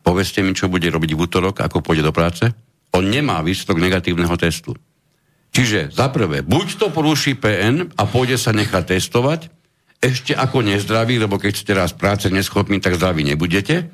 Povedzte 0.03 0.43
mi, 0.43 0.51
čo 0.57 0.66
bude 0.66 0.91
robiť 0.91 1.14
v 1.14 1.22
útorok, 1.22 1.62
ako 1.62 1.83
pôjde 1.87 2.03
do 2.03 2.11
práce. 2.11 2.51
On 2.91 3.07
nemá 3.07 3.39
výsledok 3.47 3.78
negatívneho 3.78 4.35
testu. 4.35 4.74
Čiže 5.51 5.95
za 5.95 6.11
prvé, 6.11 6.43
buď 6.43 6.66
to 6.78 6.87
poruší 6.91 7.39
PN 7.39 7.95
a 7.95 8.03
pôjde 8.07 8.39
sa 8.39 8.51
nechať 8.55 8.99
testovať, 8.99 9.41
ešte 10.01 10.33
ako 10.33 10.64
nezdraví, 10.64 11.20
lebo 11.20 11.37
keď 11.37 11.53
ste 11.53 11.76
raz 11.76 11.93
práce 11.93 12.33
neschopní, 12.33 12.81
tak 12.81 12.97
zdraví 12.97 13.20
nebudete. 13.20 13.93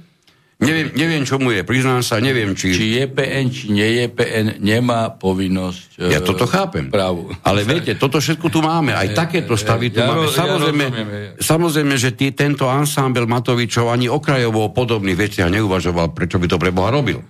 Neviem, 0.57 0.89
neviem, 0.97 1.21
čo 1.29 1.37
mu 1.37 1.53
je, 1.53 1.61
priznám 1.69 2.01
sa, 2.01 2.17
neviem, 2.17 2.57
či... 2.57 2.73
Či 2.73 2.97
je 2.97 3.05
PN, 3.13 3.53
či 3.53 3.69
nie 3.69 4.01
je 4.01 4.09
PN, 4.09 4.57
nemá 4.65 5.13
povinnosť... 5.13 6.01
Ja 6.09 6.25
toto 6.25 6.49
chápem. 6.49 6.89
Právu. 6.89 7.29
Ale 7.45 7.61
viete, 7.61 7.93
toto 7.93 8.17
všetko 8.25 8.49
tu 8.49 8.65
máme, 8.65 8.97
aj 8.97 9.13
takéto 9.13 9.53
stavy 9.53 9.93
tu 9.93 10.01
ja, 10.01 10.09
máme. 10.09 10.33
Ja 10.33 10.33
Samozrejme, 10.33 10.85
rozumiem, 10.89 11.13
ja. 11.13 11.45
samozrejme, 11.45 11.95
že 12.01 12.17
tý, 12.17 12.33
tento 12.33 12.73
ansámbel 12.73 13.29
Matovičov 13.29 13.93
ani 13.93 14.09
okrajovo 14.09 14.65
o 14.65 14.73
podobných 14.73 15.29
veciach 15.29 15.53
neuvažoval, 15.53 16.17
prečo 16.17 16.41
by 16.41 16.49
to 16.49 16.57
pre 16.57 16.73
Boha 16.73 16.89
robil. 16.89 17.21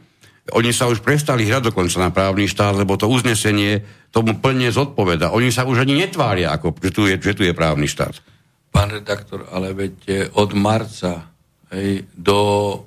Oni 0.55 0.71
sa 0.71 0.87
už 0.87 1.03
prestali 1.03 1.51
hrať 1.51 1.75
dokonca 1.75 1.99
na 1.99 2.15
právny 2.15 2.47
štát, 2.47 2.79
lebo 2.79 2.95
to 2.95 3.11
uznesenie 3.11 3.83
tomu 4.15 4.39
plne 4.39 4.71
zodpoveda. 4.71 5.35
Oni 5.35 5.51
sa 5.51 5.67
už 5.67 5.83
ani 5.83 5.99
netvária, 5.99 6.55
ako, 6.55 6.79
že, 6.79 6.91
tu 6.95 7.11
je, 7.11 7.19
že 7.19 7.35
tu 7.35 7.43
je 7.43 7.51
právny 7.51 7.91
štát. 7.91 8.23
Pán 8.71 8.95
redaktor, 8.95 9.51
ale 9.51 9.75
veď 9.75 10.31
od 10.39 10.55
marca 10.55 11.36
hej, 11.73 12.07
do 12.15 12.39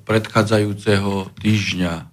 predchádzajúceho 0.06 1.34
týždňa 1.40 2.10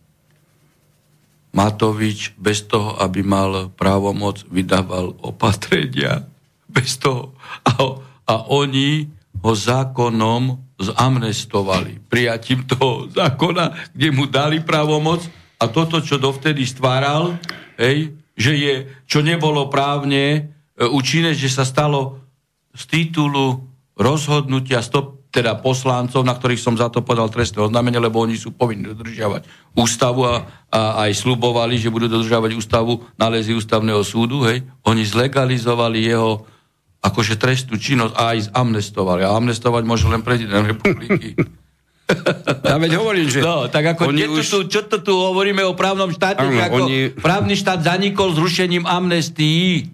Matovič 1.56 2.36
bez 2.36 2.68
toho, 2.68 3.00
aby 3.00 3.24
mal 3.24 3.72
právomoc, 3.72 4.44
vydával 4.52 5.16
opatrenia. 5.24 6.28
Bez 6.68 7.00
toho. 7.00 7.32
A, 7.64 7.72
a 8.28 8.34
oni 8.52 9.08
ho 9.40 9.52
zákonom 9.56 10.60
zamnestovali. 10.76 12.04
Prijatím 12.12 12.68
toho 12.68 13.08
zákona, 13.08 13.96
kde 13.96 14.08
mu 14.12 14.28
dali 14.28 14.60
právomoc 14.60 15.24
a 15.56 15.64
toto, 15.72 16.04
čo 16.04 16.20
dovtedy 16.20 16.68
stváral, 16.68 17.40
hej, 17.80 18.12
že 18.36 18.52
je, 18.52 18.74
čo 19.08 19.24
nebolo 19.24 19.72
právne 19.72 20.52
e, 20.76 20.84
účinné, 20.84 21.32
že 21.32 21.48
sa 21.48 21.64
stalo 21.64 22.20
z 22.76 22.82
titulu 22.84 23.64
rozhodnutia 23.96 24.84
stop, 24.84 25.15
teda 25.37 25.61
poslancov, 25.61 26.24
na 26.24 26.32
ktorých 26.32 26.57
som 26.57 26.72
za 26.80 26.89
to 26.89 27.05
podal 27.05 27.28
trestné 27.28 27.61
oznámenie, 27.61 28.01
lebo 28.01 28.24
oni 28.24 28.41
sú 28.41 28.57
povinni 28.57 28.89
dodržiavať 28.89 29.45
ústavu 29.76 30.24
a, 30.24 30.49
a 30.72 31.05
aj 31.05 31.12
slubovali, 31.12 31.76
že 31.76 31.93
budú 31.93 32.09
dodržiavať 32.09 32.57
ústavu 32.57 33.05
nálezy 33.20 33.53
ústavného 33.53 34.01
súdu, 34.01 34.49
hej. 34.49 34.64
Oni 34.89 35.05
zlegalizovali 35.05 36.09
jeho 36.09 36.49
akože 37.05 37.37
trestnú 37.37 37.76
činnosť 37.76 38.16
a 38.16 38.22
aj 38.32 38.39
zamnestovali. 38.57 39.28
A 39.28 39.37
amnestovať 39.37 39.82
môže 39.84 40.09
len 40.09 40.24
prezident 40.24 40.64
republiky. 40.64 41.37
Ja 42.62 42.78
veď 42.78 43.03
hovorím, 43.03 43.26
že... 43.26 43.43
No, 43.43 43.66
tak 43.66 43.99
ako 43.99 44.14
oni 44.14 44.30
už... 44.30 44.47
tu, 44.47 44.59
čo 44.70 44.87
to 44.87 45.03
tu 45.03 45.11
hovoríme 45.11 45.59
o 45.66 45.74
právnom 45.74 46.07
štáte, 46.14 46.39
že 46.47 46.62
ako 46.62 46.87
oni- 46.87 47.11
právny 47.18 47.59
štát 47.59 47.82
zanikol 47.82 48.30
zrušením 48.30 48.87
amnestii. 48.87 49.91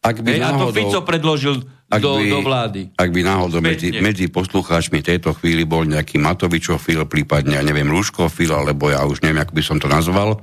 Ak 0.00 0.24
by 0.24 0.32
Hej, 0.32 0.40
a 0.40 0.56
to 0.56 0.72
náhodou- 0.72 0.72
Fico 0.72 1.00
predložil 1.04 1.54
ak 1.86 2.02
do, 2.02 2.18
by, 2.18 2.26
do 2.26 2.40
vlády. 2.42 2.80
Ak 2.98 3.10
by 3.14 3.20
náhodou 3.22 3.62
medzi, 3.62 3.94
medzi 4.02 4.26
poslucháčmi 4.26 5.06
tejto 5.06 5.30
chvíli 5.38 5.62
bol 5.62 5.86
nejaký 5.86 6.18
Matovičofil, 6.18 7.06
prípadne, 7.06 7.58
ja 7.58 7.62
neviem, 7.62 7.86
Lúškofil, 7.86 8.50
alebo 8.50 8.90
ja 8.90 9.06
už 9.06 9.22
neviem, 9.22 9.46
ako 9.46 9.54
by 9.54 9.62
som 9.62 9.78
to 9.78 9.86
nazval, 9.86 10.42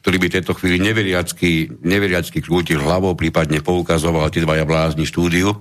ktorý 0.00 0.16
by 0.16 0.28
tejto 0.32 0.56
chvíli 0.56 0.80
neveriacky, 0.80 1.78
neveriacky 1.84 2.40
krútil 2.40 2.80
hlavou, 2.80 3.12
prípadne 3.12 3.60
poukazoval 3.60 4.32
tie 4.32 4.42
dvaja 4.42 4.64
blázni 4.64 5.04
štúdiu, 5.04 5.60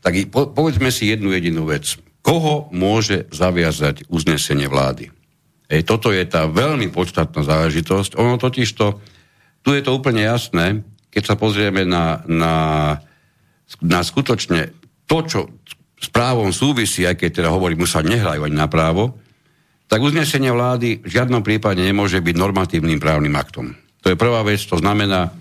tak 0.00 0.14
i 0.14 0.22
po, 0.30 0.48
povedzme 0.54 0.88
si 0.94 1.10
jednu 1.10 1.34
jedinú 1.34 1.66
vec. 1.66 1.98
Koho 2.24 2.72
môže 2.72 3.28
zaviazať 3.34 4.08
uznesenie 4.08 4.70
vlády? 4.70 5.12
Ej, 5.68 5.82
toto 5.84 6.14
je 6.14 6.24
tá 6.24 6.48
veľmi 6.48 6.88
podstatná 6.94 7.44
záležitosť. 7.44 8.16
Ono 8.16 8.40
totiž 8.40 8.68
to, 8.72 9.02
tu 9.60 9.76
je 9.76 9.82
to 9.84 9.92
úplne 9.92 10.24
jasné, 10.24 10.80
keď 11.12 11.22
sa 11.24 11.34
pozrieme 11.36 11.84
na, 11.84 12.24
na, 12.24 12.54
na 13.82 14.04
skutočne 14.04 14.70
to, 15.08 15.18
čo 15.26 15.40
s 15.98 16.08
právom 16.12 16.52
súvisí, 16.52 17.08
aj 17.08 17.16
keď 17.16 17.30
teda 17.42 17.48
hovorím, 17.50 17.88
už 17.88 17.96
sa 17.96 18.04
nehrajú 18.04 18.44
ani 18.44 18.56
na 18.56 18.68
právo, 18.68 19.16
tak 19.88 20.00
uznesenie 20.00 20.52
vlády 20.52 21.00
v 21.04 21.10
žiadnom 21.10 21.40
prípade 21.40 21.80
nemôže 21.80 22.20
byť 22.20 22.34
normatívnym 22.36 23.00
právnym 23.00 23.34
aktom. 23.36 23.76
To 24.04 24.12
je 24.12 24.20
prvá 24.20 24.44
vec, 24.44 24.60
to 24.60 24.76
znamená, 24.76 25.32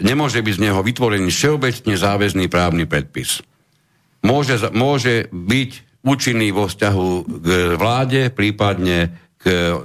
nemôže 0.00 0.40
byť 0.40 0.54
z 0.54 0.62
neho 0.70 0.80
vytvorený 0.80 1.28
všeobecne 1.28 1.94
záväzný 1.96 2.46
právny 2.48 2.88
predpis. 2.88 3.44
Môže, 4.24 4.60
môže 4.72 5.28
byť 5.32 5.70
účinný 6.04 6.52
vo 6.56 6.68
vzťahu 6.68 7.08
k 7.26 7.48
vláde, 7.76 8.32
prípadne 8.32 9.12
k 9.38 9.76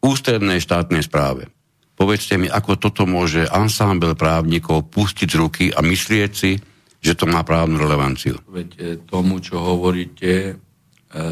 ústrednej 0.00 0.62
štátnej 0.62 1.04
správe. 1.04 1.50
Povedzte 1.98 2.40
mi, 2.40 2.48
ako 2.48 2.80
toto 2.80 3.04
môže 3.04 3.44
ansámbel 3.44 4.16
právnikov 4.16 4.88
pustiť 4.88 5.28
z 5.28 5.36
ruky 5.36 5.64
a 5.68 5.84
myslieť 5.84 6.32
si, 6.32 6.56
že 7.00 7.16
to 7.16 7.24
má 7.24 7.40
právnu 7.42 7.80
relevanciu. 7.80 8.36
Veď 8.44 8.68
e, 8.76 8.80
tomu, 9.00 9.40
čo 9.40 9.56
hovoríte, 9.56 10.52
e, 10.52 11.22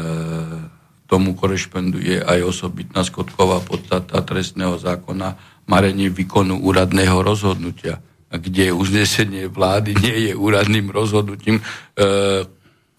tomu 1.05 1.37
korešponduje 1.37 2.25
aj 2.25 2.39
osobitná 2.41 3.05
skutková 3.05 3.61
podstata 3.61 4.21
trestného 4.25 4.81
zákona 4.81 5.37
marenie 5.69 6.09
výkonu 6.09 6.57
úradného 6.65 7.21
rozhodnutia, 7.21 8.01
kde 8.33 8.73
uznesenie 8.73 9.45
vlády 9.49 9.93
nie 10.01 10.17
je 10.29 10.33
úradným 10.33 10.89
rozhodnutím, 10.89 11.61
e, 11.61 11.63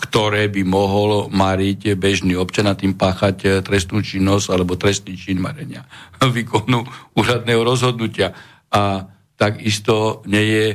ktoré 0.01 0.49
by 0.49 0.62
mohol 0.64 1.29
mariť 1.29 1.93
bežný 1.99 2.33
občan 2.39 2.71
a 2.71 2.79
tým 2.79 2.97
páchať 2.97 3.61
trestnú 3.61 4.01
činnosť 4.01 4.47
alebo 4.49 4.79
trestný 4.79 5.18
čin 5.18 5.43
marenia 5.43 5.85
výkonu 6.39 6.87
úradného 7.18 7.66
rozhodnutia. 7.66 8.31
A 8.71 9.11
takisto 9.35 10.23
nie 10.31 10.47
je 10.47 10.66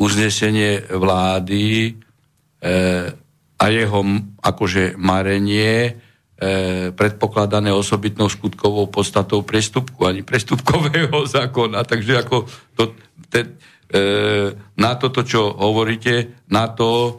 uznesenie 0.00 0.88
vlády 0.88 1.64
e, 1.86 1.92
a 3.60 3.64
jeho 3.68 4.00
akože 4.42 4.98
marenie 5.00 5.72
e, 5.84 5.92
predpokladané 6.92 7.72
osobitnou 7.72 8.28
skutkovou 8.28 8.90
podstatou 8.90 9.44
prestupku, 9.46 10.04
ani 10.04 10.20
prestupkového 10.26 11.24
zákona. 11.36 11.84
Takže 11.84 12.12
ako 12.20 12.36
to, 12.76 12.82
te, 13.28 13.60
e, 13.88 14.00
na 14.76 14.92
toto, 14.98 15.22
čo 15.22 15.52
hovoríte, 15.52 16.44
na 16.50 16.68
to 16.72 16.90
e, 16.90 17.12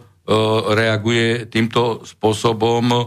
reaguje 0.75 1.47
týmto 1.47 2.03
spôsobom 2.03 2.85
e, 2.91 3.01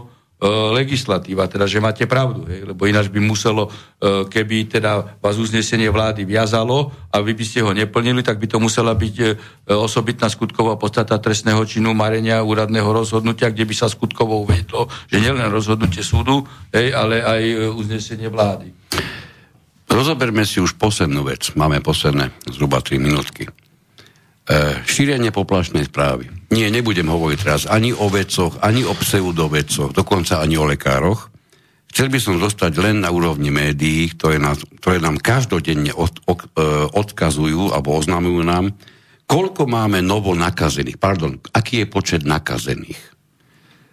legislatíva, 0.47 1.51
teda 1.51 1.67
že 1.67 1.83
máte 1.83 2.07
pravdu, 2.07 2.47
hej, 2.47 2.63
lebo 2.63 2.87
ináč 2.87 3.11
by 3.11 3.19
muselo, 3.19 3.67
e, 3.99 4.23
keby 4.23 4.71
teda 4.71 5.19
vás 5.19 5.35
uznesenie 5.35 5.91
vlády 5.91 6.23
viazalo 6.23 6.95
a 7.11 7.19
vy 7.19 7.35
by 7.35 7.43
ste 7.43 7.59
ho 7.59 7.75
neplnili, 7.75 8.23
tak 8.23 8.39
by 8.39 8.47
to 8.47 8.55
musela 8.55 8.95
byť 8.95 9.15
e, 9.19 9.27
osobitná 9.75 10.31
skutková 10.31 10.79
podstata 10.79 11.19
trestného 11.19 11.59
činu 11.67 11.91
marenia 11.91 12.39
úradného 12.39 12.87
rozhodnutia, 12.87 13.51
kde 13.51 13.67
by 13.67 13.75
sa 13.75 13.91
skutkovo 13.91 14.47
uvedlo, 14.47 14.87
že 15.11 15.19
nielen 15.19 15.51
rozhodnutie 15.51 16.07
súdu, 16.07 16.47
hej, 16.71 16.95
ale 16.95 17.19
aj 17.19 17.41
e, 17.43 17.55
uznesenie 17.75 18.31
vlády. 18.31 18.71
Rozoberme 19.91 20.47
si 20.47 20.63
už 20.63 20.79
poslednú 20.79 21.27
vec. 21.27 21.51
Máme 21.59 21.83
posledné 21.83 22.31
zhruba 22.47 22.79
3 22.79 22.95
minútky. 22.95 23.51
E, 24.49 24.81
šírenie 24.81 25.29
poplašnej 25.29 25.85
správy. 25.93 26.25
Nie, 26.49 26.73
nebudem 26.73 27.05
hovoriť 27.05 27.37
teraz 27.37 27.63
ani 27.69 27.93
o 27.93 28.09
vecoch, 28.09 28.57
ani 28.65 28.81
o 28.81 28.97
pseudovecoch, 28.97 29.93
dokonca 29.93 30.41
ani 30.41 30.57
o 30.57 30.65
lekároch. 30.65 31.29
Chcel 31.93 32.09
by 32.09 32.17
som 32.17 32.41
zostať 32.41 32.73
len 32.81 33.05
na 33.05 33.13
úrovni 33.13 33.53
médií, 33.53 34.09
ktoré, 34.09 34.41
nás, 34.41 34.57
ktoré 34.81 34.97
nám 34.97 35.21
každodenne 35.21 35.93
od, 35.93 36.17
od, 36.25 36.49
e, 36.57 36.65
odkazujú 36.89 37.77
alebo 37.77 37.93
oznamujú 37.93 38.41
nám, 38.41 38.73
koľko 39.29 39.69
máme 39.69 40.01
novo 40.01 40.33
nakazených. 40.33 40.97
Pardon, 40.97 41.37
aký 41.53 41.85
je 41.85 41.93
počet 41.93 42.21
nakazených. 42.25 42.97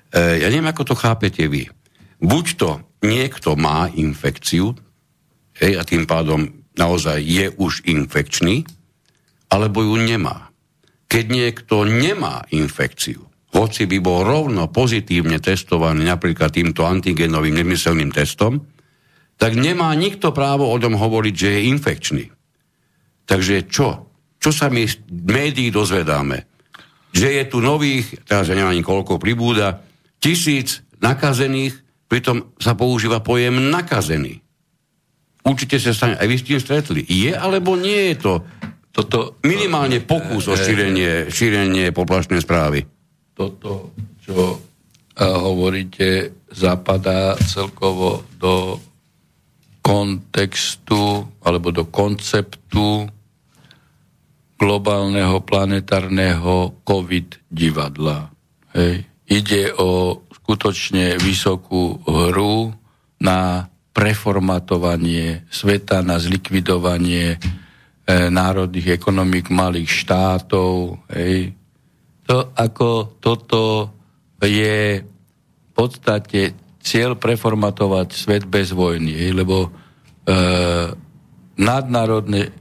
E, 0.09 0.41
ja 0.41 0.49
neviem, 0.49 0.73
ako 0.73 0.89
to 0.89 0.95
chápete 0.97 1.45
vy. 1.53 1.69
Buď 2.17 2.45
to 2.57 2.71
niekto 3.05 3.61
má 3.61 3.93
infekciu, 3.93 4.73
hej, 5.61 5.77
a 5.77 5.85
tým 5.85 6.09
pádom 6.09 6.49
naozaj 6.81 7.21
je 7.21 7.53
už 7.61 7.85
infekčný, 7.85 8.65
alebo 9.53 9.85
ju 9.85 10.01
nemá. 10.01 10.46
Keď 11.07 11.25
niekto 11.31 11.87
nemá 11.87 12.43
infekciu, 12.51 13.23
hoci 13.55 13.89
by 13.89 13.99
bol 14.03 14.27
rovno 14.27 14.69
pozitívne 14.69 15.41
testovaný 15.41 16.05
napríklad 16.05 16.53
týmto 16.53 16.85
antigenovým 16.85 17.63
nemyselným 17.63 18.13
testom, 18.13 18.61
tak 19.37 19.57
nemá 19.57 19.93
nikto 19.97 20.33
právo 20.33 20.69
o 20.69 20.77
tom 20.77 20.97
hovoriť, 20.97 21.35
že 21.35 21.49
je 21.57 21.69
infekčný. 21.73 22.25
Takže 23.25 23.69
čo? 23.69 24.09
Čo 24.37 24.51
sa 24.53 24.69
my 24.69 24.83
z 24.85 25.01
médií 25.09 25.73
dozvedáme? 25.73 26.47
Že 27.17 27.29
je 27.33 27.45
tu 27.49 27.59
nových, 27.65 28.07
teraz 28.29 28.49
ja 28.49 28.57
neviem 28.57 28.85
koľko 28.85 29.17
pribúda, 29.17 29.81
tisíc 30.21 30.85
nakazených, 31.01 31.77
pritom 32.09 32.57
sa 32.61 32.77
používa 32.77 33.25
pojem 33.25 33.73
nakazený. 33.73 34.41
Určite 35.47 35.79
sa 35.79 35.95
stane, 35.95 36.19
aj 36.19 36.27
vy 36.27 36.37
s 36.37 36.47
tým 36.47 36.59
stretli. 36.59 37.01
Je 37.07 37.31
alebo 37.31 37.79
nie 37.79 38.13
je 38.13 38.17
to 38.19 38.33
Toto, 38.97 39.37
minimálne 39.45 40.01
pokus 40.01 40.49
o 40.49 40.57
šírenie, 40.57 41.29
šírenie 41.29 41.93
poplašnej 41.93 42.41
správy? 42.41 42.97
toto, 43.37 43.93
čo 44.25 44.57
hovoríte, 45.21 46.33
zapadá 46.49 47.37
celkovo 47.37 48.25
do 48.41 48.81
kontextu 49.85 51.29
alebo 51.45 51.69
do 51.71 51.85
konceptu 51.87 53.07
globálneho 54.57 55.45
planetárneho 55.45 56.81
COVID 56.81 57.53
divadla. 57.53 58.33
Hej. 58.73 59.05
Ide 59.29 59.63
o 59.77 60.25
skutočne 60.33 61.21
vysokú 61.21 62.01
hru 62.09 62.73
na 63.21 63.69
preformatovanie 63.93 65.45
sveta, 65.53 66.01
na 66.01 66.17
zlikvidovanie 66.17 67.37
národných 68.07 68.95
ekonomik 68.95 69.51
malých 69.51 69.91
štátov. 69.91 71.03
Hej. 71.11 71.59
To 72.31 72.55
ako 72.55 73.19
toto 73.19 73.91
je 74.43 75.03
v 75.03 75.71
podstate 75.75 76.55
cieľ 76.83 77.19
preformatovať 77.19 78.09
svet 78.15 78.45
bez 78.47 78.71
vojny, 78.71 79.11
hej, 79.11 79.43
lebo 79.43 79.67
e, 79.67 79.69
nadnárodné 81.59 82.55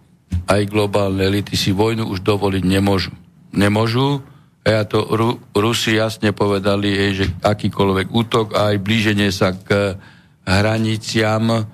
aj 0.50 0.62
globálne 0.66 1.22
elity 1.22 1.54
si 1.54 1.70
vojnu 1.70 2.10
už 2.10 2.26
dovoliť 2.26 2.64
nemôžu. 2.66 3.14
Nemôžu, 3.54 4.26
a 4.66 4.82
to 4.90 5.06
Ru, 5.14 5.38
Rusi 5.54 6.02
jasne 6.02 6.34
povedali, 6.34 6.90
hej, 6.90 7.12
že 7.14 7.26
akýkoľvek 7.38 8.08
útok 8.10 8.58
aj 8.58 8.82
blíženie 8.82 9.30
sa 9.30 9.54
k 9.54 9.94
hraniciam 10.46 11.70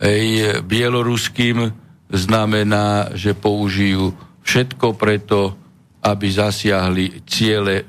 hej, 0.00 0.60
bieloruským 0.60 1.83
znamená, 2.14 3.10
že 3.18 3.34
použijú 3.34 4.14
všetko 4.46 4.94
preto, 4.94 5.58
aby 6.04 6.26
zasiahli 6.30 7.26
ciele 7.26 7.84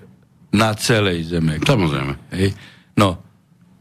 na 0.56 0.74
celej 0.74 1.30
zeme. 1.36 1.62
Samozrejme. 1.62 2.14
Hej. 2.32 2.56
No, 2.96 3.20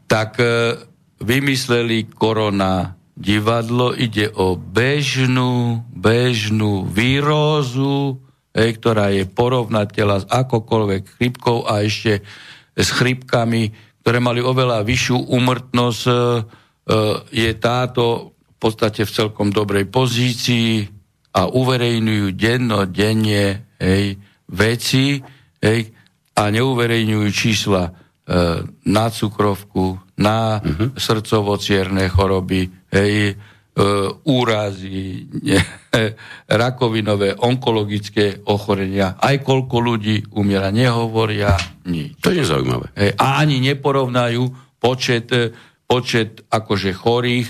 tak 0.05 0.37
e, 0.43 0.75
vymysleli 1.23 2.11
korona 2.11 2.99
divadlo, 3.15 3.95
ide 3.95 4.27
o 4.35 4.59
bežnú, 4.59 5.87
bežnú 5.87 6.83
výrozu, 6.83 8.19
hej, 8.51 8.75
ktorá 8.75 9.15
je 9.15 9.23
porovnateľa 9.23 10.15
s 10.19 10.25
akokoľvek 10.27 11.03
chrypkou 11.15 11.63
a 11.63 11.79
ešte 11.79 12.19
s 12.75 12.89
chrypkami, 12.91 13.71
ktoré 14.03 14.19
mali 14.19 14.43
oveľa 14.43 14.83
vyššiu 14.83 15.31
umrtnosť, 15.31 16.03
e, 16.03 16.11
e, 16.11 16.17
je 17.31 17.51
táto 17.55 18.34
v 18.55 18.57
podstate 18.57 19.03
v 19.03 19.11
celkom 19.11 19.51
dobrej 19.51 19.91
pozícii 19.91 20.87
a 21.35 21.51
uverejňujú 21.51 22.27
dennodenne 22.31 23.75
hej, 23.75 24.15
veci 24.47 25.19
hej, 25.59 25.79
a 26.35 26.43
neuverejňujú 26.47 27.27
čísla 27.35 27.83
e, 27.87 27.91
na 28.87 29.05
cukrovku, 29.11 29.99
na 30.15 30.63
uh-huh. 30.63 30.95
srdcovo-cierne 30.95 32.07
choroby, 32.07 32.71
hej, 32.95 33.13
e, 33.31 33.83
úrazy, 34.31 35.27
ne, 35.43 35.59
rakovinové, 36.63 37.35
onkologické 37.35 38.47
ochorenia. 38.47 39.19
Aj 39.19 39.35
koľko 39.43 39.75
ľudí 39.83 40.31
umiera, 40.39 40.71
nehovoria 40.71 41.51
nič. 41.91 42.15
To 42.23 42.31
je 42.31 42.47
zaujímavé. 42.47 43.19
A 43.19 43.43
ani 43.43 43.59
neporovnajú 43.59 44.79
počet, 44.79 45.35
počet 45.83 46.47
akože 46.47 46.91
chorých 46.95 47.49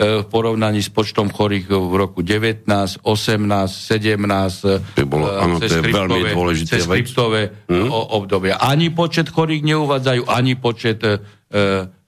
v 0.00 0.24
porovnaní 0.32 0.80
s 0.80 0.88
počtom 0.88 1.28
chorých 1.28 1.68
v 1.68 1.92
roku 1.92 2.24
19, 2.24 2.64
18, 3.04 3.04
17, 3.04 4.96
to 4.96 5.04
bolo, 5.04 5.28
áno, 5.28 5.60
cez 5.60 5.76
to 5.76 5.84
je 5.84 5.92
veľmi 5.92 6.20
dôležité 6.32 6.80
cez 6.80 6.88
hmm? 6.88 7.92
obdobia. 7.92 8.56
Ani 8.56 8.88
počet 8.88 9.28
chorých 9.28 9.60
neuvádzajú, 9.60 10.24
ani 10.24 10.56
počet 10.56 11.04
e, 11.04 11.20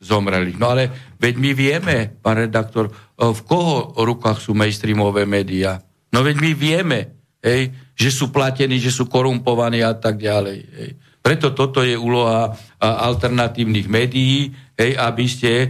zomrelých. 0.00 0.56
No 0.56 0.72
ale 0.72 0.88
veď 1.20 1.34
my 1.36 1.50
vieme, 1.52 1.96
pán 2.16 2.40
redaktor, 2.40 2.88
e, 2.88 2.92
v 3.28 3.40
koho 3.44 3.92
rukách 4.00 4.40
sú 4.40 4.56
mainstreamové 4.56 5.28
médiá. 5.28 5.76
No 6.16 6.24
veď 6.24 6.36
my 6.40 6.52
vieme, 6.56 6.98
hej, 7.44 7.76
že 7.92 8.08
sú 8.08 8.32
platení, 8.32 8.80
že 8.80 8.88
sú 8.88 9.04
korumpovaní 9.04 9.84
a 9.84 9.92
tak 9.92 10.16
ďalej. 10.16 10.58
Hej. 10.64 10.90
Preto 11.20 11.52
toto 11.52 11.84
je 11.84 11.92
úloha 11.92 12.56
alternatívnych 12.80 13.86
médií, 13.86 14.48
hej, 14.80 14.96
aby 14.96 15.24
ste 15.28 15.52
e, 15.52 15.68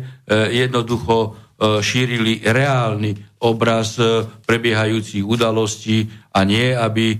jednoducho 0.54 1.41
E, 1.41 1.41
šírili 1.62 2.42
reálny 2.42 3.38
obraz 3.42 3.98
e, 3.98 4.26
prebiehajúcich 4.26 5.22
udalostí 5.22 6.10
a 6.34 6.42
nie, 6.42 6.74
aby 6.74 7.14
e, 7.14 7.18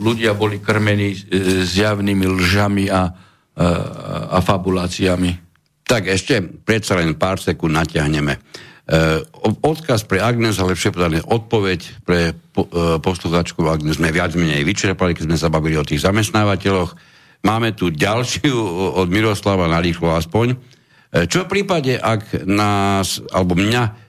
ľudia 0.00 0.32
boli 0.34 0.58
krmení 0.58 1.12
zjavnými 1.62 2.24
lžami 2.24 2.88
a, 2.88 3.04
a 4.32 4.38
fabuláciami. 4.40 5.30
Tak 5.84 6.08
ešte 6.08 6.40
predsa 6.40 6.96
len 6.96 7.14
pár 7.14 7.36
sekúnd 7.36 7.76
natiahneme. 7.76 8.40
Odkaz 9.44 10.08
pre 10.08 10.24
Agnes, 10.24 10.56
ale 10.56 10.72
povedané 10.72 11.20
odpoveď 11.20 11.80
pre 12.02 12.32
posluchačku 13.04 13.60
Agnes 13.68 14.00
sme 14.00 14.08
viac 14.08 14.32
menej 14.34 14.64
vyčerpali, 14.64 15.12
keď 15.12 15.24
sme 15.28 15.38
sa 15.38 15.52
bavili 15.52 15.76
o 15.76 15.84
tých 15.84 16.00
zamestnávateľoch. 16.00 16.96
Máme 17.44 17.76
tu 17.76 17.92
ďalšiu 17.92 18.56
od 18.98 19.06
Miroslava 19.12 19.68
na 19.68 19.84
rýchlo 19.84 20.16
aspoň. 20.16 20.56
E, 21.12 21.28
čo 21.28 21.44
v 21.44 21.60
prípade, 21.60 22.00
ak 22.00 22.48
nás, 22.48 23.20
alebo 23.28 23.52
mňa, 23.52 24.02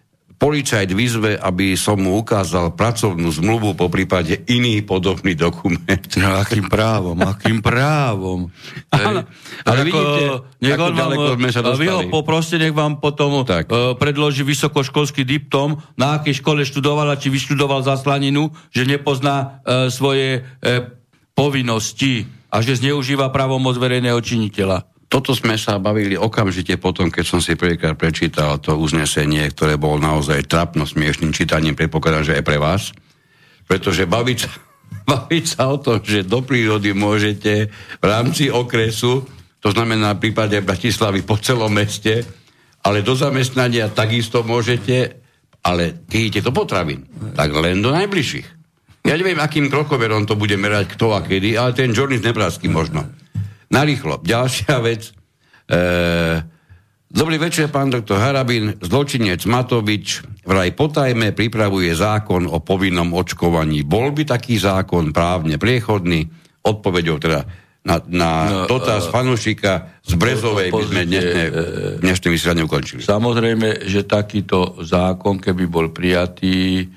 policajt 0.43 0.91
vyzve, 0.91 1.39
aby 1.39 1.79
som 1.79 1.95
mu 2.03 2.19
ukázal 2.19 2.75
pracovnú 2.75 3.31
zmluvu, 3.31 3.79
po 3.79 3.87
prípade 3.87 4.43
iný 4.51 4.83
podobný 4.83 5.39
dokument. 5.39 6.03
No, 6.19 6.35
akým 6.35 6.67
právom, 6.67 7.15
akým 7.23 7.63
právom. 7.63 8.51
Ale, 8.91 9.23
ale 9.65 9.79
ako, 9.81 9.87
vidíte, 9.87 10.23
nech 10.61 10.77
on 10.77 10.93
vám, 10.93 11.11
sme 11.39 11.49
sa 11.49 11.61
dostali. 11.65 11.87
Vy 11.87 11.87
ho 11.89 12.01
poproste, 12.11 12.55
nech 12.61 12.75
vám 12.75 13.01
potom 13.01 13.41
tak. 13.47 13.71
uh, 13.71 13.97
predloží 13.97 14.45
vysokoškolský 14.45 15.25
diptom, 15.25 15.81
na 15.97 16.19
akej 16.21 16.43
škole 16.43 16.61
študoval 16.61 17.09
a 17.09 17.17
či 17.17 17.33
vyštudoval 17.33 17.81
zaslaninu, 17.81 18.53
že 18.69 18.85
nepozná 18.85 19.63
uh, 19.63 19.89
svoje 19.89 20.43
uh, 20.43 20.91
povinnosti 21.33 22.29
a 22.53 22.61
že 22.61 22.77
zneužíva 22.77 23.33
právomoc 23.33 23.73
verejného 23.81 24.21
činiteľa. 24.21 24.92
Toto 25.13 25.37
sme 25.37 25.61
sa 25.61 25.77
bavili 25.77 26.17
okamžite 26.17 26.73
potom, 26.81 27.13
keď 27.13 27.21
som 27.21 27.37
si 27.37 27.53
prvýkrát 27.53 27.93
prečítal 27.93 28.57
to 28.57 28.73
uznesenie, 28.73 29.45
ktoré 29.53 29.77
bolo 29.77 30.01
naozaj 30.01 30.49
trapno 30.49 30.89
smiešným 30.89 31.29
čítaním, 31.29 31.77
predpokladám, 31.77 32.25
že 32.25 32.41
aj 32.41 32.43
pre 32.49 32.57
vás. 32.57 32.89
Pretože 33.69 34.09
baviť 34.09 34.37
sa, 34.41 34.49
baviť 35.13 35.45
sa 35.45 35.69
o 35.69 35.77
tom, 35.77 36.01
že 36.01 36.25
do 36.25 36.41
prírody 36.41 36.97
môžete 36.97 37.69
v 38.01 38.05
rámci 38.09 38.49
okresu, 38.49 39.21
to 39.61 39.69
znamená 39.69 40.17
v 40.17 40.25
prípade 40.25 40.57
Bratislavy 40.65 41.21
po 41.21 41.37
celom 41.37 41.69
meste, 41.69 42.25
ale 42.81 43.05
do 43.05 43.13
zamestnania 43.13 43.93
takisto 43.93 44.41
môžete, 44.41 45.13
ale 45.61 46.09
keď 46.09 46.41
do 46.41 46.49
potravín, 46.49 47.05
tak 47.37 47.53
len 47.53 47.85
do 47.85 47.93
najbližších. 47.93 48.65
Ja 49.05 49.13
neviem, 49.13 49.37
akým 49.37 49.69
krokoverom 49.69 50.25
to 50.25 50.33
bude 50.33 50.57
merať 50.57 50.97
kto 50.97 51.13
a 51.13 51.21
kedy, 51.21 51.53
ale 51.53 51.77
ten 51.77 51.93
Journey 51.93 52.17
z 52.17 52.33
Nebrasky 52.33 52.65
možno. 52.65 53.22
Narýchlo. 53.73 54.21
Ďalšia 54.21 54.75
vec. 54.85 55.09
E, 55.65 56.53
Dobrý 57.13 57.37
večer, 57.37 57.69
pán 57.69 57.93
doktor 57.93 58.17
Harabin. 58.17 58.73
Zločinec 58.81 59.45
Matovič 59.45 60.25
vraj 60.49 60.73
potajme 60.73 61.29
pripravuje 61.37 61.93
zákon 61.93 62.49
o 62.49 62.57
povinnom 62.57 63.13
očkovaní. 63.13 63.85
Bol 63.85 64.17
by 64.17 64.33
taký 64.33 64.57
zákon 64.57 65.13
právne 65.13 65.61
priechodný? 65.61 66.25
Odpovedou 66.65 67.21
teda 67.21 67.45
na, 67.85 68.01
na 68.09 68.31
no, 68.49 68.65
dotaz 68.65 69.05
uh, 69.05 69.13
fanúšika 69.13 70.01
z 70.01 70.17
Brezovej 70.17 70.73
by 70.73 70.83
sme 70.89 71.01
dnešné, 71.05 71.41
e, 71.43 71.51
dnešné 72.01 72.27
vysielanie 72.33 72.65
ukončili. 72.65 73.05
Samozrejme, 73.05 73.85
že 73.85 74.09
takýto 74.09 74.81
zákon, 74.81 75.37
keby 75.37 75.69
bol 75.69 75.93
prijatý, 75.93 76.89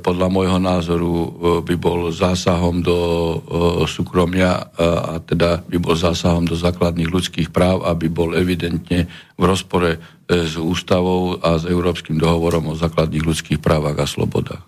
podľa 0.00 0.28
môjho 0.32 0.56
názoru 0.56 1.12
e, 1.12 1.28
by 1.62 1.74
bol 1.76 2.08
zásahom 2.08 2.80
do 2.80 2.98
e, 2.98 3.36
súkromia 3.84 4.72
a 4.74 5.20
teda 5.20 5.60
by 5.68 5.76
bol 5.76 5.92
zásahom 5.92 6.48
do 6.48 6.56
základných 6.56 7.12
ľudských 7.12 7.52
práv, 7.52 7.84
aby 7.84 8.08
bol 8.08 8.32
evidentne 8.32 9.06
v 9.36 9.42
rozpore 9.44 10.00
s 10.26 10.56
ústavou 10.56 11.36
a 11.38 11.60
s 11.60 11.68
Európskym 11.68 12.16
dohovorom 12.16 12.72
o 12.72 12.78
základných 12.80 13.22
ľudských 13.22 13.60
právach 13.60 14.00
a 14.00 14.06
slobodách. 14.08 14.64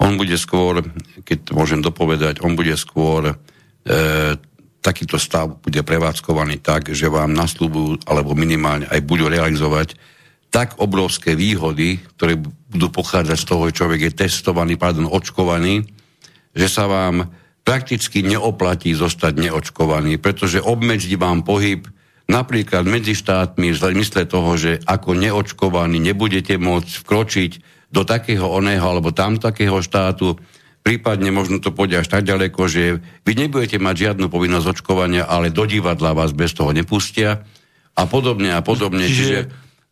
On 0.00 0.16
bude 0.16 0.34
skôr, 0.40 0.80
keď 1.26 1.52
môžem 1.52 1.84
dopovedať, 1.84 2.40
on 2.40 2.56
bude 2.56 2.72
skôr 2.80 3.28
e, 3.28 3.34
takýto 4.78 5.20
stav 5.20 5.58
bude 5.60 5.84
prevádzkovaný 5.84 6.64
tak, 6.64 6.94
že 6.94 7.10
vám 7.10 7.34
naslúbujú, 7.34 8.08
alebo 8.08 8.32
minimálne 8.32 8.88
aj 8.88 9.04
budú 9.04 9.28
realizovať 9.28 9.98
tak 10.48 10.80
obrovské 10.80 11.36
výhody, 11.36 12.00
ktoré 12.16 12.40
budú 12.68 12.92
pochádzať 12.92 13.38
z 13.40 13.46
toho, 13.48 13.62
že 13.68 13.76
človek 13.80 14.00
je 14.08 14.12
testovaný, 14.12 14.76
pardon, 14.76 15.08
očkovaný, 15.08 15.88
že 16.52 16.68
sa 16.68 16.84
vám 16.84 17.32
prakticky 17.64 18.24
neoplatí 18.24 18.96
zostať 18.96 19.48
neočkovaný, 19.48 20.16
pretože 20.16 20.60
obmedzí 20.60 21.16
vám 21.20 21.44
pohyb 21.44 21.84
napríklad 22.28 22.84
medzi 22.84 23.16
štátmi 23.16 23.72
v 23.72 23.76
zmysle 23.76 24.28
toho, 24.28 24.56
že 24.56 24.80
ako 24.84 25.16
neočkovaní 25.16 26.00
nebudete 26.00 26.56
môcť 26.60 26.92
vkročiť 27.04 27.52
do 27.88 28.04
takého 28.04 28.44
oného 28.44 28.84
alebo 28.84 29.16
tam 29.16 29.40
takého 29.40 29.80
štátu, 29.80 30.36
prípadne 30.84 31.32
možno 31.32 31.60
to 31.60 31.72
pôjde 31.72 32.04
až 32.04 32.08
tak 32.08 32.24
ďaleko, 32.24 32.60
že 32.68 33.00
vy 33.24 33.32
nebudete 33.36 33.76
mať 33.80 34.08
žiadnu 34.08 34.28
povinnosť 34.32 34.76
očkovania, 34.76 35.24
ale 35.24 35.52
do 35.52 35.64
divadla 35.64 36.16
vás 36.16 36.36
bez 36.36 36.52
toho 36.52 36.72
nepustia 36.72 37.44
a 37.96 38.02
podobne 38.04 38.52
a 38.52 38.60
podobne. 38.60 39.04
Čiže, 39.04 39.24
Čiže 39.24 39.40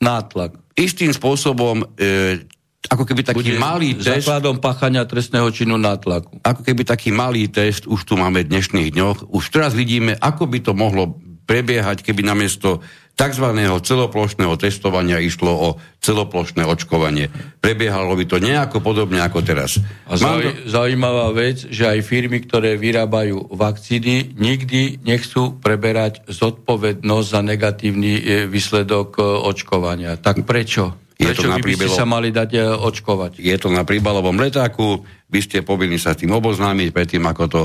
nátlak. 0.01 0.57
Istým 0.77 1.13
spôsobom 1.17 1.85
e, 1.97 2.45
ako 2.87 3.05
keby 3.05 3.23
taký 3.27 3.39
Bude 3.39 3.59
malý 3.59 3.99
test, 3.99 4.27
základom 4.27 4.63
páchania 4.63 5.03
trestného 5.05 5.51
činu 5.51 5.77
nátlaku. 5.77 6.41
ako 6.43 6.63
keby 6.63 6.83
taký 6.87 7.11
malý 7.11 7.51
test 7.51 7.85
už 7.85 8.07
tu 8.07 8.15
máme 8.15 8.47
v 8.47 8.51
dnešných 8.51 8.95
dňoch. 8.95 9.19
Už 9.31 9.45
teraz 9.51 9.75
vidíme, 9.75 10.15
ako 10.17 10.47
by 10.47 10.59
to 10.63 10.73
mohlo 10.73 11.19
prebiehať, 11.47 12.03
keby 12.03 12.27
namiesto 12.27 12.83
tzv. 13.17 13.47
celoplošného 13.81 14.55
testovania 14.61 15.23
išlo 15.23 15.53
o 15.55 15.69
celoplošné 16.05 16.67
očkovanie. 16.69 17.33
Prebiehalo 17.63 18.13
by 18.13 18.25
to 18.29 18.37
nejako 18.43 18.85
podobne 18.85 19.23
ako 19.23 19.41
teraz. 19.41 19.81
A 20.11 20.19
zauj- 20.21 20.69
zaujímavá 20.69 21.33
vec, 21.33 21.65
že 21.71 21.89
aj 21.89 22.05
firmy, 22.05 22.45
ktoré 22.45 22.77
vyrábajú 22.77 23.57
vakcíny, 23.57 24.37
nikdy 24.37 25.01
nechcú 25.07 25.57
preberať 25.57 26.27
zodpovednosť 26.29 27.27
za 27.31 27.41
negatívny 27.41 28.13
e, 28.19 28.23
výsledok 28.51 29.17
e, 29.17 29.23
očkovania. 29.23 30.19
Tak 30.21 30.45
prečo? 30.45 31.06
Je 31.17 31.33
to 31.33 31.49
Prečo 31.49 31.49
na 31.49 31.57
vy 31.57 31.73
by 31.73 31.75
ste 31.81 31.89
sa 31.89 32.05
mali 32.05 32.29
dať 32.29 32.51
e, 32.53 32.61
očkovať? 32.77 33.41
je 33.41 33.57
to 33.57 33.73
na 33.73 33.89
príbalovom 33.89 34.37
letáku, 34.37 35.01
vy 35.33 35.41
ste 35.41 35.65
povinni 35.65 35.97
sa 35.97 36.13
s 36.13 36.21
tým 36.21 36.37
oboznámiť 36.37 36.93
predtým, 36.93 37.25
ako 37.25 37.45
to, 37.49 37.63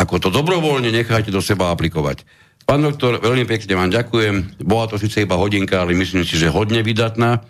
ako 0.00 0.14
to 0.16 0.28
dobrovoľne 0.32 0.88
necháte 0.88 1.28
do 1.28 1.44
seba 1.44 1.68
aplikovať. 1.76 2.24
Pán 2.66 2.82
doktor, 2.82 3.22
veľmi 3.22 3.46
pekne 3.46 3.78
vám 3.78 3.94
ďakujem. 3.94 4.64
Bola 4.66 4.90
to 4.90 4.98
síce 4.98 5.22
iba 5.22 5.38
hodinka, 5.38 5.78
ale 5.78 5.94
myslím 5.94 6.26
si, 6.26 6.34
že 6.34 6.50
hodne 6.50 6.82
vydatná. 6.82 7.44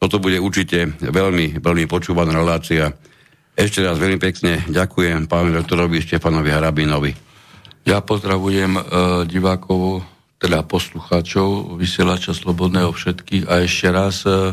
Toto 0.00 0.18
bude 0.18 0.42
určite 0.42 0.96
veľmi, 0.98 1.62
veľmi 1.62 1.84
počúvaná 1.86 2.34
relácia. 2.34 2.90
Ešte 3.56 3.80
raz 3.80 3.96
veľmi 3.96 4.18
pekne 4.18 4.66
ďakujem 4.66 5.30
pánovi 5.30 5.62
doktorovi 5.62 6.02
Štefanovi 6.02 6.50
Harabinovi. 6.50 7.12
Ja 7.86 8.02
pozdravujem 8.02 8.72
e, 8.74 8.82
divákov, 9.30 10.02
teda 10.42 10.66
poslucháčov 10.66 11.78
vysielača 11.78 12.34
Slobodného 12.34 12.90
všetkých 12.90 13.46
a 13.46 13.62
ešte 13.62 13.88
raz 13.88 14.26
e, 14.26 14.52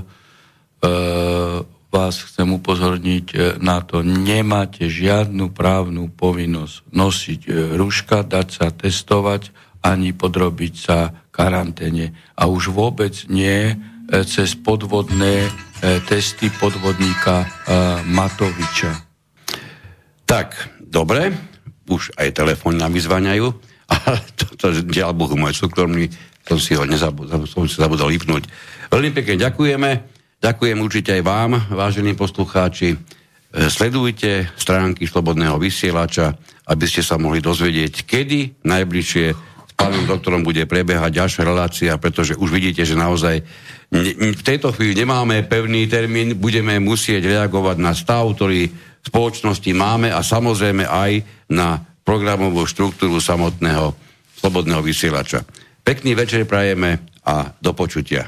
vás 1.93 2.15
chcem 2.25 2.49
upozorniť 2.49 3.25
e, 3.31 3.37
na 3.61 3.85
to, 3.85 4.01
nemáte 4.01 4.89
žiadnu 4.89 5.53
právnu 5.53 6.09
povinnosť 6.09 6.89
nosiť 6.89 7.41
e, 7.45 7.51
rúška, 7.77 8.25
dať 8.25 8.47
sa 8.49 8.67
testovať, 8.73 9.53
ani 9.85 10.09
podrobiť 10.15 10.73
sa 10.73 11.13
karanténe. 11.29 12.17
A 12.33 12.49
už 12.49 12.73
vôbec 12.73 13.13
nie 13.27 13.75
cez 14.07 14.55
podvodné 14.55 15.47
testy 16.07 16.47
podvodníka 16.47 17.43
Matoviča. 18.07 18.95
Tak, 20.23 20.55
dobre, 20.79 21.35
už 21.91 22.15
aj 22.15 22.31
telefón 22.31 22.79
nám 22.79 22.95
vyzvaňajú, 22.95 23.47
ale 23.91 24.23
to, 24.39 24.45
to 24.55 24.71
žiaľ 24.87 25.11
Bohu, 25.11 25.35
môj 25.35 25.51
súkromný, 25.51 26.07
som 26.47 26.59
si 26.59 26.79
ho 26.79 26.87
nezabudol, 26.87 27.43
som 27.43 27.67
si 27.67 27.75
zabudol 27.75 28.07
vypnúť. 28.11 28.47
Veľmi 28.87 29.11
pekne 29.11 29.35
ďakujeme, 29.39 30.12
ďakujem 30.43 30.77
určite 30.83 31.15
aj 31.15 31.23
vám, 31.23 31.51
vážení 31.71 32.19
poslucháči. 32.19 32.93
E, 32.93 32.97
Sledujte 33.71 34.51
stránky 34.59 35.07
Slobodného 35.07 35.55
vysielača, 35.55 36.35
aby 36.67 36.83
ste 36.83 36.99
sa 36.99 37.15
mohli 37.15 37.39
dozvedieť, 37.39 38.03
kedy 38.03 38.67
najbližšie 38.67 39.25
s 39.63 39.73
pánom 39.79 40.03
doktorom 40.03 40.43
bude 40.43 40.67
prebiehať 40.67 41.23
ďalšia 41.23 41.43
relácia, 41.47 41.91
pretože 41.95 42.35
už 42.35 42.51
vidíte, 42.51 42.83
že 42.83 42.99
naozaj 42.99 43.41
v 44.33 44.41
tejto 44.43 44.75
chvíli 44.75 44.93
nemáme 44.99 45.47
pevný 45.47 45.87
termín, 45.87 46.35
budeme 46.37 46.77
musieť 46.77 47.23
reagovať 47.23 47.77
na 47.79 47.95
stav, 47.95 48.27
ktorý 48.35 48.69
v 48.69 49.05
spoločnosti 49.07 49.71
máme 49.71 50.11
a 50.11 50.19
samozrejme 50.21 50.83
aj 50.85 51.11
na 51.49 51.81
programovú 52.03 52.67
štruktúru 52.67 53.17
samotného 53.23 53.95
slobodného 54.43 54.83
vysielača. 54.83 55.47
Pekný 55.83 56.19
večer 56.19 56.43
prajeme 56.43 56.99
a 57.23 57.47
do 57.63 57.71
počutia. 57.71 58.27